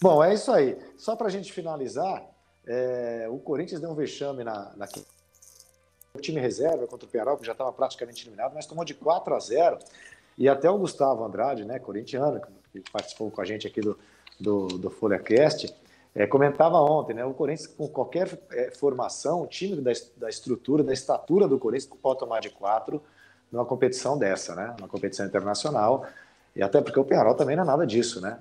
Bom, 0.00 0.24
é 0.24 0.32
isso 0.32 0.50
aí. 0.50 0.78
Só 0.96 1.14
para 1.14 1.26
a 1.26 1.30
gente 1.30 1.52
finalizar, 1.52 2.24
é, 2.66 3.26
o 3.30 3.38
Corinthians 3.38 3.82
deu 3.82 3.90
um 3.90 3.94
vexame 3.94 4.42
na, 4.42 4.72
na 4.74 4.88
o 6.14 6.20
time 6.20 6.40
reserva 6.40 6.86
contra 6.86 7.06
o 7.06 7.10
Peral, 7.10 7.36
que 7.36 7.44
já 7.44 7.52
estava 7.52 7.70
praticamente 7.70 8.22
eliminado, 8.24 8.54
mas 8.54 8.64
tomou 8.64 8.84
de 8.84 8.94
4 8.94 9.34
a 9.34 9.38
0. 9.38 9.78
E 10.38 10.48
até 10.48 10.70
o 10.70 10.78
Gustavo 10.78 11.24
Andrade, 11.24 11.64
né, 11.64 11.78
corintiano, 11.78 12.40
que 12.72 12.80
participou 12.90 13.30
com 13.30 13.40
a 13.40 13.44
gente 13.44 13.66
aqui 13.66 13.80
do, 13.80 13.98
do, 14.40 14.66
do 14.66 14.90
FolhaCast, 14.90 15.74
é, 16.16 16.26
comentava 16.26 16.78
ontem, 16.78 17.12
né? 17.12 17.26
O 17.26 17.34
Corinthians, 17.34 17.66
com 17.66 17.86
qualquer 17.86 18.38
é, 18.50 18.70
formação, 18.70 19.42
o 19.42 19.46
time 19.46 19.82
da, 19.82 19.92
da 20.16 20.30
estrutura, 20.30 20.82
da 20.82 20.94
estatura 20.94 21.46
do 21.46 21.58
Corinthians, 21.58 21.92
pode 22.02 22.18
tomar 22.18 22.40
de 22.40 22.48
quatro 22.48 23.02
numa 23.52 23.66
competição 23.66 24.16
dessa, 24.16 24.54
né? 24.54 24.74
Uma 24.78 24.88
competição 24.88 25.26
internacional. 25.26 26.06
E 26.54 26.62
até 26.62 26.80
porque 26.80 26.98
o 26.98 27.04
Penharol 27.04 27.34
também 27.34 27.54
não 27.54 27.64
é 27.64 27.66
nada 27.66 27.86
disso, 27.86 28.18
né? 28.22 28.38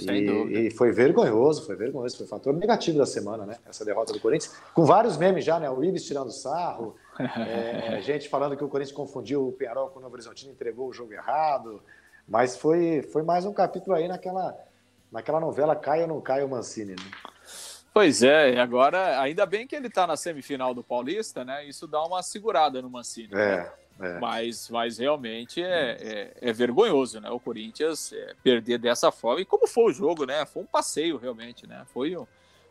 E, 0.00 0.68
e, 0.68 0.70
foi 0.70 0.92
vergonhoso, 0.92 1.66
foi 1.66 1.76
vergonhoso, 1.76 2.16
foi 2.16 2.26
fator 2.26 2.54
negativo 2.54 2.96
da 2.96 3.04
semana, 3.04 3.44
né? 3.44 3.58
Essa 3.68 3.84
derrota 3.84 4.14
do 4.14 4.20
Corinthians, 4.20 4.56
com 4.72 4.86
vários 4.86 5.18
memes 5.18 5.44
já, 5.44 5.60
né? 5.60 5.68
O 5.68 5.84
Ibis 5.84 6.06
tirando 6.06 6.30
sarro, 6.30 6.96
é, 7.20 8.00
gente 8.00 8.30
falando 8.30 8.56
que 8.56 8.64
o 8.64 8.68
Corinthians 8.68 8.96
confundiu 8.96 9.46
o 9.46 9.52
Penharol 9.52 9.90
com 9.90 9.98
o 9.98 10.02
Novo 10.02 10.14
Horizontino, 10.14 10.52
entregou 10.52 10.88
o 10.88 10.92
jogo 10.92 11.12
errado. 11.12 11.82
Mas 12.26 12.56
foi, 12.56 13.02
foi 13.12 13.22
mais 13.22 13.44
um 13.44 13.52
capítulo 13.52 13.94
aí 13.94 14.08
naquela 14.08 14.56
naquela 15.10 15.40
novela 15.40 15.74
Caio 15.74 16.02
ou 16.02 16.08
não 16.08 16.20
Caio 16.20 16.48
Mancini, 16.48 16.92
né? 16.92 17.10
Pois 17.92 18.22
é, 18.22 18.60
agora, 18.60 19.20
ainda 19.20 19.44
bem 19.44 19.66
que 19.66 19.74
ele 19.74 19.88
está 19.88 20.06
na 20.06 20.16
semifinal 20.16 20.72
do 20.72 20.82
Paulista, 20.82 21.44
né? 21.44 21.64
Isso 21.64 21.88
dá 21.88 22.02
uma 22.04 22.22
segurada 22.22 22.80
no 22.80 22.88
Mancini. 22.88 23.30
É, 23.32 23.56
né? 23.56 23.72
é. 24.00 24.18
Mas, 24.20 24.70
mas 24.70 24.98
realmente 24.98 25.60
é, 25.60 25.96
é, 26.00 26.50
é 26.50 26.52
vergonhoso, 26.52 27.20
né? 27.20 27.28
O 27.30 27.40
Corinthians 27.40 28.12
é, 28.12 28.34
perder 28.44 28.78
dessa 28.78 29.10
forma. 29.10 29.40
E 29.40 29.44
como 29.44 29.66
foi 29.66 29.90
o 29.90 29.92
jogo, 29.92 30.24
né? 30.24 30.46
Foi 30.46 30.62
um 30.62 30.66
passeio, 30.66 31.16
realmente, 31.16 31.66
né? 31.66 31.84
Foi 31.92 32.14
o, 32.14 32.28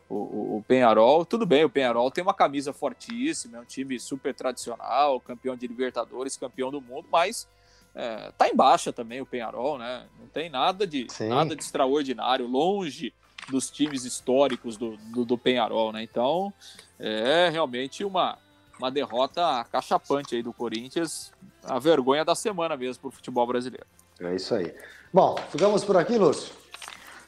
o, 0.08 0.56
o 0.56 0.64
Penharol. 0.66 1.26
Tudo 1.26 1.44
bem, 1.44 1.64
o 1.64 1.70
Penharol 1.70 2.10
tem 2.10 2.22
uma 2.22 2.34
camisa 2.34 2.72
fortíssima, 2.72 3.58
é 3.58 3.60
um 3.60 3.64
time 3.64 4.00
super 4.00 4.34
tradicional, 4.34 5.20
campeão 5.20 5.54
de 5.54 5.66
Libertadores, 5.66 6.38
campeão 6.38 6.70
do 6.70 6.80
mundo, 6.80 7.06
mas 7.12 7.46
é, 7.94 8.32
tá 8.36 8.48
em 8.48 8.54
baixa 8.54 8.92
também 8.92 9.20
o 9.20 9.26
Penharol, 9.26 9.78
né? 9.78 10.06
Não 10.18 10.26
tem 10.28 10.48
nada 10.48 10.86
de 10.86 11.06
nada 11.20 11.56
de 11.56 11.62
extraordinário, 11.62 12.46
longe 12.46 13.12
dos 13.48 13.70
times 13.70 14.04
históricos 14.04 14.76
do, 14.76 14.96
do, 14.96 15.24
do, 15.24 15.38
Penharol, 15.38 15.92
né? 15.92 16.02
Então 16.02 16.52
é 16.98 17.48
realmente 17.50 18.04
uma, 18.04 18.38
uma 18.78 18.90
derrota 18.90 19.64
cachapante 19.72 20.36
aí 20.36 20.42
do 20.42 20.52
Corinthians, 20.52 21.32
a 21.64 21.78
vergonha 21.78 22.24
da 22.24 22.34
semana 22.34 22.76
mesmo 22.76 23.02
para 23.02 23.08
o 23.08 23.12
futebol 23.12 23.46
brasileiro. 23.46 23.86
É 24.20 24.34
isso 24.34 24.54
aí. 24.54 24.72
Bom, 25.12 25.36
ficamos 25.50 25.84
por 25.84 25.96
aqui, 25.96 26.16
Lúcio. 26.16 26.54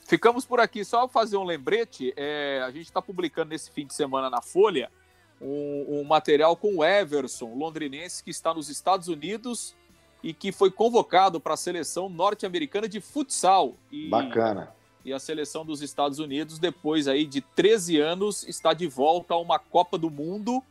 Ficamos 0.07 0.44
por 0.44 0.61
aqui. 0.61 0.85
Só 0.85 1.09
fazer 1.09 1.37
um 1.37 1.44
lembrete: 1.44 2.12
é, 2.16 2.62
a 2.64 2.70
gente 2.70 2.85
está 2.85 3.03
publicando 3.03 3.51
nesse 3.51 3.70
fim 3.70 3.87
de 3.87 3.94
semana 3.94 4.29
na 4.31 4.42
Folha 4.42 4.90
um, 5.40 6.01
um 6.01 6.05
material 6.05 6.57
com 6.57 6.77
o 6.77 6.85
Everson, 6.85 7.53
londrinense, 7.55 8.22
que 8.22 8.31
está 8.31 8.55
nos 8.55 8.68
Estados 8.68 9.09
Unidos 9.09 9.75
e 10.22 10.32
que 10.32 10.52
foi 10.52 10.70
convocado 10.70 11.40
para 11.40 11.54
a 11.54 11.56
seleção 11.56 12.08
norte-americana 12.08 12.88
de 12.88 13.00
futsal. 13.00 13.74
E, 13.90 14.08
Bacana. 14.08 14.72
E 15.04 15.12
a 15.12 15.18
seleção 15.18 15.64
dos 15.64 15.82
Estados 15.82 16.20
Unidos, 16.20 16.58
depois 16.58 17.08
aí 17.08 17.26
de 17.26 17.40
13 17.40 17.98
anos, 17.98 18.46
está 18.46 18.72
de 18.72 18.87
volta 18.87 19.35
a 19.35 19.38
uma 19.38 19.58
Copa 19.58 19.98
do 19.98 20.08
Mundo. 20.08 20.62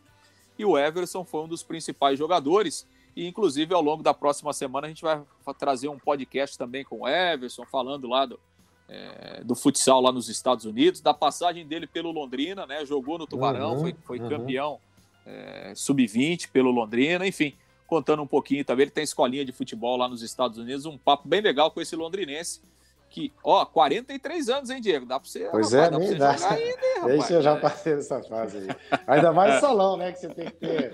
E 0.58 0.64
o 0.64 0.78
Everson 0.78 1.26
foi 1.26 1.42
um 1.42 1.48
dos 1.50 1.64
principais 1.64 2.18
jogadores. 2.18 2.88
E, 3.14 3.28
inclusive, 3.28 3.74
ao 3.74 3.82
longo 3.82 4.02
da 4.02 4.14
próxima 4.14 4.54
semana, 4.54 4.88
a 4.88 4.90
gente 4.90 5.04
vai 5.04 5.22
trazer 5.60 5.90
um 5.90 6.00
podcast 6.00 6.58
também 6.58 6.86
com 6.86 7.02
o 7.02 7.08
Everson, 7.08 7.66
falando 7.66 8.08
lá 8.08 8.26
do, 8.26 8.40
é, 8.88 9.44
do 9.44 9.54
futsal 9.54 10.00
lá 10.00 10.14
nos 10.14 10.30
Estados 10.30 10.64
Unidos, 10.64 11.02
da 11.02 11.14
passagem 11.14 11.68
dele 11.68 11.86
pelo 11.86 12.10
Londrina, 12.10 12.66
né? 12.66 12.86
Jogou 12.86 13.18
no 13.18 13.28
Tubarão, 13.28 13.74
uhum, 13.74 13.80
foi, 13.82 13.96
foi 14.06 14.20
uhum. 14.22 14.30
campeão 14.30 14.80
é, 15.26 15.74
sub-20 15.76 16.50
pelo 16.52 16.72
Londrina, 16.72 17.28
enfim 17.28 17.54
contando 17.92 18.24
um 18.24 18.28
pouquinho 18.28 18.64
também. 18.64 18.86
Ele 18.86 18.92
tem 18.92 19.04
escolinha 19.04 19.44
de 19.44 19.52
futebol 19.52 19.98
lá 19.98 20.08
nos 20.08 20.22
Estados 20.22 20.58
Unidos, 20.58 20.86
um 20.86 20.98
papo 20.98 21.28
bem 21.28 21.42
legal 21.42 21.70
com 21.70 21.82
esse 21.82 21.94
londrinense. 21.94 22.62
Que, 23.10 23.34
ó, 23.44 23.66
43 23.66 24.48
anos, 24.48 24.70
hein, 24.70 24.80
Diego? 24.80 25.06
Dá 25.06 25.20
pra 25.20 25.28
você, 25.28 25.50
pois 25.52 25.74
rapaz, 25.74 25.74
é, 25.74 25.90
dá 25.92 25.98
pra 25.98 26.08
você 26.08 26.16
dá. 26.16 26.38
jogar 26.38 26.54
ainda, 26.54 26.86
hein, 26.86 26.96
rapaz? 26.96 27.20
Isso 27.20 27.34
eu 27.34 27.42
já 27.42 27.56
passei 27.58 27.96
nessa 27.96 28.24
fase 28.24 28.58
aí. 28.60 29.00
Ainda 29.06 29.34
mais 29.34 29.60
salão, 29.60 29.98
né? 29.98 30.14
Que 30.14 30.20
você 30.20 30.30
tem 30.30 30.46
que 30.46 30.52
ter 30.54 30.94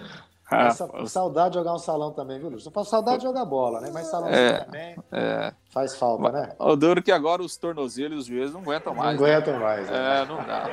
Ah, 0.49 0.67
Essa, 0.67 0.89
saudade 1.05 1.49
de 1.51 1.59
jogar 1.59 1.75
um 1.75 1.77
salão 1.77 2.11
também, 2.11 2.39
viu, 2.39 2.49
Lúcio? 2.49 2.71
Saudade 2.85 3.17
de 3.17 3.23
jogar 3.25 3.45
bola, 3.45 3.79
né? 3.81 3.91
Mas 3.93 4.07
salão 4.07 4.29
é, 4.29 4.63
também 4.63 4.95
é. 5.11 5.53
faz 5.69 5.95
falta, 5.95 6.31
né? 6.31 6.55
O 6.57 6.75
duro 6.75 7.03
que 7.03 7.11
agora 7.11 7.43
os 7.43 7.55
tornozelos 7.55 8.17
e 8.17 8.19
os 8.21 8.25
joelhos 8.25 8.53
não 8.53 8.61
aguentam 8.61 8.95
mais. 8.95 9.19
Não 9.19 9.27
né? 9.27 9.35
aguentam 9.35 9.59
mais. 9.59 9.87
Né? 9.87 10.21
É, 10.21 10.25
não 10.25 10.37
dá. 10.37 10.65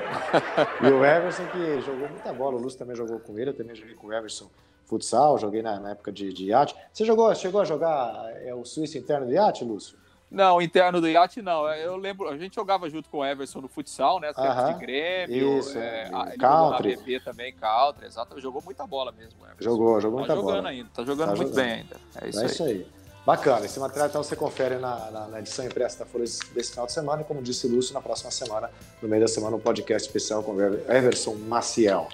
e 0.80 0.86
o 0.86 1.04
Everson 1.04 1.46
que 1.48 1.80
jogou 1.82 2.08
muita 2.08 2.32
bola, 2.32 2.56
o 2.56 2.60
Lúcio 2.60 2.78
também 2.78 2.96
jogou 2.96 3.18
com 3.18 3.38
ele, 3.38 3.50
eu 3.50 3.54
também 3.54 3.74
joguei 3.74 3.94
com 3.96 4.06
o 4.06 4.12
Everson 4.14 4.48
futsal, 4.87 5.39
joguei 5.39 5.62
na, 5.62 5.78
na 5.78 5.91
época 5.91 6.12
de, 6.12 6.32
de 6.32 6.47
iate. 6.47 6.74
Você 6.93 7.05
jogou, 7.05 7.35
chegou 7.35 7.61
a 7.61 7.64
jogar 7.64 8.30
é, 8.45 8.55
o 8.55 8.64
suíço 8.64 8.99
interno 8.99 9.26
de 9.26 9.35
iate, 9.35 9.64
Lúcio? 9.64 9.97
Não, 10.30 10.61
interno 10.61 11.01
do 11.01 11.09
iate 11.09 11.41
não. 11.41 11.68
Eu 11.68 11.97
lembro, 11.97 12.28
a 12.28 12.37
gente 12.37 12.57
jogava 12.57 12.91
junto 12.91 13.09
com 13.09 13.18
o 13.18 13.24
Everson 13.24 13.61
no 13.61 13.68
futsal, 13.68 14.18
né? 14.18 14.32
Tempos 14.32 14.66
de 14.66 14.80
Grêmio. 14.80 15.59
Isso, 15.59 15.78
é, 15.78 16.07
ele 16.09 16.37
country. 16.39 17.20
também, 17.20 17.55
country, 17.55 18.07
exato. 18.07 18.41
Jogou 18.41 18.61
muita 18.62 18.85
bola 18.87 19.12
mesmo. 19.12 19.39
Everson. 19.45 19.62
Jogou, 19.62 20.01
jogou 20.01 20.26
tá 20.26 20.35
muita 20.35 20.43
bola. 20.43 20.47
Tá 20.47 20.57
jogando 20.57 20.66
ainda, 20.66 20.91
tá 20.93 21.05
jogando 21.05 21.28
tá 21.28 21.37
muito 21.37 21.49
jogando. 21.51 21.64
bem 21.64 21.72
ainda. 21.74 21.97
É 22.20 22.28
isso, 22.28 22.39
é 22.39 22.43
aí. 22.43 22.47
isso 22.47 22.64
aí. 22.64 22.87
Bacana, 23.24 23.64
esse 23.64 23.80
material 23.80 24.09
então 24.09 24.22
você 24.22 24.37
confere 24.37 24.76
na, 24.76 25.11
na, 25.11 25.28
na 25.28 25.39
edição 25.39 25.64
impressa 25.64 26.01
da 26.01 26.05
Folha 26.05 26.24
desse 26.24 26.70
final 26.72 26.85
de 26.85 26.93
semana 26.93 27.22
e 27.22 27.24
como 27.24 27.41
disse 27.41 27.66
Lúcio, 27.66 27.95
na 27.95 28.03
próxima 28.03 28.30
semana, 28.30 28.70
no 29.01 29.09
meio 29.09 29.22
da 29.22 29.28
semana, 29.28 29.57
um 29.57 29.61
podcast 29.61 30.07
especial 30.07 30.43
com 30.43 30.53
o 30.53 30.62
Everson 30.93 31.35
Maciel. 31.35 32.07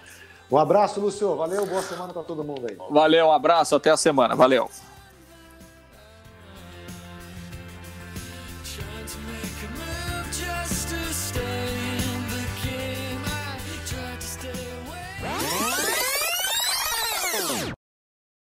Um 0.51 0.59
abraço, 0.59 1.01
Lúcio. 1.01 1.37
Valeu, 1.37 1.65
boa 1.65 1.81
semana 1.81 2.13
para 2.13 2.25
todo 2.25 2.43
mundo 2.43 2.67
aí. 2.67 2.77
Valeu, 2.91 3.27
um 3.27 3.33
abraço, 3.33 3.77
até 3.77 3.91
a 3.91 3.97
semana. 3.97 4.35
Valeu. 4.35 4.69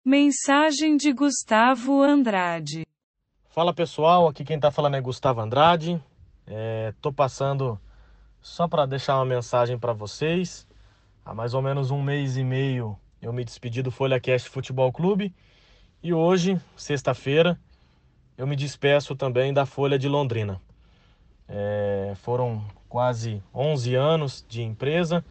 Mensagem 0.05 0.99
de 0.99 1.15
Gustavo 1.15 2.03
Andrade. 2.03 2.87
Fala 3.49 3.73
pessoal, 3.73 4.29
aqui 4.29 4.45
quem 4.45 4.57
está 4.57 4.71
falando 4.71 4.97
é 4.97 5.01
Gustavo 5.01 5.41
Andrade. 5.41 6.03
Estou 6.91 7.11
é, 7.11 7.15
passando 7.15 7.81
só 8.43 8.69
para 8.69 8.85
deixar 8.85 9.17
uma 9.17 9.25
mensagem 9.25 9.79
para 9.79 9.95
vocês. 9.95 10.67
Há 11.27 11.33
mais 11.33 11.55
ou 11.55 11.63
menos 11.63 11.91
um 11.91 12.03
mês 12.03 12.37
e 12.37 12.45
meio 12.45 12.99
eu 13.23 13.33
me 13.33 13.43
despedi 13.43 13.81
do 13.81 13.91
Folha 13.91 14.21
Cast 14.21 14.47
Futebol 14.51 14.93
Clube 14.93 15.35
e 16.03 16.13
hoje, 16.13 16.61
sexta-feira, 16.77 17.59
eu 18.37 18.47
me 18.47 18.55
despeço 18.55 19.17
também 19.17 19.51
da 19.51 19.65
Folha 19.65 19.99
de 19.99 20.07
Londrina. 20.07 20.61
É, 21.49 22.13
foram 22.17 22.63
quase 22.91 23.43
11 23.55 23.95
anos 23.95 24.45
de 24.47 24.63
empresa, 24.63 25.25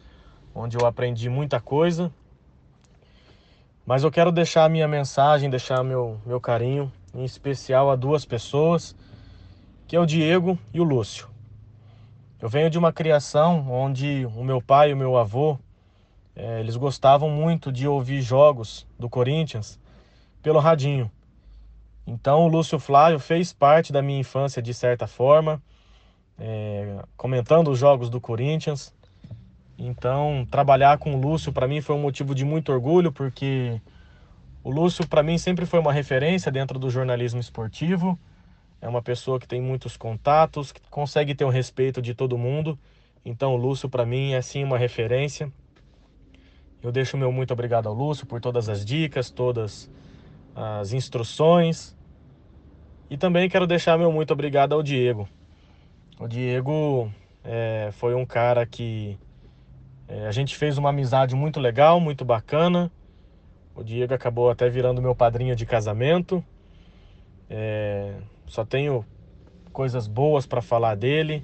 onde 0.52 0.76
eu 0.76 0.84
aprendi 0.84 1.28
muita 1.28 1.60
coisa, 1.60 2.12
mas 3.86 4.02
eu 4.02 4.10
quero 4.10 4.32
deixar 4.32 4.64
a 4.64 4.68
minha 4.68 4.88
mensagem, 4.88 5.48
deixar 5.48 5.84
meu, 5.84 6.20
meu 6.26 6.40
carinho, 6.40 6.92
em 7.14 7.24
especial 7.24 7.88
a 7.88 7.94
duas 7.94 8.24
pessoas, 8.24 8.96
que 9.86 9.94
é 9.94 10.00
o 10.00 10.06
Diego 10.06 10.58
e 10.72 10.80
o 10.80 10.84
Lúcio. 10.84 11.28
Eu 12.42 12.48
venho 12.48 12.68
de 12.68 12.78
uma 12.78 12.92
criação 12.92 13.70
onde 13.70 14.26
o 14.34 14.42
meu 14.42 14.60
pai 14.60 14.90
e 14.90 14.92
o 14.92 14.96
meu 14.96 15.16
avô, 15.16 15.56
é, 16.36 16.60
eles 16.60 16.76
gostavam 16.76 17.30
muito 17.30 17.70
de 17.70 17.86
ouvir 17.86 18.20
jogos 18.20 18.86
do 18.98 19.08
Corinthians 19.08 19.78
pelo 20.42 20.58
radinho. 20.58 21.10
Então 22.06 22.44
o 22.44 22.48
Lúcio 22.48 22.78
Flávio 22.78 23.18
fez 23.18 23.52
parte 23.52 23.92
da 23.92 24.02
minha 24.02 24.20
infância 24.20 24.60
de 24.60 24.74
certa 24.74 25.06
forma, 25.06 25.62
é, 26.38 27.02
comentando 27.16 27.70
os 27.70 27.78
jogos 27.78 28.10
do 28.10 28.20
Corinthians. 28.20 28.92
Então, 29.76 30.46
trabalhar 30.50 30.98
com 30.98 31.14
o 31.14 31.20
Lúcio 31.20 31.52
para 31.52 31.66
mim 31.66 31.80
foi 31.80 31.96
um 31.96 32.00
motivo 32.00 32.34
de 32.34 32.44
muito 32.44 32.72
orgulho, 32.72 33.10
porque 33.10 33.80
o 34.62 34.70
Lúcio 34.70 35.06
para 35.06 35.22
mim 35.22 35.36
sempre 35.36 35.66
foi 35.66 35.80
uma 35.80 35.92
referência 35.92 36.50
dentro 36.50 36.78
do 36.78 36.90
jornalismo 36.90 37.40
esportivo. 37.40 38.18
É 38.80 38.88
uma 38.88 39.02
pessoa 39.02 39.40
que 39.40 39.48
tem 39.48 39.60
muitos 39.60 39.96
contatos, 39.96 40.70
que 40.70 40.80
consegue 40.90 41.34
ter 41.34 41.44
o 41.44 41.48
respeito 41.48 42.00
de 42.00 42.14
todo 42.14 42.38
mundo. 42.38 42.78
Então, 43.24 43.54
o 43.54 43.56
Lúcio 43.56 43.88
para 43.88 44.06
mim 44.06 44.32
é 44.32 44.42
sim 44.42 44.62
uma 44.62 44.78
referência. 44.78 45.50
Eu 46.84 46.92
deixo 46.92 47.16
meu 47.16 47.32
muito 47.32 47.50
obrigado 47.50 47.88
ao 47.88 47.94
Lúcio 47.94 48.26
por 48.26 48.42
todas 48.42 48.68
as 48.68 48.84
dicas, 48.84 49.30
todas 49.30 49.90
as 50.54 50.92
instruções. 50.92 51.96
E 53.08 53.16
também 53.16 53.48
quero 53.48 53.66
deixar 53.66 53.96
meu 53.96 54.12
muito 54.12 54.34
obrigado 54.34 54.74
ao 54.74 54.82
Diego. 54.82 55.26
O 56.20 56.28
Diego 56.28 57.10
é, 57.42 57.88
foi 57.92 58.14
um 58.14 58.26
cara 58.26 58.66
que 58.66 59.18
é, 60.06 60.26
a 60.26 60.30
gente 60.30 60.54
fez 60.54 60.76
uma 60.76 60.90
amizade 60.90 61.34
muito 61.34 61.58
legal, 61.58 61.98
muito 61.98 62.22
bacana. 62.22 62.92
O 63.74 63.82
Diego 63.82 64.12
acabou 64.12 64.50
até 64.50 64.68
virando 64.68 65.00
meu 65.00 65.14
padrinho 65.14 65.56
de 65.56 65.64
casamento. 65.64 66.44
É, 67.48 68.12
só 68.46 68.62
tenho 68.62 69.06
coisas 69.72 70.06
boas 70.06 70.44
para 70.44 70.60
falar 70.60 70.96
dele. 70.96 71.42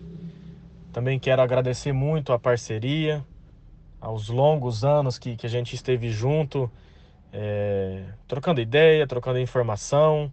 Também 0.93 1.19
quero 1.19 1.41
agradecer 1.41 1.95
muito 1.95 2.31
a 2.31 2.39
parceria, 2.39 3.25
aos 4.01 4.29
longos 4.29 4.85
anos 4.85 5.19
que, 5.19 5.37
que 5.37 5.47
a 5.47 5.51
gente 5.51 5.75
esteve 5.75 6.11
junto, 6.11 6.71
é, 7.33 8.05
trocando 8.27 8.61
ideia, 8.61 9.07
trocando 9.07 9.39
informação. 9.39 10.33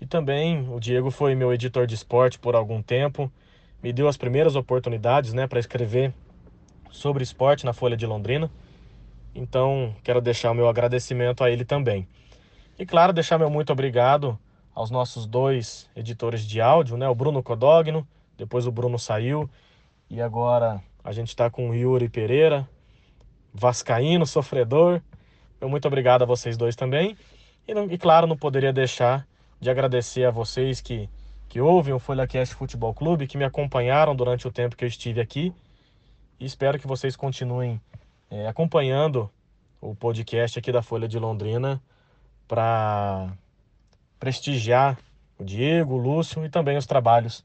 E 0.00 0.06
também 0.06 0.66
o 0.72 0.80
Diego 0.80 1.10
foi 1.10 1.34
meu 1.34 1.52
editor 1.52 1.86
de 1.86 1.94
esporte 1.94 2.38
por 2.38 2.56
algum 2.56 2.80
tempo, 2.80 3.30
me 3.82 3.92
deu 3.92 4.08
as 4.08 4.16
primeiras 4.16 4.56
oportunidades 4.56 5.32
né, 5.32 5.46
para 5.46 5.60
escrever 5.60 6.12
sobre 6.90 7.22
esporte 7.22 7.64
na 7.64 7.72
Folha 7.72 7.96
de 7.96 8.06
Londrina. 8.06 8.50
Então, 9.34 9.94
quero 10.02 10.20
deixar 10.20 10.50
o 10.50 10.54
meu 10.54 10.68
agradecimento 10.68 11.44
a 11.44 11.50
ele 11.50 11.64
também. 11.64 12.08
E 12.78 12.86
claro, 12.86 13.12
deixar 13.12 13.38
meu 13.38 13.50
muito 13.50 13.72
obrigado 13.72 14.38
aos 14.74 14.90
nossos 14.90 15.26
dois 15.26 15.88
editores 15.94 16.46
de 16.46 16.60
áudio, 16.60 16.96
né? 16.96 17.08
O 17.08 17.14
Bruno 17.14 17.42
Codogno, 17.42 18.06
depois 18.36 18.66
o 18.66 18.72
Bruno 18.72 18.98
saiu 18.98 19.48
e 20.08 20.20
agora 20.20 20.82
a 21.02 21.12
gente 21.12 21.28
está 21.28 21.50
com 21.50 21.70
o 21.70 21.74
Yuri 21.74 22.08
Pereira, 22.08 22.68
vascaíno, 23.52 24.26
sofredor. 24.26 25.00
Meu 25.60 25.68
muito 25.68 25.86
obrigado 25.86 26.22
a 26.22 26.26
vocês 26.26 26.56
dois 26.56 26.76
também. 26.76 27.16
E, 27.66 27.72
e 27.72 27.98
claro, 27.98 28.26
não 28.26 28.36
poderia 28.36 28.72
deixar 28.72 29.26
de 29.60 29.70
agradecer 29.70 30.24
a 30.24 30.30
vocês 30.30 30.80
que, 30.80 31.08
que 31.48 31.60
ouvem 31.60 31.92
o 31.92 31.98
FolhaCast 31.98 32.54
Futebol 32.54 32.94
Clube, 32.94 33.26
que 33.26 33.36
me 33.36 33.44
acompanharam 33.44 34.14
durante 34.14 34.46
o 34.48 34.52
tempo 34.52 34.76
que 34.76 34.84
eu 34.84 34.88
estive 34.88 35.20
aqui 35.20 35.52
e 36.40 36.46
espero 36.46 36.78
que 36.78 36.86
vocês 36.86 37.14
continuem 37.14 37.78
é, 38.30 38.48
acompanhando 38.48 39.30
o 39.78 39.94
podcast 39.94 40.58
aqui 40.58 40.72
da 40.72 40.80
Folha 40.80 41.06
de 41.06 41.18
Londrina 41.18 41.82
para 42.48 43.30
prestigiar 44.18 44.98
o 45.38 45.44
Diego, 45.44 45.94
o 45.94 45.98
Lúcio 45.98 46.44
e 46.44 46.48
também 46.48 46.78
os 46.78 46.86
trabalhos 46.86 47.44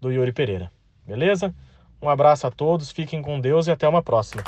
do 0.00 0.12
Yuri 0.12 0.32
Pereira. 0.32 0.70
Beleza? 1.04 1.52
Um 2.00 2.08
abraço 2.08 2.46
a 2.46 2.50
todos, 2.50 2.90
fiquem 2.90 3.22
com 3.22 3.40
Deus 3.40 3.66
e 3.66 3.70
até 3.70 3.88
uma 3.88 4.02
próxima. 4.02 4.42